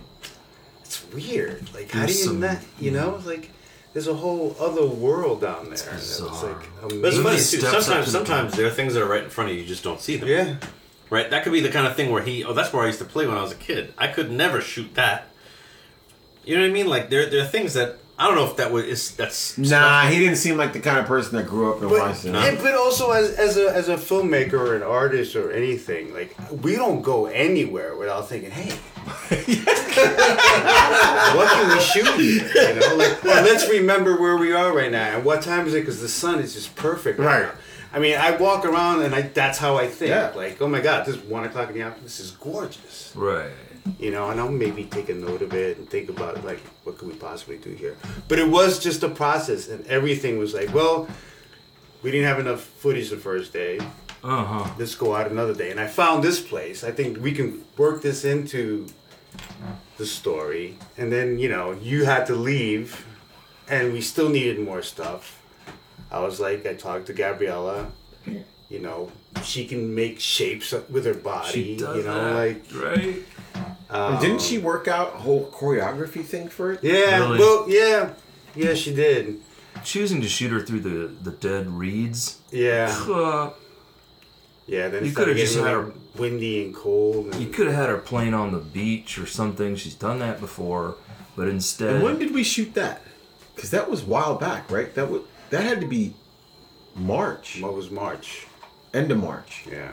it's 0.83 1.02
weird. 1.12 1.72
Like 1.74 1.90
how 1.90 2.04
do 2.04 2.12
you 2.12 2.33
not? 2.35 2.59
You 2.78 2.90
know, 2.90 3.22
like 3.24 3.50
there's 3.98 4.06
a 4.06 4.14
whole 4.14 4.54
other 4.61 4.87
world 4.87 5.40
down 5.40 5.64
there. 5.64 5.72
It's 5.72 5.82
bizarre. 5.82 6.52
like 6.52 6.80
But 7.02 7.12
it's 7.12 7.18
funny, 7.18 7.37
Steps 7.38 7.62
too. 7.62 7.66
up 7.66 7.82
Sometimes, 7.82 8.04
to 8.06 8.11
the- 8.12 8.18
sometimes 8.18 8.56
there 8.56 8.66
are 8.68 8.70
things 8.70 8.94
that 8.94 9.02
are 9.02 9.06
right 9.08 9.24
in 9.24 9.30
front 9.30 9.50
of 9.50 9.56
you, 9.56 9.62
you 9.62 9.66
just 9.68 9.82
don't 9.82 10.00
see 10.00 10.16
them. 10.16 10.28
Yeah, 10.28 10.54
Right? 11.11 11.28
That 11.30 11.42
could 11.42 11.52
be 11.52 11.61
the 11.61 11.68
kind 11.70 11.84
of 11.87 11.96
thing 11.96 12.12
where 12.12 12.22
he, 12.22 12.44
oh, 12.44 12.52
that's 12.52 12.72
where 12.72 12.84
I 12.84 12.87
used 12.87 13.00
to 13.00 13.04
play 13.04 13.26
when 13.26 13.37
I 13.37 13.42
was 13.42 13.50
a 13.50 13.56
kid. 13.56 13.92
I 13.98 14.06
could 14.06 14.30
never 14.30 14.61
shoot 14.61 14.94
that. 14.94 15.28
You 16.44 16.54
know 16.56 16.62
what 16.62 16.70
I 16.70 16.72
mean? 16.72 16.87
Like, 16.87 17.11
there, 17.11 17.26
there 17.28 17.42
are 17.42 17.46
things 17.46 17.74
that, 17.74 17.96
I 18.20 18.26
don't 18.26 18.35
know 18.35 18.46
if 18.46 18.57
that 18.57 18.72
was, 18.72 18.85
is, 18.85 19.11
that's. 19.12 19.57
Nah, 19.57 20.09
he 20.09 20.18
didn't 20.18 20.38
seem 20.38 20.57
like 20.57 20.72
the 20.72 20.81
kind 20.81 20.98
of 20.98 21.07
person 21.07 21.37
that 21.37 21.46
grew 21.46 21.72
up 21.72 21.81
in 21.81 21.88
but 21.88 22.00
Washington. 22.00 22.35
and, 22.35 22.59
but 22.59 22.74
also 22.74 23.12
as 23.12 23.31
as 23.31 23.57
a 23.57 23.72
as 23.72 23.88
a 23.88 23.96
filmmaker 23.96 24.54
or 24.54 24.74
an 24.74 24.83
artist 24.83 25.37
or 25.37 25.52
anything, 25.52 26.12
like 26.12 26.35
we 26.62 26.74
don't 26.74 27.02
go 27.02 27.26
anywhere 27.26 27.96
without 27.96 28.28
thinking, 28.28 28.50
hey. 28.50 28.70
what 31.37 31.48
can 31.48 31.68
we 31.68 31.81
shoot 31.81 32.20
here? 32.20 32.74
You 32.74 32.81
know, 32.81 32.96
like, 32.96 33.22
well, 33.22 33.44
let's 33.44 33.68
remember 33.68 34.20
where 34.20 34.37
we 34.37 34.52
are 34.52 34.74
right 34.74 34.90
now 34.90 35.16
and 35.16 35.24
what 35.24 35.42
time 35.42 35.66
is 35.66 35.74
it? 35.74 35.81
Because 35.81 36.00
the 36.00 36.09
sun 36.09 36.40
is 36.40 36.54
just 36.54 36.74
perfect. 36.74 37.20
Right. 37.20 37.42
now. 37.42 37.52
I 37.92 38.00
mean, 38.00 38.18
I 38.18 38.33
walk 38.33 38.64
around 38.64 39.02
and 39.02 39.14
I 39.14 39.22
that's 39.22 39.59
how 39.59 39.76
I 39.76 39.87
think. 39.87 40.11
Yeah. 40.11 40.33
Like, 40.35 40.61
oh 40.61 40.68
my 40.68 40.81
God, 40.81 41.07
this 41.07 41.14
is 41.14 41.22
one 41.22 41.44
o'clock 41.44 41.68
in 41.68 41.74
the 41.74 41.83
afternoon. 41.83 42.04
This 42.04 42.20
is 42.20 42.33
gorgeous. 42.33 43.12
Right. 43.14 43.52
You 43.98 44.11
know, 44.11 44.31
and 44.31 44.38
I'll 44.40 44.51
maybe 44.51 44.85
take 44.85 45.09
a 45.09 45.14
note 45.14 45.42
of 45.42 45.55
it 45.55 45.79
and 45.79 45.88
think 45.88 46.09
about 46.11 46.44
like, 46.44 46.61
what 46.85 46.98
could 46.98 47.09
we 47.09 47.14
possibly 47.14 47.59
do 47.59 47.70
here? 47.70 47.96
But 48.29 48.38
it 48.38 48.48
was 48.48 48.79
just 48.79 49.03
a 49.03 49.09
process, 49.09 49.68
and 49.68 49.87
everything 49.87 50.38
was 50.38 50.55
like, 50.55 50.72
well, 50.74 51.09
we 52.03 52.11
didn't 52.11 52.27
have 52.27 52.38
enough 52.38 52.61
footage 52.61 53.11
the 53.11 53.16
first 53.16 53.53
day. 53.53 53.79
Uh 54.22 54.44
huh. 54.44 54.74
Let's 54.79 54.94
go 54.94 55.14
out 55.14 55.31
another 55.31 55.55
day. 55.55 55.70
And 55.70 55.81
I 55.81 55.87
found 55.87 56.22
this 56.22 56.40
place. 56.40 56.85
I 56.85 56.90
think 56.90 57.18
we 57.22 57.33
can 57.33 57.64
work 57.77 58.03
this 58.03 58.24
into 58.24 58.87
the 59.96 60.07
story. 60.07 60.77
And 60.96 61.11
then, 61.12 61.38
you 61.38 61.48
know, 61.48 61.72
you 61.72 62.05
had 62.05 62.27
to 62.27 62.35
leave, 62.35 63.07
and 63.68 63.92
we 63.92 64.01
still 64.01 64.29
needed 64.29 64.59
more 64.59 64.83
stuff. 64.83 65.42
I 66.11 66.20
was 66.20 66.40
like, 66.40 66.66
I 66.66 66.74
talked 66.74 67.07
to 67.07 67.12
Gabriella. 67.12 67.90
You 68.68 68.81
know, 68.81 69.11
she 69.45 69.67
can 69.67 69.95
make 69.95 70.21
shapes 70.21 70.73
with 70.91 71.05
her 71.05 71.14
body. 71.14 71.53
She 71.53 71.77
does 71.77 71.97
you 71.99 72.03
know, 72.05 72.35
that. 72.35 72.35
like 72.35 72.62
right. 72.75 73.17
And 73.91 74.21
didn't 74.21 74.43
she 74.43 74.59
work 74.59 74.87
out 74.88 75.14
a 75.14 75.19
whole 75.19 75.51
choreography 75.51 76.25
thing 76.25 76.49
for 76.49 76.73
it? 76.73 76.81
Yeah, 76.85 77.21
Really? 77.21 77.38
well, 77.38 77.64
yeah, 77.69 78.12
yeah, 78.55 78.75
she 78.75 78.95
did. 78.95 79.41
Choosing 79.85 80.21
to 80.21 80.29
shoot 80.29 80.51
her 80.51 80.61
through 80.61 80.81
the 80.81 81.07
the 81.23 81.31
dead 81.31 81.71
reeds. 81.71 82.41
Yeah, 82.51 82.93
Uh, 83.09 83.51
yeah. 84.67 84.88
Then 84.88 85.05
You 85.05 85.12
could've 85.12 85.37
just 85.37 85.57
had 85.57 85.69
her 85.69 85.93
windy 86.17 86.64
and 86.64 86.75
cold. 86.75 87.27
And 87.33 87.37
you 87.37 87.49
could 87.49 87.67
have 87.69 87.77
had 87.77 87.88
her 87.88 87.99
playing 87.99 88.35
on 88.35 88.53
the 88.53 88.59
beach 88.59 89.19
or 89.19 89.27
something. 89.27 89.77
She's 89.77 89.95
done 89.95 90.19
that 90.19 90.41
before, 90.41 90.97
but 91.37 91.47
instead, 91.49 91.95
And 91.97 92.05
when 92.05 92.19
did 92.19 92.35
we 92.35 92.43
shoot 92.43 92.75
that? 92.75 93.03
Because 93.55 93.71
that 93.71 93.88
was 93.88 94.03
a 94.03 94.07
while 94.07 94.35
back, 94.37 94.71
right? 94.71 94.93
That 94.95 95.11
was 95.11 95.23
that 95.51 95.62
had 95.62 95.81
to 95.81 95.87
be 95.87 96.14
March, 96.97 97.59
What 97.61 97.75
was 97.75 97.91
March? 97.91 98.47
End 98.94 99.11
of 99.11 99.18
March. 99.18 99.64
Yeah, 99.70 99.90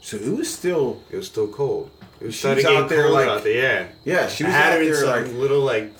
So 0.00 0.16
it 0.16 0.36
was 0.36 0.52
still, 0.52 1.02
it 1.10 1.16
was 1.16 1.26
still 1.26 1.48
cold. 1.48 1.90
It 2.20 2.26
was 2.26 2.34
She 2.34 2.40
starting 2.40 2.56
was 2.56 2.64
getting 2.64 2.82
out 2.84 2.88
there, 2.88 3.02
cold 3.02 3.14
like- 3.14 3.28
out 3.28 3.44
there. 3.44 3.90
Yeah, 4.04 4.20
yeah. 4.22 4.28
She 4.28 4.44
I 4.44 4.48
was 4.48 4.56
had 4.56 4.72
out 4.72 4.76
her 4.78 4.82
in 4.82 4.86
there 4.90 4.96
some 4.96 5.08
like, 5.24 5.32
little 5.32 5.60
like 5.60 5.92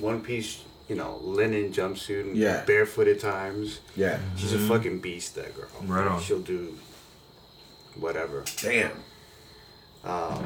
one 0.00 0.20
piece, 0.20 0.62
you 0.88 0.96
know, 0.96 1.18
linen 1.22 1.72
jumpsuit 1.72 2.22
and 2.22 2.36
Yeah. 2.36 2.64
barefoot 2.64 3.08
at 3.08 3.20
times. 3.20 3.80
yeah. 3.96 4.18
She's 4.36 4.52
a 4.52 4.56
mm-hmm. 4.56 4.68
fucking 4.68 4.98
beast, 5.00 5.34
that 5.34 5.54
girl. 5.56 5.68
Right 5.84 6.06
on. 6.06 6.20
She'll 6.20 6.40
do 6.40 6.76
whatever. 7.98 8.44
Damn. 8.62 8.92
Um, 10.04 10.44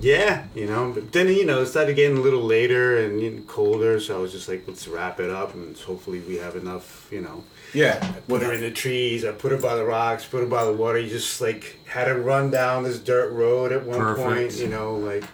yeah, 0.00 0.46
you 0.54 0.66
know, 0.66 0.90
but 0.92 1.12
then 1.12 1.28
you 1.28 1.44
know 1.44 1.60
it 1.62 1.66
started 1.66 1.94
getting 1.94 2.16
a 2.16 2.20
little 2.20 2.42
later 2.42 2.98
and 2.98 3.20
you 3.20 3.30
know, 3.30 3.42
colder, 3.42 4.00
so 4.00 4.18
I 4.18 4.20
was 4.20 4.32
just 4.32 4.48
like, 4.48 4.64
let's 4.66 4.88
wrap 4.88 5.20
it 5.20 5.30
up 5.30 5.54
and 5.54 5.76
hopefully 5.76 6.20
we 6.20 6.36
have 6.36 6.56
enough, 6.56 7.08
you 7.12 7.20
know. 7.20 7.44
Yeah. 7.74 7.98
Put 8.28 8.42
her 8.42 8.52
in 8.52 8.60
the 8.60 8.70
trees. 8.70 9.24
I 9.24 9.32
put 9.32 9.52
her 9.52 9.58
by 9.58 9.74
the 9.74 9.84
rocks. 9.84 10.24
Put 10.24 10.40
her 10.40 10.46
by 10.46 10.64
the 10.64 10.72
water. 10.72 10.98
You 10.98 11.08
just 11.08 11.40
like 11.40 11.78
had 11.86 12.06
her 12.08 12.20
run 12.20 12.50
down 12.50 12.84
this 12.84 12.98
dirt 12.98 13.32
road 13.32 13.72
at 13.72 13.84
one 13.84 13.98
Perfect. 13.98 14.26
point. 14.28 14.52
You 14.58 14.68
know, 14.68 14.94
like 14.96 15.24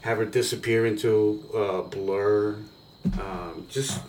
have 0.00 0.18
her 0.18 0.24
disappear 0.24 0.86
into 0.86 1.44
a 1.54 1.82
blur. 1.82 2.56
Um, 3.20 3.66
just 3.68 4.00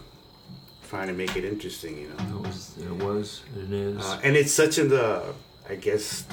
trying 0.89 1.07
to 1.07 1.13
make 1.13 1.35
it 1.35 1.43
interesting. 1.43 1.97
You 1.99 2.07
know, 2.09 2.37
it 2.37 2.47
was, 2.47 2.75
it 2.79 2.91
was, 2.91 3.41
it 3.57 3.71
is. 3.73 4.01
uh, 4.03 4.19
and 4.23 4.35
it's 4.37 4.53
such 4.53 4.77
an 4.77 4.93
uh, 4.93 5.23
I 5.69 5.75
guess 5.75 6.25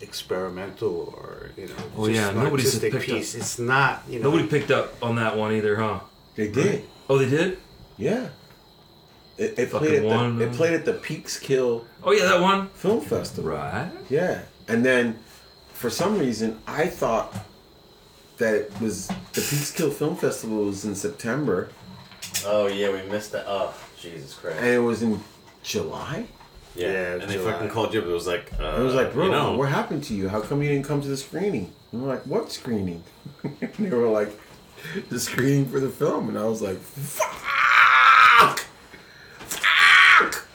experimental 0.00 1.12
or 1.16 1.50
you 1.56 1.66
know, 1.66 1.74
Oh, 1.96 2.06
just 2.06 2.20
yeah, 2.20 2.30
nobody's 2.30 2.66
artistic 2.66 2.92
picked 2.92 3.04
up- 3.10 3.16
piece. 3.16 3.34
It's 3.34 3.58
not 3.58 4.02
you 4.08 4.20
know. 4.20 4.30
Nobody 4.30 4.46
picked 4.48 4.70
up 4.70 4.94
on 5.02 5.16
that 5.16 5.36
one 5.36 5.52
either, 5.52 5.76
huh? 5.76 6.00
They 6.36 6.48
did. 6.48 6.84
Oh, 7.10 7.18
they 7.18 7.28
did. 7.28 7.58
Yeah. 7.96 8.28
It, 9.36 9.58
it 9.58 9.70
played 9.70 9.94
at 9.94 10.04
one, 10.04 10.38
the, 10.38 10.46
it 10.46 10.52
played 10.52 10.74
at 10.74 10.84
the 10.84 10.92
Peekskill 10.94 11.84
Oh 12.02 12.12
yeah, 12.12 12.24
that 12.24 12.40
one. 12.40 12.68
Film 12.68 13.00
Festival. 13.00 13.50
Right. 13.50 13.90
Yeah. 14.08 14.42
And 14.68 14.84
then 14.84 15.18
for 15.72 15.90
some 15.90 16.18
reason 16.18 16.60
I 16.66 16.86
thought 16.86 17.34
that 18.38 18.54
it 18.54 18.80
was 18.80 19.08
the 19.08 19.40
Peekskill 19.40 19.92
Film 19.92 20.16
Festival 20.16 20.64
was 20.64 20.84
in 20.84 20.94
September 20.94 21.70
Oh, 22.46 22.66
yeah, 22.66 22.90
we 22.90 23.02
missed 23.10 23.32
that. 23.32 23.44
Oh, 23.46 23.72
Jesus 24.00 24.34
Christ. 24.34 24.58
and 24.58 24.66
it 24.68 24.78
was 24.78 25.02
in 25.02 25.20
July. 25.62 26.26
Yeah, 26.74 26.90
Yeah, 26.90 27.12
and 27.14 27.30
they 27.30 27.38
fucking 27.38 27.68
called 27.68 27.94
you 27.94 28.00
up. 28.00 28.06
It 28.06 28.10
was 28.10 28.26
like, 28.26 28.50
uh, 28.58 28.64
I 28.64 28.80
was 28.80 28.94
like, 28.94 29.12
bro, 29.12 29.26
you 29.26 29.30
know, 29.30 29.56
what 29.56 29.68
happened 29.68 30.02
to 30.04 30.14
you? 30.14 30.28
How 30.28 30.40
come 30.40 30.60
you 30.62 30.68
didn't 30.70 30.86
come 30.86 31.00
to 31.00 31.08
the 31.08 31.16
screening? 31.16 31.72
And 31.92 32.02
we're 32.02 32.08
like, 32.08 32.26
what 32.26 32.50
screening? 32.50 33.04
and 33.44 33.72
they 33.78 33.90
were 33.90 34.08
like, 34.08 34.30
the 35.08 35.20
screening 35.20 35.66
for 35.66 35.78
the 35.80 35.88
film. 35.88 36.28
And 36.28 36.36
I 36.38 36.44
was 36.44 36.60
like, 36.60 36.78
fuck! 36.78 38.58
Fuck! 39.38 40.46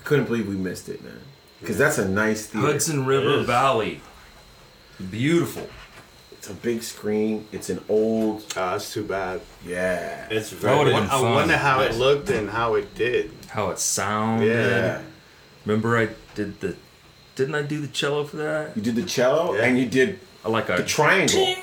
couldn't 0.11 0.25
believe 0.25 0.45
we 0.49 0.55
missed 0.57 0.89
it, 0.89 1.01
man. 1.01 1.21
Because 1.61 1.77
that's 1.77 1.97
a 1.97 2.05
nice 2.05 2.47
theater. 2.47 2.67
Hudson 2.73 3.05
River. 3.05 3.43
Valley. 3.43 4.01
Beautiful. 5.09 5.69
It's 6.33 6.49
a 6.49 6.53
big 6.53 6.83
screen. 6.83 7.47
It's 7.53 7.69
an 7.69 7.81
old, 7.87 8.41
Oh, 8.57 8.71
that's 8.71 8.91
too 8.93 9.03
bad. 9.05 9.39
yeah. 9.65 10.27
it's 10.29 10.49
very. 10.49 10.77
would've 10.77 10.93
been 10.93 11.03
I 11.03 11.07
fun. 11.07 11.33
wonder 11.33 11.55
how 11.55 11.79
it 11.79 11.95
looked 11.95 12.29
and 12.29 12.49
how 12.49 12.73
it 12.75 12.93
did. 12.93 13.31
How 13.47 13.69
it 13.69 13.79
sounded. 13.79 14.47
Yeah. 14.47 15.01
Remember 15.65 15.97
I 15.97 16.09
did 16.35 16.59
the 16.59 16.75
didn't 17.35 17.55
I 17.55 17.61
do 17.61 17.79
the 17.79 17.87
cello 17.87 18.25
for 18.25 18.35
that? 18.37 18.75
You 18.75 18.81
did 18.81 18.95
the 18.95 19.03
cello 19.03 19.55
Yeah. 19.55 19.63
and 19.63 19.79
you 19.79 19.85
did 19.85 20.19
I 20.43 20.49
like 20.49 20.67
a 20.69 20.75
the 20.77 20.83
triangle. 20.83 21.55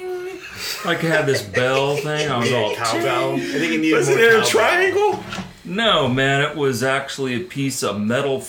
like 0.87 1.05
I 1.05 1.09
had 1.09 1.27
this 1.27 1.43
bell 1.43 1.97
thing. 1.97 2.31
I 2.31 2.39
was 2.39 2.51
all 2.53 2.75
cowbell. 2.75 3.35
I 3.35 3.41
think 3.41 3.73
it 3.75 3.81
needed 3.81 3.93
Wasn't 3.97 4.17
more 4.17 4.27
there 4.27 4.39
a 4.41 4.45
cowbell. 4.45 4.51
triangle? 4.51 5.25
No, 5.69 6.09
man, 6.09 6.41
it 6.43 6.57
was 6.57 6.83
actually 6.83 7.35
a 7.35 7.41
piece 7.45 7.83
of 7.83 8.01
metal, 8.01 8.45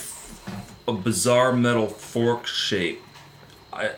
a 0.87 0.93
bizarre 0.93 1.51
metal 1.53 1.87
fork 1.87 2.47
shape. 2.47 3.01
I, 3.73 3.91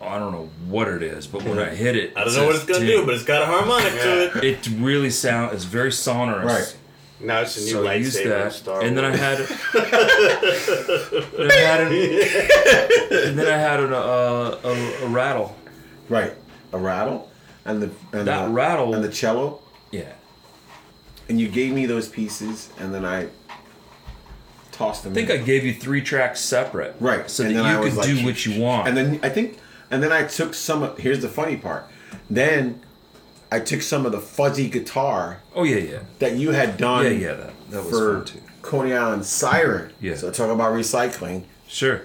I 0.00 0.18
don't 0.18 0.32
know 0.32 0.48
what 0.68 0.86
it 0.88 1.02
is, 1.02 1.26
but 1.26 1.42
when 1.42 1.58
I 1.58 1.70
hit 1.70 1.96
it, 1.96 2.12
I 2.16 2.24
don't 2.24 2.34
know 2.34 2.46
what 2.46 2.54
it's 2.56 2.64
gonna 2.64 2.80
ting. 2.80 2.88
do, 2.88 3.04
but 3.04 3.14
it's 3.14 3.24
got 3.24 3.42
a 3.42 3.46
harmonic 3.46 3.92
to 3.92 4.38
it. 4.38 4.44
it 4.44 4.68
really 4.78 5.10
sound. 5.10 5.54
It's 5.54 5.64
very 5.64 5.90
sonorous. 5.92 6.46
Right. 6.46 6.76
Now 7.20 7.40
it's 7.40 7.56
a 7.56 7.60
new 7.60 7.66
So 7.70 7.86
I 7.86 7.94
used 7.94 8.16
lightsaber 8.18 8.22
in 8.24 8.30
that, 8.30 8.52
Star 8.52 8.82
and 8.82 8.96
then 8.96 9.04
I 9.04 9.16
had, 9.16 9.40
and 9.40 9.48
I 11.52 11.54
had, 11.54 11.80
an, 11.80 11.92
and 13.28 13.38
then 13.38 13.46
I 13.46 13.56
had 13.58 13.80
an, 13.80 13.92
uh, 13.92 14.58
a, 14.64 15.04
a 15.04 15.08
rattle. 15.08 15.56
Right. 16.08 16.32
A 16.72 16.78
rattle 16.78 17.30
and 17.64 17.82
the 17.82 17.90
and 18.12 18.26
That 18.26 18.46
the, 18.46 18.52
rattle- 18.52 18.94
and 18.94 19.04
the 19.04 19.08
cello. 19.08 19.61
Yeah, 21.26 21.30
And 21.30 21.40
you 21.40 21.48
gave 21.48 21.72
me 21.74 21.86
those 21.86 22.08
pieces 22.08 22.68
and 22.78 22.92
then 22.94 23.04
I 23.04 23.28
tossed 24.72 25.04
them 25.04 25.12
I 25.12 25.14
think 25.14 25.30
in. 25.30 25.40
I 25.40 25.44
gave 25.44 25.64
you 25.64 25.74
three 25.74 26.00
tracks 26.02 26.40
separate, 26.40 26.94
Right. 27.00 27.30
So 27.30 27.44
And 27.44 27.56
that 27.56 27.62
then 27.62 27.74
you 27.76 27.80
was 27.80 27.90
could 27.94 27.98
like, 27.98 28.08
do 28.08 28.24
what 28.24 28.46
you 28.46 28.60
want. 28.62 28.88
And 28.88 28.96
then 28.96 29.20
I 29.22 29.28
think 29.28 29.58
and 29.90 30.02
then 30.02 30.12
I 30.12 30.24
took 30.24 30.54
some 30.54 30.82
of 30.82 30.98
here's 30.98 31.20
the 31.20 31.28
funny 31.28 31.56
part. 31.56 31.86
Then 32.30 32.80
I 33.50 33.60
took 33.60 33.82
some 33.82 34.06
of 34.06 34.12
the 34.12 34.20
fuzzy 34.20 34.68
guitar 34.70 35.40
oh 35.54 35.64
yeah, 35.64 35.76
yeah, 35.76 35.98
that 36.20 36.36
you 36.36 36.52
had 36.52 36.76
done 36.78 37.04
yeah, 37.04 37.10
yeah. 37.10 37.34
That 37.34 37.52
that 37.70 37.84
was 37.84 37.90
for 37.90 38.16
fun 38.18 38.24
too. 38.24 38.40
Coney 38.62 38.92
Island 38.94 39.24
Siren. 39.26 39.92
Yeah. 40.00 40.14
So 40.14 40.30
talk 40.30 40.50
about 40.50 40.72
recycling. 40.72 41.44
Sure. 41.68 42.02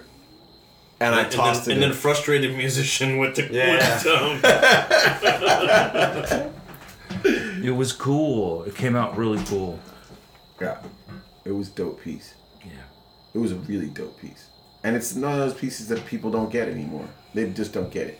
And 0.99 1.13
I 1.13 1.21
And 1.23 1.31
tossed 1.31 1.65
then, 1.65 1.73
it 1.73 1.75
and 1.75 1.83
in. 1.83 1.89
then 1.91 1.97
frustrated 1.99 2.57
musician 2.57 3.17
with 3.19 3.35
the 3.35 3.43
Yeah. 3.51 3.71
with 3.71 4.03
the 4.03 4.15
um, 4.17 4.41
tone. 6.41 6.53
It 7.25 7.75
was 7.75 7.91
cool. 7.93 8.63
It 8.63 8.75
came 8.75 8.95
out 8.95 9.17
really 9.17 9.43
cool. 9.45 9.79
yeah. 10.61 10.77
It 11.45 11.51
was 11.51 11.69
dope 11.69 12.01
piece. 12.01 12.33
Yeah. 12.63 12.71
It 13.33 13.37
was 13.39 13.51
a 13.51 13.55
really 13.55 13.87
dope 13.87 14.19
piece. 14.19 14.47
And 14.83 14.95
it's 14.95 15.15
none 15.15 15.33
of 15.33 15.39
those 15.39 15.53
pieces 15.59 15.87
that 15.89 16.05
people 16.05 16.29
don't 16.31 16.51
get 16.51 16.67
anymore. 16.67 17.07
They 17.33 17.49
just 17.51 17.73
don't 17.73 17.91
get 17.91 18.07
it. 18.07 18.19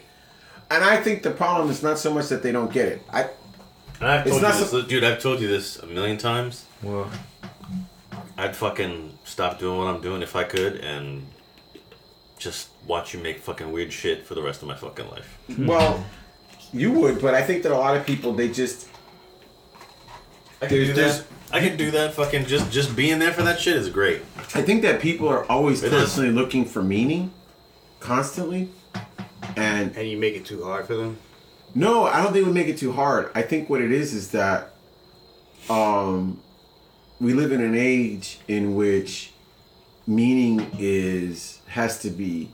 And 0.72 0.84
I 0.84 0.98
think 0.98 1.24
the 1.24 1.32
problem 1.32 1.70
is 1.70 1.84
not 1.84 1.98
so 2.00 2.14
much 2.14 2.28
that 2.30 2.42
they 2.44 2.52
don't 2.52 2.72
get 2.72 2.88
it. 2.88 3.02
I 3.12 3.30
And 4.00 4.10
I've 4.10 4.22
It's 4.28 4.30
told 4.32 4.42
you 4.42 4.48
not 4.48 4.60
this, 4.60 4.72
so- 4.72 4.82
dude. 4.82 5.04
I've 5.04 5.22
told 5.22 5.40
you 5.42 5.48
this 5.48 5.78
a 5.80 5.86
million 5.88 6.18
times. 6.18 6.66
Well, 6.84 7.10
I'd 8.38 8.56
fucking 8.56 9.18
stop 9.24 9.60
doing 9.60 9.78
what 9.78 9.88
I'm 9.88 10.02
doing 10.02 10.22
if 10.22 10.36
I 10.36 10.44
could, 10.44 10.76
and 10.76 11.26
just 12.38 12.70
watch 12.86 13.14
you 13.14 13.20
make 13.20 13.40
fucking 13.40 13.72
weird 13.72 13.92
shit 13.92 14.26
for 14.28 14.36
the 14.36 14.42
rest 14.44 14.62
of 14.62 14.68
my 14.68 14.76
fucking 14.76 15.10
life. 15.10 15.38
well, 15.58 16.06
you 16.74 16.92
would, 16.92 17.22
but 17.22 17.34
I 17.34 17.42
think 17.42 17.64
that 17.64 17.72
a 17.72 17.78
lot 17.78 17.96
of 17.98 18.06
people 18.06 18.34
they 18.34 18.50
just 18.50 18.88
I 20.62 20.68
can 20.68 20.78
do 20.78 20.94
that. 20.94 21.24
I 21.52 21.60
can 21.60 21.78
do 21.78 21.92
that. 21.92 22.14
Fucking 22.14 22.46
just 22.46 22.72
just 22.72 22.96
being 22.96 23.20
there 23.20 23.32
for 23.32 23.44
that 23.44 23.60
shit 23.60 23.76
is 23.76 23.90
great. 23.90 24.22
I 24.56 24.62
think 24.62 24.82
that 24.82 25.00
people 25.02 25.28
are 25.30 25.46
always 25.46 25.82
It 25.84 25.94
is. 25.94 26.00
constantly 26.00 26.32
looking 26.34 26.66
for 26.66 26.82
meaning, 26.84 27.32
constantly. 28.00 28.70
And 29.56 29.96
And 29.96 30.10
you 30.10 30.18
make 30.18 30.36
it 30.36 30.46
too 30.46 30.64
hard 30.64 30.88
for 30.88 30.96
them. 30.96 31.18
no, 31.76 32.06
I 32.06 32.22
don't 32.24 32.34
think 32.34 32.46
we 32.46 32.52
make 32.52 32.68
it 32.68 32.78
too 32.78 32.92
hard. 32.92 33.32
I 33.36 33.42
think 33.44 33.70
what 33.70 33.82
it 33.82 33.92
is 33.92 34.14
is 34.14 34.32
that 34.32 34.74
um, 35.70 36.42
we 37.20 37.34
live 37.34 37.52
in 37.52 37.62
an 37.62 37.76
age 37.76 38.40
in 38.48 38.76
which 38.76 39.32
meaning 40.06 40.70
is 40.80 41.60
has 41.68 42.00
to 42.00 42.10
be 42.10 42.50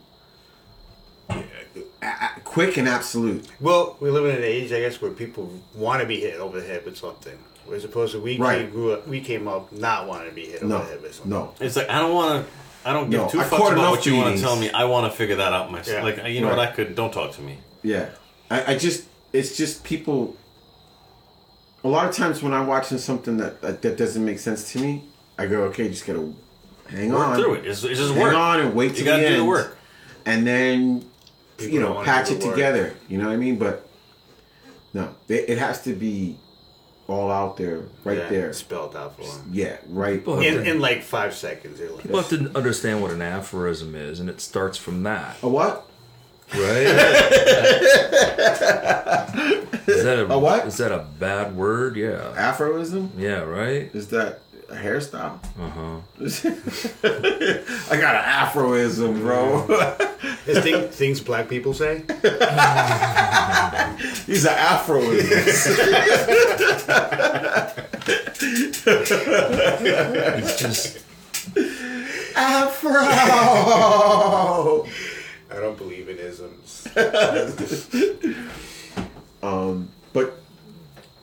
quick 2.44 2.78
and 2.78 2.88
absolute. 2.88 3.48
Well, 3.60 3.98
we 4.00 4.10
live 4.10 4.26
in 4.26 4.36
an 4.36 4.44
age, 4.44 4.72
I 4.72 4.80
guess, 4.80 5.02
where 5.02 5.12
people 5.12 5.52
want 5.76 6.02
to 6.02 6.08
be 6.08 6.20
hit 6.20 6.40
over 6.40 6.60
the 6.62 6.68
head 6.68 6.86
with 6.86 6.98
something. 6.98 7.38
As 7.74 7.86
opposed 7.86 8.12
to 8.14 8.20
we 8.20 8.38
Right. 8.38 8.60
came, 8.64 8.70
grew 8.72 8.92
up, 8.94 9.08
we 9.08 9.22
came 9.22 9.48
up 9.48 9.72
not 9.72 10.08
wanting 10.08 10.30
to 10.30 10.36
be 10.36 10.46
hit 10.46 10.64
over 10.64 10.74
the 10.80 10.84
head 10.84 11.02
with 11.02 11.16
something. 11.16 11.32
no. 11.32 11.54
It's 11.60 11.76
like 11.76 11.90
I 11.90 12.00
don't 12.00 12.14
want 12.14 12.46
to. 12.46 12.52
I 12.86 12.92
don't 12.92 13.10
give 13.10 13.22
No, 13.22 13.30
two 13.30 13.40
I 13.40 13.44
fucks 13.46 13.56
about 13.58 13.72
enough 13.74 13.92
what 13.92 14.06
you 14.06 14.18
want 14.18 14.36
to 14.36 14.42
tell 14.42 14.58
me. 14.58 14.70
I 14.72 14.84
want 14.84 15.10
to 15.10 15.18
figure 15.18 15.38
that 15.38 15.54
out 15.54 15.72
myself. 15.72 16.06
Yeah. 16.06 16.24
Like 16.24 16.34
you 16.34 16.42
know 16.42 16.50
what? 16.50 16.60
I 16.60 16.68
could. 16.72 16.96
Don't 16.96 17.14
talk 17.14 17.32
to 17.36 17.42
me. 17.42 17.58
Yeah, 17.82 18.10
I, 18.52 18.74
I 18.74 18.78
just 18.78 19.06
it's 19.32 19.56
just 19.58 19.84
people. 19.86 20.36
A 21.86 21.88
lot 21.88 22.08
of 22.08 22.16
times 22.16 22.42
when 22.44 22.54
I'm 22.54 22.68
watching 22.68 22.98
something 22.98 23.38
that 23.38 23.62
that, 23.62 23.82
that 23.82 23.98
doesn't 23.98 24.24
make 24.24 24.40
sense 24.40 24.72
to 24.74 24.80
me, 24.80 25.04
I 25.38 25.48
go, 25.48 25.64
okay, 25.64 25.88
just 25.90 26.06
gotta 26.06 26.32
hang 26.90 27.12
Work 27.12 27.28
on 27.28 27.36
through 27.38 27.54
it. 27.56 27.66
It's, 27.66 27.84
it's 27.84 28.00
just 28.00 28.14
hang 28.14 28.22
work. 28.24 28.34
on 28.36 28.60
and 28.62 28.74
wait 28.76 28.90
till 28.96 29.00
You 29.00 29.04
till 29.06 29.14
gotta 29.14 29.22
the 29.24 29.28
do 29.30 29.34
end, 29.36 29.42
the 29.44 29.46
work. 29.50 29.78
and 30.26 30.46
then 30.48 31.06
People 31.66 31.76
you 31.76 31.82
know 31.82 31.94
wanna 31.94 32.06
patch 32.06 32.32
it 32.32 32.40
the 32.40 32.46
work. 32.48 32.56
together. 32.56 32.94
You 33.10 33.18
know 33.18 33.28
what 33.28 33.34
I 33.34 33.38
mean? 33.38 33.58
But 33.58 33.88
no, 34.94 35.14
it, 35.28 35.50
it 35.50 35.58
has 35.58 35.82
to 35.84 35.94
be 35.94 36.38
all 37.08 37.30
out 37.32 37.58
there, 37.58 37.82
right 38.06 38.18
Yeah, 38.18 38.30
there. 38.30 38.54
Spelled 38.54 38.96
out 38.96 39.18
for 39.18 39.24
them. 39.24 39.50
Yeah, 39.52 39.78
right. 39.90 40.26
In, 40.26 40.28
to- 40.54 40.64
in 40.64 40.80
like 40.80 41.02
five 41.04 41.34
seconds. 41.34 41.80
They're 41.80 41.90
like, 41.92 42.04
People 42.04 42.22
have 42.22 42.30
to 42.30 42.52
understand 42.56 43.02
what 43.02 43.12
an 43.12 43.22
aphorism 43.22 43.94
is, 43.96 44.20
and 44.20 44.30
it 44.30 44.40
starts 44.40 44.78
from 44.78 45.04
that, 45.04 45.36
A 45.44 45.50
what? 45.50 45.90
right? 46.54 46.62
is 49.88 50.04
that 50.04 50.20
a, 50.20 50.32
A 50.32 50.40
what? 50.40 50.68
Is 50.68 50.78
that 50.78 50.92
a 50.92 51.06
bad 51.20 51.56
word? 51.56 51.96
Yeah. 51.96 52.34
Aphorism. 52.38 53.12
Yeah. 53.18 53.40
Right. 53.42 53.94
Is 53.94 54.08
that 54.10 54.40
a 54.74 54.76
hairstyle? 54.76 55.40
Uh 55.60 55.70
huh. 55.70 56.00
I 57.92 57.98
got 57.98 58.16
an 58.16 58.24
Afroism, 58.24 59.20
bro. 59.20 59.66
There's 60.46 60.64
thing, 60.64 60.90
things 60.90 61.20
black 61.22 61.48
people 61.48 61.74
say. 61.74 62.04
He's 64.26 64.46
an 64.46 64.56
Afroism. 64.56 65.30
It's 70.38 70.60
just 70.60 71.00
Afro. 72.36 72.90
I 75.50 75.56
don't 75.60 75.78
believe 75.78 76.10
in 76.10 76.18
isms. 76.18 76.88
um, 79.44 79.90
but 80.14 80.43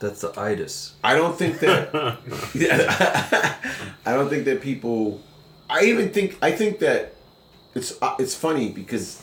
that's 0.01 0.21
the 0.21 0.37
itis. 0.37 0.95
I 1.03 1.15
don't 1.15 1.37
think 1.37 1.59
that. 1.59 2.17
Yeah, 2.53 3.55
I 4.05 4.13
don't 4.13 4.29
think 4.29 4.45
that 4.45 4.61
people. 4.61 5.21
I 5.69 5.85
even 5.85 6.09
think 6.11 6.37
I 6.41 6.51
think 6.51 6.79
that 6.79 7.13
it's 7.75 8.01
uh, 8.01 8.15
it's 8.19 8.35
funny 8.35 8.69
because 8.71 9.21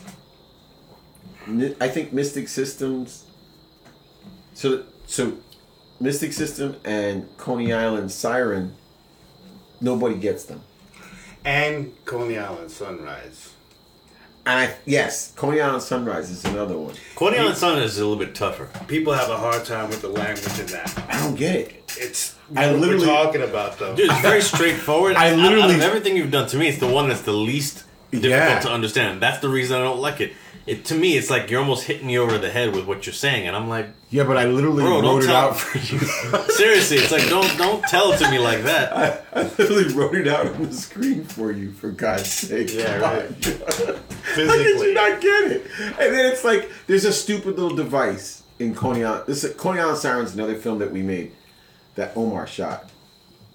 I 1.81 1.89
think 1.89 2.13
Mystic 2.13 2.49
Systems. 2.49 3.25
So 4.55 4.85
so, 5.09 5.39
Mystic 6.01 6.33
System 6.33 6.77
and 6.85 7.35
Coney 7.39 7.73
Island 7.73 8.13
Siren. 8.13 8.77
Nobody 9.81 10.17
gets 10.17 10.45
them. 10.45 10.63
And 11.45 11.93
Coney 12.05 12.39
Island 12.39 12.71
Sunrise. 12.71 13.55
And 14.49 14.59
I 14.61 14.75
yes, 14.87 15.33
Coney 15.37 15.61
Island 15.61 15.83
Sunrise 15.83 16.31
is 16.31 16.43
another 16.47 16.79
one. 16.79 16.95
Coney 17.17 17.37
Island 17.37 17.59
Sun 17.59 17.83
is 17.83 17.99
a 17.99 18.01
little 18.07 18.17
bit 18.17 18.35
tougher. 18.35 18.67
People 18.87 19.13
have 19.13 19.29
a 19.29 19.37
hard 19.37 19.67
time 19.67 19.91
with 19.91 20.01
the 20.01 20.09
language 20.09 20.59
in 20.59 20.65
that. 20.69 21.05
I 21.07 21.21
don't 21.23 21.35
get 21.35 21.55
it. 21.55 21.83
It's 21.99 22.35
I 22.57 22.71
what 22.71 22.81
literally- 22.81 23.07
we're 23.07 23.13
talking 23.13 23.43
about 23.43 23.79
though. 23.79 23.95
Dude, 23.95 24.11
it's 24.11 24.21
very 24.23 24.41
straightforward. 24.41 25.17
I 25.17 25.33
Out- 25.33 25.37
literally- 25.39 25.63
out 25.65 25.71
of 25.73 25.81
everything 25.83 26.17
you've 26.17 26.31
done 26.31 26.49
to 26.49 26.57
me, 26.57 26.67
it's 26.69 26.79
the 26.79 26.87
one 26.89 27.09
that's 27.09 27.21
the 27.21 27.33
least 27.35 27.85
difficult 28.11 28.31
Yeah. 28.33 28.59
to 28.61 28.71
understand. 28.71 29.21
That's 29.21 29.41
the 29.41 29.51
reason 29.51 29.77
I 29.79 29.85
don't 29.85 30.01
like 30.01 30.23
it. 30.23 30.33
It 30.69 30.85
to 30.87 30.95
me, 30.95 31.17
it's 31.17 31.31
like 31.31 31.51
you're 31.51 31.61
almost 31.61 31.85
hitting 31.87 32.07
me 32.07 32.19
over 32.19 32.37
the 32.39 32.51
head 32.51 32.75
with 32.75 32.87
what 32.87 33.07
you're 33.07 33.15
saying, 33.15 33.47
and 33.49 33.57
I'm 33.57 33.69
like, 33.69 33.89
Yeah, 34.11 34.25
but 34.25 34.37
I 34.37 34.45
literally 34.45 34.83
Bro, 34.85 35.01
wrote 35.01 35.25
it 35.25 35.31
out 35.31 35.57
for 35.59 35.79
you. 35.79 35.99
seriously, 36.53 36.99
it's 36.99 37.11
like 37.11 37.29
don't 37.29 37.57
don't 37.57 37.83
tell 37.85 38.13
it 38.13 38.19
to 38.19 38.31
me 38.31 38.39
like 38.39 38.63
that. 38.65 38.93
I 39.35 39.41
I, 39.41 39.43
literally 39.45 39.93
wrote 39.95 40.15
it 40.15 40.29
out 40.29 40.47
on 40.47 40.63
the 40.67 40.73
screen 40.75 41.25
for 41.25 41.51
you, 41.53 41.73
for 41.73 41.91
God's 41.91 42.31
sake. 42.31 42.73
Yeah, 42.75 42.99
Come 42.99 43.03
right. 43.03 43.25
on. 43.25 43.97
How 44.23 44.57
did 44.57 44.81
you 44.81 44.93
not 44.95 45.21
get 45.21 45.53
it? 45.53 45.67
And 45.81 46.15
then 46.15 46.33
it's 46.33 46.45
like 46.45 46.71
there's 46.87 47.05
a 47.07 47.13
stupid 47.13 47.59
little 47.59 47.75
device 47.77 48.43
in 48.59 48.75
Coney 48.75 49.05
Island. 49.05 49.25
This 49.27 49.45
is, 49.45 49.55
Coney 49.57 49.81
Island 49.81 49.99
Sirens, 49.99 50.35
another 50.35 50.55
film 50.57 50.79
that 50.81 50.91
we 50.93 51.03
made 51.03 51.33
that 51.95 52.13
Omar 52.17 52.47
shot. 52.47 52.91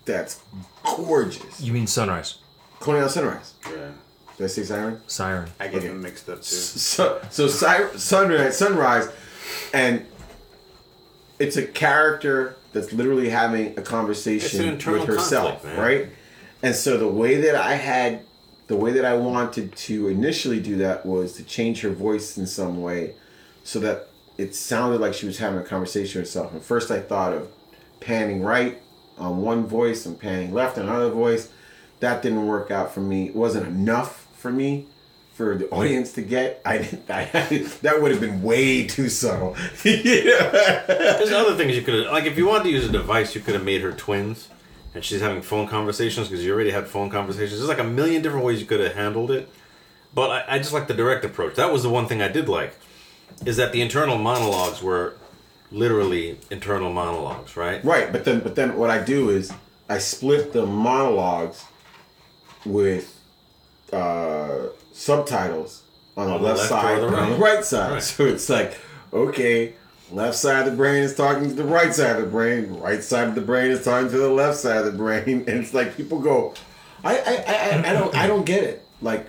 That's 0.06 0.42
gorgeous, 0.84 1.62
You 1.62 1.72
mean 1.74 1.88
sunrise? 1.88 2.40
Coney 2.80 2.98
Island 2.98 3.12
Sunrise. 3.14 3.54
Yeah. 3.70 3.92
Did 4.38 4.46
I 4.46 4.48
say 4.48 4.64
Siren? 4.64 5.02
Siren. 5.08 5.50
I 5.60 5.68
get 5.68 5.78
Okay. 5.80 5.88
them 5.90 6.02
mixed 6.02 6.28
up 6.30 6.38
too. 6.38 6.44
So 6.56 7.22
so 7.30 7.48
si- 7.48 7.98
sunrise, 7.98 8.58
sunrise, 8.58 9.08
and 9.74 10.06
it's 11.40 11.58
a 11.58 11.66
character 11.66 12.56
that's 12.74 12.92
literally 12.94 13.30
having 13.30 13.66
a 13.66 13.70
It's 13.70 13.78
an 13.80 13.84
conversation 13.86 14.66
internal 14.66 15.02
with 15.02 15.10
herself, 15.10 15.52
conflict, 15.62 15.78
man. 15.78 15.86
right? 15.86 16.10
And 16.64 16.76
so 16.76 16.98
the 16.98 17.08
way 17.08 17.42
that 17.42 17.56
I 17.56 17.74
had, 17.76 18.22
the 18.68 18.76
way 18.76 18.92
that 18.94 19.06
I 19.06 19.16
wanted 19.16 19.76
to 19.76 20.08
initially 20.08 20.60
do 20.60 20.78
that 20.78 21.06
was 21.06 21.34
to 21.34 21.44
change 21.44 21.82
her 21.82 21.90
voice 21.90 22.38
in 22.38 22.48
some 22.48 22.82
way, 22.82 23.14
so 23.64 23.80
that 23.80 24.08
it 24.38 24.56
sounded 24.56 25.00
like 25.00 25.14
she 25.14 25.26
was 25.28 25.38
having 25.38 25.60
a 25.60 25.64
conversation 25.64 26.20
with 26.22 26.28
herself. 26.28 26.54
And 26.54 26.62
first 26.64 26.90
I 26.90 27.00
thought 27.00 27.34
of 27.34 27.50
panning 28.00 28.42
right 28.42 28.82
on 29.20 29.42
one 29.42 29.68
voice 29.68 30.06
and 30.08 30.20
panning 30.20 30.52
left 30.54 30.78
on 30.80 30.86
another 30.88 31.10
voice. 31.12 31.50
That 32.00 32.22
didn't 32.24 32.48
work 32.48 32.72
out 32.72 32.94
for 32.94 33.00
me. 33.02 33.28
It 33.28 33.36
wasn't 33.36 33.68
enough 33.68 34.23
for 34.44 34.52
me 34.52 34.86
for 35.34 35.58
the 35.58 35.68
oh, 35.70 35.80
audience 35.80 36.12
to 36.14 36.22
get. 36.22 36.62
I, 36.66 36.88
I 37.10 37.32
that 37.82 38.00
would 38.02 38.12
have 38.12 38.20
been 38.20 38.44
way 38.44 38.86
too 38.86 39.10
subtle. 39.10 39.56
yeah. 39.86 40.84
There's 40.86 41.32
other 41.32 41.56
things 41.56 41.76
you 41.76 41.82
could 41.82 41.96
have, 41.96 42.12
like 42.12 42.26
if 42.26 42.38
you 42.38 42.46
wanted 42.46 42.66
to 42.66 42.70
use 42.70 42.86
a 42.86 42.92
device, 42.92 43.34
you 43.34 43.42
could 43.42 43.56
have 43.56 43.64
made 43.64 43.82
her 43.82 43.94
twins, 43.94 44.50
and 44.94 45.04
she's 45.04 45.22
having 45.22 45.42
phone 45.42 45.68
conversations 45.68 46.28
because 46.28 46.46
you 46.46 46.54
already 46.54 46.72
had 46.72 46.88
phone 46.88 47.10
conversations. 47.10 47.58
There's 47.58 47.70
like 47.70 47.80
a 47.80 47.84
million 47.86 48.22
different 48.22 48.46
ways 48.46 48.60
you 48.60 48.68
could 48.68 48.82
have 48.82 48.94
handled 48.94 49.32
it, 49.32 49.50
but 50.14 50.30
I, 50.30 50.56
I 50.56 50.58
just 50.60 50.74
like 50.74 50.88
the 50.88 50.94
direct 50.94 51.26
approach. 51.26 51.56
That 51.56 51.72
was 51.72 51.82
the 51.82 51.90
one 51.90 52.06
thing 52.06 52.22
I 52.22 52.28
did 52.28 52.48
like, 52.48 52.78
is 53.46 53.58
that 53.58 53.72
the 53.72 53.82
internal 53.82 54.18
monologues 54.18 54.84
were 54.84 55.16
literally 55.72 56.38
internal 56.52 56.92
monologues, 56.92 57.56
right? 57.56 57.84
Right, 57.84 58.12
but 58.12 58.26
then 58.26 58.42
but 58.42 58.56
then 58.56 58.78
what 58.78 58.90
I 58.90 59.02
do 59.02 59.30
is 59.30 59.54
I 59.88 60.00
split 60.00 60.52
the 60.52 60.66
monologues 60.66 61.64
with 62.66 63.13
uh, 63.92 64.68
subtitles 64.92 65.84
on 66.16 66.28
the, 66.28 66.34
On 66.34 66.42
the 66.42 66.48
left, 66.48 66.58
left 66.60 66.70
side 66.70 67.02
the 67.02 67.08
and 67.08 67.16
on 67.16 67.30
the 67.32 67.38
right. 67.38 67.56
right 67.56 67.66
side. 67.66 67.92
Right. 67.94 68.04
So 68.04 68.26
it's 68.26 68.50
like, 68.50 68.78
okay, 69.12 69.74
left 70.12 70.36
side 70.38 70.66
of 70.66 70.72
the 70.72 70.78
brain 70.78 71.04
is 71.04 71.16
talking 71.16 71.50
to 71.50 71.54
the 71.56 71.64
right 71.64 71.94
side 71.94 72.16
of 72.18 72.22
the 72.24 72.30
brain, 72.30 72.74
right 72.80 73.04
side 73.04 73.28
of 73.28 73.36
the 73.36 73.42
brain 73.42 73.72
is 73.72 73.84
talking 73.84 74.10
to 74.10 74.18
the 74.18 74.30
left 74.30 74.58
side 74.58 74.78
of 74.78 74.86
the 74.86 74.92
brain, 74.92 75.24
and 75.48 75.50
it's 75.50 75.74
like 75.74 75.98
people 75.98 76.20
go, 76.20 76.54
I 77.04 77.18
I, 77.18 77.44
I, 77.48 77.90
I- 77.90 77.94
don't 77.94 78.16
I 78.16 78.28
don't 78.28 78.46
get 78.46 78.64
it. 78.64 78.86
Like, 79.02 79.28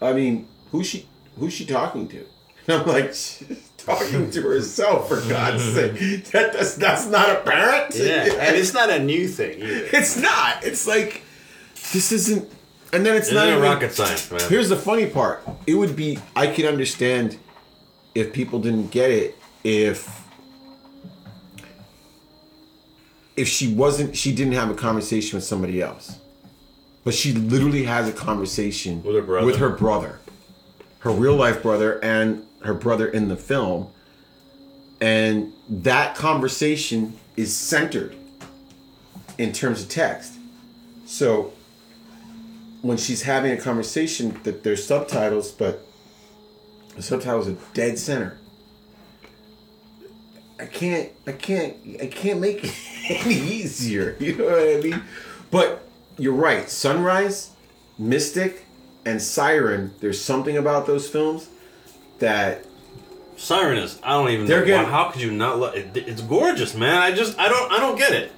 I 0.00 0.12
mean, 0.12 0.48
who's 0.70 0.86
she 0.86 1.06
who's 1.38 1.52
she 1.52 1.66
talking 1.66 2.08
to? 2.08 2.24
And 2.68 2.80
I'm 2.82 2.86
like, 2.86 3.08
she's 3.08 3.70
talking 3.76 4.30
to 4.30 4.42
herself 4.42 5.08
for 5.08 5.20
God's 5.28 5.62
sake. 5.74 6.24
That, 6.30 6.52
that's 6.52 6.76
that's 6.76 7.06
not 7.06 7.28
apparent. 7.30 7.94
and 7.96 8.56
it's 8.56 8.72
not 8.72 8.88
a 8.88 8.98
new 9.00 9.26
thing 9.28 9.58
either. 9.58 9.88
It's 9.92 10.16
not. 10.16 10.64
It's 10.64 10.86
like 10.86 11.22
this 11.92 12.12
isn't. 12.12 12.48
And 12.92 13.06
then 13.06 13.16
it's 13.16 13.32
not 13.32 13.46
not 13.46 13.48
even 13.48 13.62
rocket 13.62 13.92
science, 13.92 14.30
man. 14.30 14.40
Here's 14.48 14.68
the 14.68 14.76
funny 14.76 15.06
part. 15.06 15.42
It 15.66 15.74
would 15.74 15.96
be. 15.96 16.18
I 16.36 16.46
could 16.48 16.66
understand 16.66 17.38
if 18.14 18.32
people 18.32 18.58
didn't 18.58 18.90
get 18.90 19.10
it. 19.10 19.38
If 19.64 20.22
if 23.36 23.48
she 23.48 23.72
wasn't, 23.72 24.16
she 24.16 24.34
didn't 24.34 24.52
have 24.52 24.70
a 24.70 24.74
conversation 24.74 25.36
with 25.36 25.44
somebody 25.44 25.80
else, 25.80 26.18
but 27.04 27.14
she 27.14 27.32
literally 27.32 27.84
has 27.84 28.08
a 28.08 28.12
conversation 28.12 29.02
With 29.02 29.16
her 29.16 29.22
brother. 29.22 29.46
with 29.46 29.56
her 29.56 29.70
brother, 29.70 30.20
her 31.00 31.10
real 31.10 31.34
life 31.36 31.62
brother, 31.62 31.98
and 32.04 32.46
her 32.62 32.74
brother 32.74 33.08
in 33.08 33.28
the 33.28 33.36
film, 33.36 33.88
and 35.00 35.52
that 35.68 36.14
conversation 36.14 37.18
is 37.36 37.56
centered 37.56 38.14
in 39.38 39.52
terms 39.52 39.82
of 39.82 39.88
text. 39.88 40.34
So 41.06 41.52
when 42.82 42.96
she's 42.96 43.22
having 43.22 43.52
a 43.52 43.56
conversation, 43.56 44.38
that 44.44 44.62
there's 44.64 44.84
subtitles, 44.84 45.50
but 45.52 45.86
the 46.96 47.02
subtitles 47.02 47.48
are 47.48 47.56
dead 47.74 47.98
center. 47.98 48.38
I 50.60 50.66
can't, 50.66 51.10
I 51.26 51.32
can't, 51.32 51.76
I 52.00 52.06
can't 52.06 52.40
make 52.40 52.62
it 52.64 52.74
any 53.08 53.34
easier. 53.34 54.16
You 54.20 54.36
know 54.36 54.44
what 54.44 54.58
I 54.60 54.80
mean? 54.80 55.02
But 55.50 55.82
you're 56.18 56.34
right. 56.34 56.68
Sunrise, 56.68 57.50
Mystic, 57.98 58.64
and 59.04 59.20
Siren. 59.20 59.92
There's 60.00 60.20
something 60.22 60.56
about 60.56 60.86
those 60.86 61.08
films 61.08 61.48
that 62.20 62.64
Siren 63.36 63.78
is. 63.78 63.98
I 64.04 64.10
don't 64.10 64.30
even 64.30 64.46
They're 64.46 64.60
know. 64.60 64.66
getting- 64.66 64.90
how 64.90 65.10
could 65.10 65.20
you 65.22 65.32
not? 65.32 65.58
Lo- 65.58 65.72
it, 65.72 65.96
it's 65.96 66.22
gorgeous, 66.22 66.74
man. 66.76 66.96
I 66.98 67.10
just. 67.12 67.36
I 67.38 67.48
don't. 67.48 67.72
I 67.72 67.78
don't 67.78 67.98
get 67.98 68.12
it. 68.12 68.30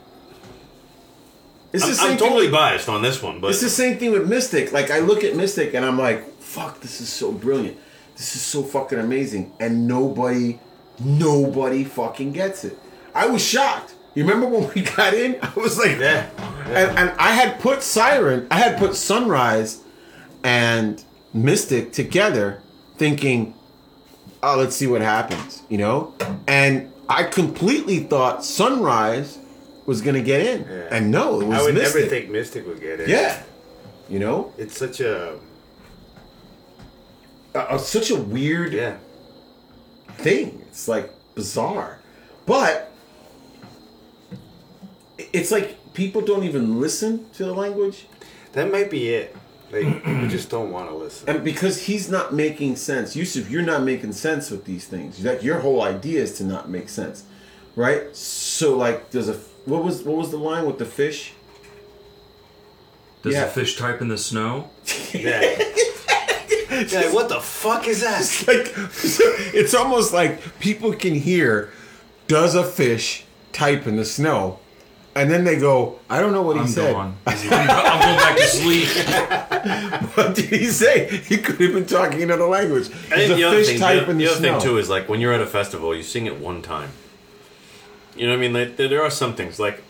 It's 1.75 1.85
I'm, 1.85 1.91
the 1.91 1.95
same 1.97 2.11
I'm 2.13 2.17
totally 2.19 2.43
with- 2.47 2.53
biased 2.53 2.89
on 2.89 3.03
this 3.03 3.23
one, 3.23 3.41
but 3.41 3.51
It's 3.51 3.61
the 3.61 3.69
same 3.69 3.99
thing 3.99 4.13
with 4.13 4.29
Mystic. 4.29 4.73
Like 4.73 4.91
I 4.91 5.01
look 5.01 5.25
at 5.25 5.37
Mystic 5.37 5.75
and 5.75 5.85
I'm 5.85 5.99
like, 5.99 6.41
fuck, 6.41 6.81
this 6.81 7.01
is 7.01 7.09
so 7.09 7.33
brilliant. 7.33 7.77
This 8.17 8.35
is 8.37 8.43
so 8.43 8.63
fucking 8.63 8.99
amazing. 8.99 9.53
And 9.61 9.87
nobody, 9.89 10.61
nobody 11.01 11.85
fucking 11.85 12.33
gets 12.33 12.65
it. 12.65 12.79
I 13.15 13.27
was 13.27 13.45
shocked. 13.45 13.95
You 14.15 14.25
remember 14.25 14.47
when 14.47 14.73
we 14.75 14.83
got 14.97 15.13
in? 15.15 15.37
I 15.43 15.53
was 15.57 15.77
like, 15.79 15.99
Yeah. 15.99 16.29
And, 16.67 16.99
and 16.99 17.11
I 17.19 17.33
had 17.33 17.61
put 17.61 17.83
Siren, 17.83 18.47
I 18.51 18.59
had 18.59 18.79
put 18.79 18.95
Sunrise 18.97 19.83
and 20.43 21.03
Mystic 21.33 21.93
together 21.93 22.63
thinking, 22.97 23.55
oh, 24.43 24.57
let's 24.57 24.77
see 24.77 24.87
what 24.87 25.01
happens, 25.03 25.63
you 25.69 25.79
know? 25.79 26.15
And 26.47 26.93
I 27.09 27.25
completely 27.25 27.99
thought 28.01 28.45
Sunrise 28.45 29.39
was 29.87 30.01
going 30.01 30.15
to 30.17 30.23
get 30.23 30.41
in. 30.41 30.63
Yeah. 30.69 30.89
And 30.91 31.11
no, 31.11 31.41
it 31.41 31.47
was 31.47 31.59
I 31.59 31.63
would 31.63 31.75
Mystic. 31.75 31.95
never 32.03 32.09
think 32.09 32.31
Mystic 32.31 32.67
would 32.67 32.81
get 32.81 33.01
in. 33.01 33.09
Yeah. 33.11 33.43
You 34.09 34.19
know? 34.19 34.53
It's 34.59 34.77
such 34.79 35.01
a 35.01 35.39
Uh, 37.55 37.79
such 37.79 38.11
a 38.11 38.17
weird 38.17 38.73
yeah. 38.73 38.97
thing. 40.19 40.61
It's 40.69 40.89
like 40.89 41.11
bizarre. 41.35 42.01
But 42.47 42.91
it's 45.33 45.51
like 45.51 45.95
people 45.95 46.21
don't 46.21 46.45
even 46.45 46.81
listen 46.81 47.29
to 47.35 47.45
the 47.45 47.55
language. 47.55 48.07
That 48.53 48.71
might 48.71 48.91
be 48.91 49.09
it. 49.11 49.37
Like 49.73 50.05
people 50.05 50.29
just 50.29 50.51
don't 50.51 50.71
want 50.71 50.89
to 50.89 50.95
listen. 50.95 51.29
And 51.29 51.43
because 51.45 51.83
he's 51.87 52.09
not 52.11 52.33
making 52.33 52.77
sense. 52.77 53.17
Yusuf, 53.17 53.51
you're 53.51 53.63
not 53.63 53.83
making 53.83 54.13
sense 54.13 54.51
with 54.51 54.65
these 54.65 54.87
things. 54.87 55.25
Like 55.25 55.43
your 55.43 55.61
whole 55.61 55.83
idea 55.83 56.23
is 56.23 56.37
to 56.39 56.45
not 56.45 56.69
make 56.69 56.89
sense. 56.89 57.25
Right? 57.77 58.15
So 58.15 58.77
like 58.77 59.11
there's 59.11 59.29
a 59.29 59.35
what 59.65 59.83
was 59.85 60.03
what 60.03 60.17
was 60.17 60.31
the 60.31 60.37
line 60.39 60.67
with 60.67 60.79
the 60.79 60.85
fish? 60.85 61.33
Does 63.23 63.35
Yeah. 63.35 63.45
the 63.47 63.51
fish 63.51 63.77
type 63.77 64.01
in 64.01 64.09
the 64.09 64.19
snow? 64.19 64.71
Yeah. 65.15 65.41
yeah. 66.89 67.13
What 67.13 67.29
the 67.29 67.41
fuck 67.41 67.87
is 67.87 68.01
that? 68.01 68.21
It's 68.21 68.47
like 68.49 68.73
it's 69.55 69.75
almost 69.75 70.13
like 70.13 70.59
people 70.59 70.93
can 70.93 71.15
hear 71.15 71.71
does 72.27 72.55
a 72.57 72.65
fish 72.65 73.25
type 73.53 73.87
in 73.87 73.97
the 73.97 74.05
snow 74.05 74.59
and 75.15 75.31
then 75.31 75.45
they 75.45 75.57
go 75.57 76.01
i 76.11 76.19
don't 76.19 76.33
know 76.33 76.43
what 76.43 76.57
he 76.57 76.63
I'm 76.63 76.67
said 76.69 76.93
gone. 76.93 77.17
I'm, 77.27 77.37
I'm 77.53 78.01
going 78.01 78.17
back 78.19 78.37
to 78.37 78.47
sleep. 78.49 78.89
what 80.17 80.35
did 80.35 80.47
he 80.47 80.67
say 80.67 81.17
he 81.19 81.37
could 81.39 81.61
have 81.61 81.73
been 81.73 81.87
talking 81.87 82.23
another 82.25 82.47
language 82.47 82.91
I 83.13 83.17
Does 83.19 83.31
a 83.31 83.35
the 83.37 83.45
other, 83.45 83.57
fish 83.59 83.69
thing, 83.69 83.79
type 83.79 84.07
the, 84.07 84.11
in 84.11 84.19
the, 84.19 84.25
the 84.25 84.31
other 84.33 84.39
snow 84.41 84.59
thing 84.59 84.69
too 84.69 84.79
is 84.79 84.89
like 84.91 85.09
when 85.09 85.21
you're 85.21 85.33
at 85.33 85.41
a 85.41 85.47
festival, 85.47 85.95
you 85.95 86.03
sing 86.03 86.27
it 86.27 86.41
one 86.41 86.63
time. 86.63 86.91
You 88.17 88.27
know 88.27 88.33
what 88.33 88.39
I 88.39 88.41
mean? 88.41 88.53
Like, 88.53 88.77
there, 88.77 88.89
there 88.89 89.03
are 89.03 89.11
some 89.11 89.35
things 89.35 89.59
like 89.59 89.83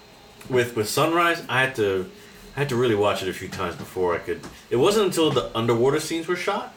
with 0.48 0.76
with 0.76 0.88
Sunrise. 0.88 1.42
I 1.48 1.60
had 1.60 1.74
to 1.76 2.10
I 2.56 2.60
had 2.60 2.68
to 2.70 2.76
really 2.76 2.94
watch 2.94 3.22
it 3.22 3.28
a 3.28 3.32
few 3.32 3.48
times 3.48 3.76
before 3.76 4.14
I 4.14 4.18
could. 4.18 4.40
It 4.70 4.76
wasn't 4.76 5.06
until 5.06 5.30
the 5.30 5.50
underwater 5.56 6.00
scenes 6.00 6.26
were 6.28 6.36
shot 6.36 6.72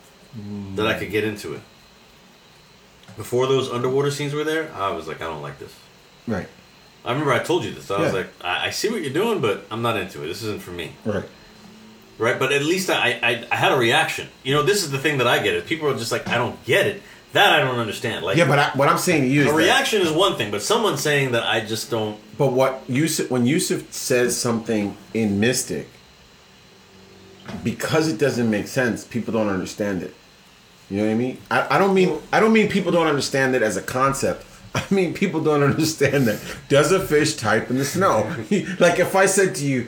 that 0.76 0.86
I 0.88 0.98
could 1.00 1.12
get 1.12 1.24
into 1.24 1.54
it. 1.54 1.62
Before 3.16 3.48
those 3.48 3.72
underwater 3.72 4.12
scenes 4.12 4.34
were 4.34 4.43
there, 4.43 4.72
I 4.76 4.91
was 4.91 5.08
like, 5.08 5.22
I 5.22 5.26
don't 5.26 5.41
like 5.41 5.58
this. 5.60 5.74
right 6.28 6.48
I 7.06 7.12
remember 7.12 7.32
I 7.32 7.39
told 7.39 7.64
you 7.64 7.74
this. 7.74 7.89
I 7.89 8.02
was 8.02 8.12
like, 8.14 8.28
I, 8.43 8.68
I 8.68 8.70
see 8.72 8.89
what 8.89 9.02
you're 9.02 9.14
doing, 9.14 9.39
but 9.39 9.66
I'm 9.72 9.82
not 9.82 9.95
into 9.98 10.24
it. 10.24 10.28
This 10.28 10.43
isn't 10.43 10.62
for 10.62 10.72
me. 10.72 10.91
right 11.06 11.24
Right, 12.18 12.38
but 12.39 12.52
at 12.52 12.64
least 12.64 12.89
I, 12.89 13.20
I, 13.22 13.48
I 13.52 13.56
had 13.56 13.72
a 13.72 13.78
reaction. 13.78 14.28
You 14.43 14.56
know, 14.56 14.64
this 14.64 14.84
is 14.84 14.89
the 14.89 14.98
thing 14.98 15.20
that 15.20 15.28
I 15.28 15.38
get. 15.41 15.54
Is 15.54 15.64
people 15.64 15.88
are 15.88 15.95
just 15.98 16.12
like, 16.12 16.28
I 16.28 16.36
don't 16.36 16.62
get 16.66 16.88
it. 16.88 17.02
That 17.34 17.54
I 17.54 17.60
don't 17.60 17.78
understand. 17.80 18.26
Like, 18.26 18.38
yeah 18.38 18.48
but 18.48 18.58
I, 18.60 18.70
what 18.72 18.88
i'm 18.88 18.98
saying 18.98 19.24
to 19.24 19.28
you 19.28 19.42
is 19.42 19.48
a 19.48 19.50
that- 19.52 19.56
reaction 19.58 20.02
is 20.02 20.12
one 20.12 20.36
thing, 20.38 20.50
but 20.52 20.62
someone 20.62 20.98
saying 20.98 21.34
that 21.34 21.44
I 21.44 21.60
just 21.60 21.92
don't. 21.92 22.18
but 22.38 22.54
what 22.54 22.84
yusuf 22.88 23.30
when 23.30 23.46
yusuf 23.46 23.92
says 23.92 24.36
something 24.40 24.96
in 25.14 25.40
mystic 25.40 25.88
because 27.64 28.08
it 28.08 28.18
doesn't 28.18 28.50
make 28.50 28.68
sense 28.68 29.06
people 29.06 29.34
don't 29.34 29.50
understand 29.50 30.04
it 30.04 30.14
you 30.90 30.98
know 30.98 31.06
what 31.06 31.12
i 31.12 31.16
mean 31.16 31.38
I, 31.50 31.76
I 31.76 31.78
don't 31.78 31.94
mean 31.94 32.20
i 32.34 32.40
don't 32.40 32.54
mean 32.54 32.70
people 32.70 32.92
don't 32.92 33.08
understand 33.08 33.56
it 33.56 33.62
as 33.62 33.78
a 33.78 33.82
concept 33.82 34.46
I 34.76 34.84
mean, 34.94 35.14
people 35.14 35.42
don't 35.42 35.64
understand 35.64 36.28
that. 36.28 36.40
Does 36.70 36.92
a 36.92 37.00
fish 37.00 37.36
type 37.36 37.72
in 37.72 37.78
the 37.78 37.86
snow? 37.86 38.30
like, 38.80 39.00
if 39.00 39.16
I 39.16 39.26
said 39.26 39.56
to 39.56 39.66
you, 39.66 39.88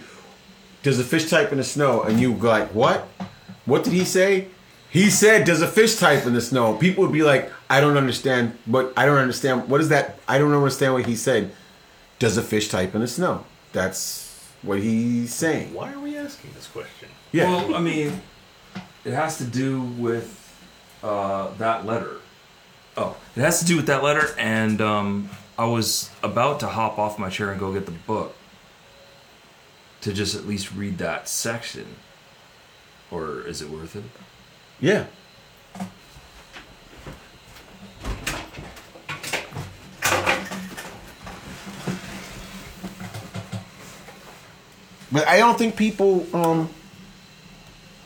"Does 0.82 1.00
a 1.00 1.04
fish 1.04 1.30
type 1.30 1.52
in 1.52 1.60
the 1.60 1.64
snow?" 1.64 2.02
and 2.02 2.20
you 2.20 2.34
go 2.34 2.48
like, 2.48 2.74
"What? 2.74 3.08
What 3.66 3.84
did 3.84 3.94
he 3.94 4.04
say?" 4.06 4.48
He 4.90 5.10
said, 5.10 5.46
"Does 5.46 5.62
a 5.62 5.68
fish 5.68 5.96
type 5.96 6.26
in 6.26 6.34
the 6.34 6.42
snow?" 6.42 6.76
People 6.76 7.04
would 7.04 7.14
be 7.14 7.24
like, 7.24 7.52
"I 7.70 7.80
don't 7.80 7.98
understand." 7.98 8.58
But 8.66 8.94
I 8.98 9.06
don't 9.06 9.18
understand. 9.18 9.70
What 9.70 9.82
is 9.82 9.90
that? 9.90 10.20
I 10.28 10.38
don't 10.38 10.54
understand 10.54 10.94
what 10.94 11.06
he 11.06 11.16
said. 11.16 11.52
Does 12.18 12.38
a 12.38 12.42
fish 12.42 12.70
type 12.70 12.96
in 12.96 13.02
the 13.02 13.08
snow? 13.08 13.46
That's 13.72 14.28
what 14.62 14.80
he's 14.80 15.34
saying. 15.34 15.74
Why 15.74 15.94
are 15.94 16.00
we 16.00 16.18
asking 16.18 16.30
asking 16.30 16.52
this 16.54 16.68
question? 16.68 17.10
Yeah. 17.32 17.50
Well, 17.50 17.76
I 17.76 17.80
mean, 17.80 18.22
it 19.04 19.14
has 19.14 19.38
to 19.40 19.46
do 19.46 19.82
with 19.82 20.36
uh, 21.04 21.50
that 21.58 21.86
letter. 21.86 22.18
Oh, 22.96 23.18
it 23.36 23.42
has 23.42 23.60
to 23.60 23.66
do 23.66 23.76
with 23.76 23.88
that 23.88 24.04
letter, 24.04 24.36
and 24.38 24.80
um, 24.80 25.30
I 25.58 25.66
was 25.66 26.12
about 26.22 26.60
to 26.60 26.68
hop 26.68 27.00
off 27.00 27.18
my 27.18 27.30
chair 27.30 27.50
and 27.50 27.60
go 27.60 27.74
get 27.74 27.86
the 27.86 27.92
book 27.92 28.36
to 30.02 30.14
just 30.14 30.36
at 30.36 30.46
least 30.46 30.74
read 30.74 30.98
that 31.00 31.28
section. 31.28 31.96
Or 33.10 33.42
is 33.42 33.62
it 33.62 33.70
worth 33.70 33.96
it? 33.96 34.04
Yeah. 34.80 35.05
But 45.11 45.27
I 45.27 45.38
don't 45.38 45.57
think 45.57 45.75
people 45.75 46.25
um 46.36 46.69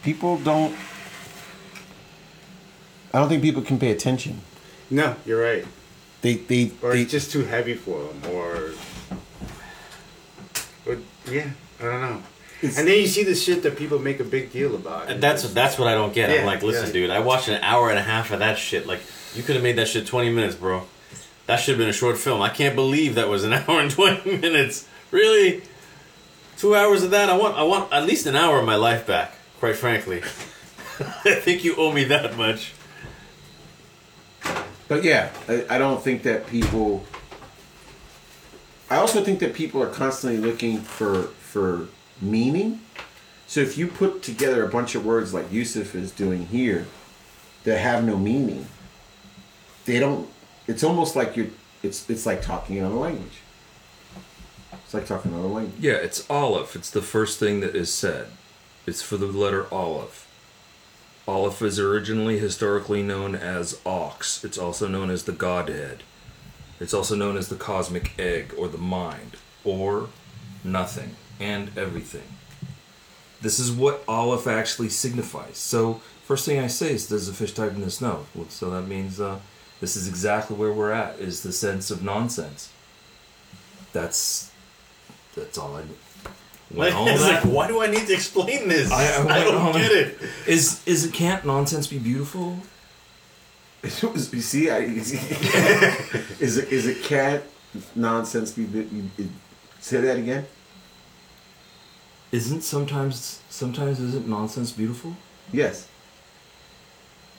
people 0.04 0.38
don't 0.38 0.76
I 3.14 3.20
don't 3.20 3.30
think 3.30 3.44
people 3.44 3.62
can 3.62 3.78
pay 3.78 3.92
attention. 3.92 4.42
No, 4.90 5.16
you're 5.26 5.42
right. 5.42 5.66
They 6.22 6.36
they, 6.36 6.72
Or 6.82 6.94
they 6.94 7.02
it's 7.02 7.12
just 7.12 7.32
too 7.32 7.44
heavy 7.44 7.76
for 7.76 8.02
them, 8.02 8.34
or, 8.34 8.72
or 10.86 10.98
yeah, 11.30 11.50
I 11.80 11.84
don't 11.84 12.02
know. 12.02 12.24
It's- 12.64 12.78
and 12.80 12.88
then 12.88 12.98
you 12.98 13.08
see 13.08 13.24
the 13.24 13.36
shit 13.36 13.62
that 13.64 13.78
people 13.78 14.00
make 14.00 14.22
a 14.22 14.24
big 14.24 14.52
deal 14.54 14.74
about. 14.76 15.10
And 15.10 15.22
that's 15.22 15.44
that's 15.54 15.78
what 15.78 15.90
I 15.90 15.94
don't 15.94 16.14
get. 16.14 16.30
I'm 16.30 16.46
like, 16.46 16.64
listen, 16.64 16.88
yeah. 16.88 16.94
dude, 16.94 17.10
I 17.10 17.20
watched 17.20 17.50
an 17.50 17.62
hour 17.62 17.90
and 17.90 18.00
a 18.00 18.02
half 18.04 18.32
of 18.32 18.40
that 18.40 18.58
shit. 18.58 18.88
Like, 18.88 19.02
you 19.36 19.44
could 19.44 19.56
have 19.56 19.64
made 19.64 19.76
that 19.76 19.90
shit 19.90 20.08
20 20.08 20.32
minutes, 20.32 20.56
bro. 20.56 20.84
That 21.46 21.58
should 21.58 21.74
have 21.74 21.80
been 21.80 21.90
a 21.90 21.94
short 21.94 22.18
film. 22.18 22.42
I 22.42 22.48
can't 22.50 22.74
believe 22.76 23.16
that 23.16 23.28
was 23.28 23.44
an 23.44 23.52
hour 23.68 23.82
and 23.82 23.92
20 23.92 24.38
minutes. 24.38 24.88
Really? 25.12 25.64
Two 26.58 26.74
hours 26.74 27.04
of 27.04 27.12
that? 27.12 27.30
I 27.30 27.36
want 27.36 27.58
I 27.58 27.64
want 27.64 27.92
at 27.92 28.06
least 28.06 28.26
an 28.28 28.36
hour 28.38 28.60
of 28.60 28.66
my 28.66 28.76
life 28.76 29.06
back, 29.06 29.36
quite 29.60 29.76
frankly. 29.76 30.22
I 31.26 31.36
think 31.36 31.66
you 31.66 31.76
owe 31.76 31.92
me 31.92 32.06
that 32.06 32.38
much. 32.38 32.74
But 34.88 35.04
yeah, 35.04 35.32
I, 35.50 35.66
I 35.72 35.78
don't 35.78 36.02
think 36.02 36.24
that 36.24 36.48
people. 36.48 37.04
I 38.90 38.98
also 38.98 39.24
think 39.24 39.40
that 39.40 39.54
people 39.54 39.82
are 39.82 39.90
constantly 39.90 40.40
looking 40.40 40.80
for 40.80 41.24
for 41.24 41.88
meaning. 42.24 42.82
So 43.48 43.60
if 43.60 43.78
you 43.78 43.88
put 43.88 44.24
together 44.24 44.64
a 44.64 44.70
bunch 44.70 44.96
of 44.96 45.06
words 45.06 45.34
like 45.34 45.52
Yusuf 45.52 45.94
is 45.96 46.12
doing 46.12 46.48
here, 46.48 46.88
that 47.64 47.78
have 47.78 48.04
no 48.04 48.18
meaning, 48.18 48.68
they 49.86 50.00
don't. 50.00 50.30
It's 50.68 50.84
almost 50.84 51.16
like 51.16 51.36
you're. 51.36 51.48
It's 51.82 52.10
it's 52.10 52.26
like 52.26 52.42
talking 52.42 52.78
another 52.78 52.96
language. 52.96 53.42
It's 54.72 54.94
like 54.94 55.06
talking 55.06 55.32
another 55.32 55.48
language. 55.48 55.80
Yeah, 55.80 55.94
it's 55.94 56.30
Aleph. 56.30 56.76
It's 56.76 56.90
the 56.90 57.02
first 57.02 57.40
thing 57.40 57.60
that 57.60 57.76
is 57.76 57.94
said. 57.94 58.28
It's 58.86 59.02
for 59.02 59.18
the 59.18 59.28
letter 59.28 59.68
Aleph. 59.74 60.28
Aleph 61.28 61.62
is 61.62 61.80
originally 61.80 62.40
historically 62.40 63.02
known 63.02 63.34
as 63.34 63.80
Ox. 63.86 64.44
It's 64.44 64.58
also 64.58 64.88
known 64.88 65.10
as 65.10 65.24
the 65.24 65.32
Godhead. 65.32 66.04
It's 66.80 66.94
also 66.94 67.16
known 67.16 67.38
as 67.38 67.48
the 67.48 67.56
cosmic 67.56 68.18
egg 68.20 68.54
or 68.58 68.68
the 68.68 68.78
mind 68.78 69.38
or 69.64 70.10
nothing 70.66 71.16
and 71.40 71.76
everything. 71.78 72.24
This 73.42 73.60
is 73.60 73.72
what 73.72 74.04
Aleph 74.08 74.48
actually 74.48 74.90
signifies. 74.90 75.58
So, 75.58 76.02
first 76.26 76.46
thing 76.46 76.60
I 76.60 76.68
say 76.68 76.94
is, 76.94 77.08
does 77.08 77.28
the 77.28 77.34
fish 77.34 77.54
type 77.54 77.72
in 77.74 77.82
the 77.82 77.92
snow? 77.92 78.26
Well, 78.34 78.48
so 78.50 78.70
that 78.70 78.84
means 78.84 79.20
uh, 79.20 79.40
this 79.82 79.96
is 79.98 80.08
exactly 80.08 80.56
where 80.56 80.72
we're 80.72 80.92
at. 80.92 81.20
Is 81.20 81.44
the 81.44 81.52
sense 81.52 81.92
of 81.92 82.02
nonsense. 82.04 82.72
That's 83.92 84.52
that's 85.36 85.58
all 85.58 85.76
I. 85.76 85.80
Like, 85.80 85.88
Went 86.72 86.96
all 86.96 87.08
it's 87.08 87.22
that- 87.22 87.44
like, 87.46 87.54
why 87.54 87.68
do 87.68 87.82
I 87.82 87.88
need 87.88 88.08
to 88.08 88.14
explain 88.14 88.68
this? 88.70 88.92
I- 88.92 89.04
I 89.28 89.42
I, 89.42 89.44
don't 89.44 89.56
on- 89.56 89.74
get 89.74 89.92
it. 89.92 90.18
Is 90.48 90.82
is 90.88 91.06
it 91.06 91.14
can't 91.14 91.46
nonsense 91.46 91.88
be 91.88 92.00
beautiful? 92.00 92.58
you 93.84 93.90
see, 94.42 94.70
I, 94.72 94.78
is 94.80 96.58
it 96.58 96.72
is 96.72 96.88
it 96.88 97.04
can't 97.04 97.44
nonsense? 97.96 98.52
Be 98.54 98.64
you, 98.64 99.10
you, 99.18 99.30
say 99.82 100.00
that 100.02 100.18
again. 100.18 100.46
Isn't 102.34 102.62
sometimes 102.62 103.40
sometimes 103.50 104.00
isn't 104.00 104.28
nonsense 104.28 104.72
beautiful? 104.72 105.16
Yes. 105.52 105.88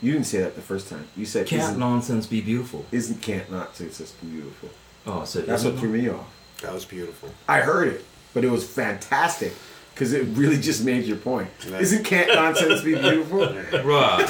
You 0.00 0.12
didn't 0.12 0.26
say 0.26 0.38
that 0.38 0.54
the 0.54 0.62
first 0.62 0.88
time. 0.88 1.08
You 1.16 1.26
said 1.26 1.48
Can't 1.48 1.62
isn't, 1.62 1.78
nonsense 1.80 2.26
be 2.28 2.40
beautiful? 2.40 2.86
isn't 2.92 3.20
can't 3.20 3.50
not 3.50 3.74
say 3.76 3.86
it's 3.86 4.00
beautiful. 4.12 4.70
Oh, 5.04 5.22
I 5.22 5.24
said 5.24 5.46
That's 5.46 5.64
what 5.64 5.78
threw 5.78 5.88
me 5.88 6.08
off. 6.08 6.26
that 6.62 6.72
was 6.72 6.84
beautiful. 6.84 7.30
I 7.48 7.58
heard 7.60 7.88
it, 7.88 8.04
but 8.34 8.44
it 8.44 8.50
was 8.50 8.64
fantastic 8.64 9.52
because 9.94 10.12
it 10.12 10.22
really 10.36 10.58
just 10.60 10.84
made 10.84 11.04
your 11.06 11.16
point. 11.16 11.48
Yeah. 11.68 11.78
Isn't 11.80 12.04
can't 12.04 12.28
nonsense 12.28 12.82
be 12.82 12.94
beautiful? 12.94 13.46
Right. 13.82 14.26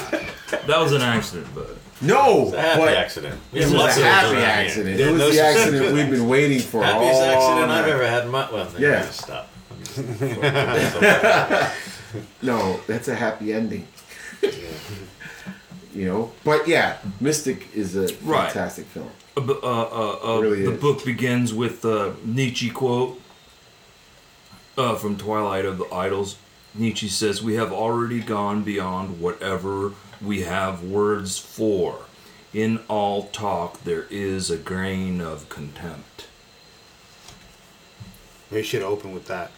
That 0.66 0.80
was 0.80 0.92
an 0.92 1.02
accident, 1.02 1.48
but 1.54 1.76
No, 2.00 2.44
It's 2.46 2.54
a 2.54 2.60
happy 2.62 2.80
but 2.80 2.94
accident. 2.96 3.40
It 3.52 3.58
was 3.64 3.72
a 3.72 3.76
of 3.76 3.82
those 3.82 4.04
happy 4.04 4.26
around 4.28 4.36
here. 4.36 4.46
accident. 4.48 5.00
It 5.00 5.12
was 5.12 5.34
the 5.34 5.40
accident 5.42 5.92
we've 5.94 6.10
been 6.10 6.28
waiting 6.28 6.60
for. 6.60 6.82
Happiest 6.84 7.20
all 7.20 7.22
accident 7.52 7.70
I've 7.70 7.88
ever 7.88 8.06
had 8.06 8.24
in 8.24 8.30
my 8.30 8.50
well. 8.50 8.70
Yeah. 8.78 8.88
Yeah. 8.88 9.10
Stop. 9.10 9.50
I'm 9.96 10.18
just- 10.18 11.74
No, 12.42 12.80
that's 12.86 13.08
a 13.08 13.14
happy 13.14 13.52
ending. 13.52 13.86
you 15.94 16.06
know, 16.06 16.32
but 16.44 16.66
yeah, 16.68 16.98
Mystic 17.20 17.68
is 17.74 17.96
a 17.96 18.12
Right. 18.22 18.50
fantastic 18.52 18.86
film. 18.86 19.10
uh, 19.36 19.40
uh, 19.40 19.48
uh, 19.62 20.36
uh, 20.36 20.40
Really 20.40 20.62
the 20.64 20.72
is. 20.74 20.80
book 20.80 21.04
begins 21.04 21.52
with 21.52 21.84
a 21.84 22.14
Nietzsche 22.24 22.70
quote 22.70 23.20
uh, 24.78 24.94
from 24.96 25.16
Twilight 25.16 25.64
of 25.64 25.78
the 25.78 25.86
Idols. 25.92 26.36
Nietzsche 26.74 27.08
says, 27.08 27.42
"We 27.42 27.54
have 27.54 27.72
already 27.72 28.20
gone 28.20 28.62
beyond 28.64 29.20
whatever 29.20 29.92
we 30.20 30.42
have 30.42 30.82
words 30.82 31.38
for. 31.38 32.00
In 32.52 32.78
all 32.88 33.24
talk, 33.28 33.82
there 33.84 34.06
is 34.10 34.50
a 34.50 34.56
grain 34.56 35.20
of 35.20 35.48
contempt." 35.48 36.26
We 38.50 38.62
should 38.62 38.82
open 38.82 39.12
with 39.14 39.26
that. 39.26 39.50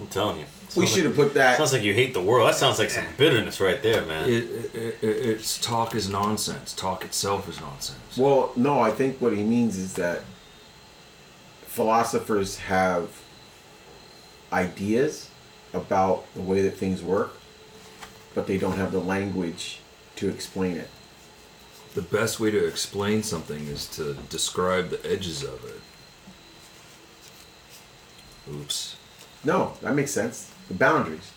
I'm 0.00 0.06
telling 0.08 0.38
you. 0.40 0.44
We 0.76 0.86
Sounds 0.86 0.90
should 0.90 1.04
like- 1.04 1.16
have 1.16 1.16
put 1.16 1.34
that. 1.34 1.56
Sounds 1.56 1.72
like 1.72 1.82
you 1.82 1.94
hate 1.94 2.14
the 2.14 2.22
world. 2.22 2.48
That 2.48 2.56
sounds 2.56 2.78
like 2.80 2.90
some 2.90 3.04
bitterness 3.16 3.60
right 3.60 3.80
there, 3.82 4.04
man. 4.04 4.28
It, 4.28 4.44
it, 4.74 4.74
it, 4.74 4.98
it's 5.02 5.58
talk 5.58 5.94
is 5.94 6.08
nonsense. 6.08 6.72
Talk 6.72 7.04
itself 7.04 7.48
is 7.48 7.60
nonsense. 7.60 8.16
Well, 8.16 8.52
no, 8.56 8.80
I 8.80 8.90
think 8.90 9.20
what 9.20 9.36
he 9.36 9.44
means 9.44 9.76
is 9.78 9.94
that 9.94 10.22
philosophers 11.66 12.58
have 12.58 13.08
ideas 14.52 15.28
about 15.72 16.24
the 16.34 16.40
way 16.40 16.62
that 16.62 16.76
things 16.76 17.02
work, 17.02 17.34
but 18.34 18.46
they 18.48 18.58
don't 18.58 18.76
have 18.76 18.90
the 18.92 19.00
language 19.00 19.80
to 20.16 20.28
explain 20.28 20.76
it. 20.76 20.88
The 21.94 22.02
best 22.02 22.40
way 22.40 22.50
to 22.50 22.66
explain 22.66 23.22
something 23.22 23.66
is 23.68 23.86
to 23.90 24.14
describe 24.28 24.90
the 24.90 25.04
edges 25.08 25.44
of 25.44 25.64
it. 25.64 25.80
Oops. 28.52 28.96
No, 29.44 29.74
that 29.82 29.94
makes 29.94 30.10
sense. 30.10 30.50
The 30.68 30.74
boundaries. 30.74 31.30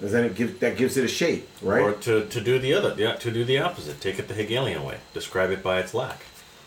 And 0.00 0.08
then 0.08 0.24
it 0.24 0.34
gives 0.34 0.58
that 0.60 0.78
gives 0.78 0.96
it 0.96 1.04
a 1.04 1.08
shape, 1.08 1.46
right? 1.60 1.82
Or 1.82 1.92
to, 1.92 2.24
to 2.24 2.40
do 2.40 2.58
the 2.58 2.72
other, 2.72 2.94
yeah, 2.96 3.16
to 3.16 3.30
do 3.30 3.44
the 3.44 3.58
opposite. 3.58 4.00
Take 4.00 4.18
it 4.18 4.28
the 4.28 4.34
Hegelian 4.34 4.82
way. 4.82 4.96
Describe 5.12 5.50
it 5.50 5.62
by 5.62 5.78
its 5.78 5.92
lack. 5.92 6.20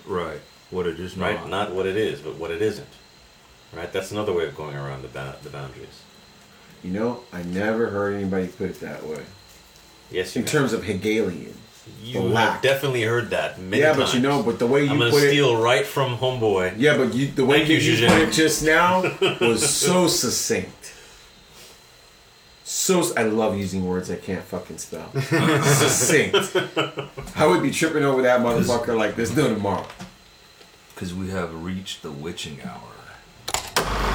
Right. 0.06 0.40
What 0.70 0.86
it 0.86 1.00
is 1.00 1.18
Right? 1.18 1.40
not. 1.40 1.50
Not 1.50 1.72
what 1.74 1.88
it 1.88 1.98
is, 1.98 2.20
but 2.20 2.36
what 2.36 2.52
it 2.52 2.62
isn't. 2.62 2.88
Right? 3.76 3.92
That's 3.92 4.12
another 4.12 4.34
way 4.34 4.46
of 4.46 4.56
going 4.56 4.76
around 4.76 5.02
the, 5.02 5.08
ba- 5.08 5.38
the 5.42 5.50
boundaries. 5.50 6.04
you 6.84 6.92
know, 6.92 7.22
I 7.34 7.42
never 7.42 7.88
heard 7.88 8.14
anybody 8.14 8.48
put 8.48 8.70
it 8.70 8.80
that 8.82 9.04
way. 9.04 9.24
Yes, 10.12 10.36
you 10.36 10.42
In 10.42 10.46
have. 10.46 10.52
terms 10.52 10.74
of 10.74 10.84
Hegelian. 10.84 11.56
You 12.02 12.30
the 12.30 12.36
have 12.38 12.62
definitely 12.62 13.04
heard 13.04 13.30
that 13.32 13.60
many 13.60 13.82
yeah, 13.82 13.94
times. 13.94 14.12
but 14.12 14.14
you 14.14 14.20
know, 14.22 14.42
but 14.44 14.60
the 14.60 14.68
way 14.68 14.84
you 14.86 14.92
I'm 14.92 15.00
gonna 15.00 15.12
put 15.12 15.24
it. 15.24 15.30
steal 15.30 15.62
right 15.62 15.86
from 15.86 16.18
Homeboy. 16.18 16.76
Yeah, 16.78 16.98
but 16.98 17.14
you, 17.14 17.28
the 17.28 17.46
way 17.46 17.60
Thank 17.60 17.70
you, 17.70 17.78
you, 17.78 17.98
Zhuzhen. 17.98 18.08
put 18.10 18.28
it 18.30 18.32
just 18.34 18.64
now 18.64 19.02
was 19.42 19.70
so 19.70 20.08
succinct. 20.08 20.94
So 22.64 23.04
I 23.16 23.24
love 23.24 23.58
using 23.58 23.86
words 23.86 24.10
I 24.10 24.16
can't 24.16 24.44
fucking 24.44 24.78
spell. 24.78 25.12
succinct. 25.22 26.56
I 27.36 27.46
would 27.46 27.62
be 27.62 27.72
tripping 27.72 28.04
over 28.04 28.22
that 28.24 28.40
motherfucker 28.42 28.98
like 28.98 29.16
there's 29.16 29.36
no 29.36 29.54
tomorrow. 29.54 29.86
Because 30.94 31.14
we 31.14 31.30
have 31.30 31.64
reached 31.64 32.02
the 32.02 32.12
witching 32.12 32.60
hour. 32.62 34.13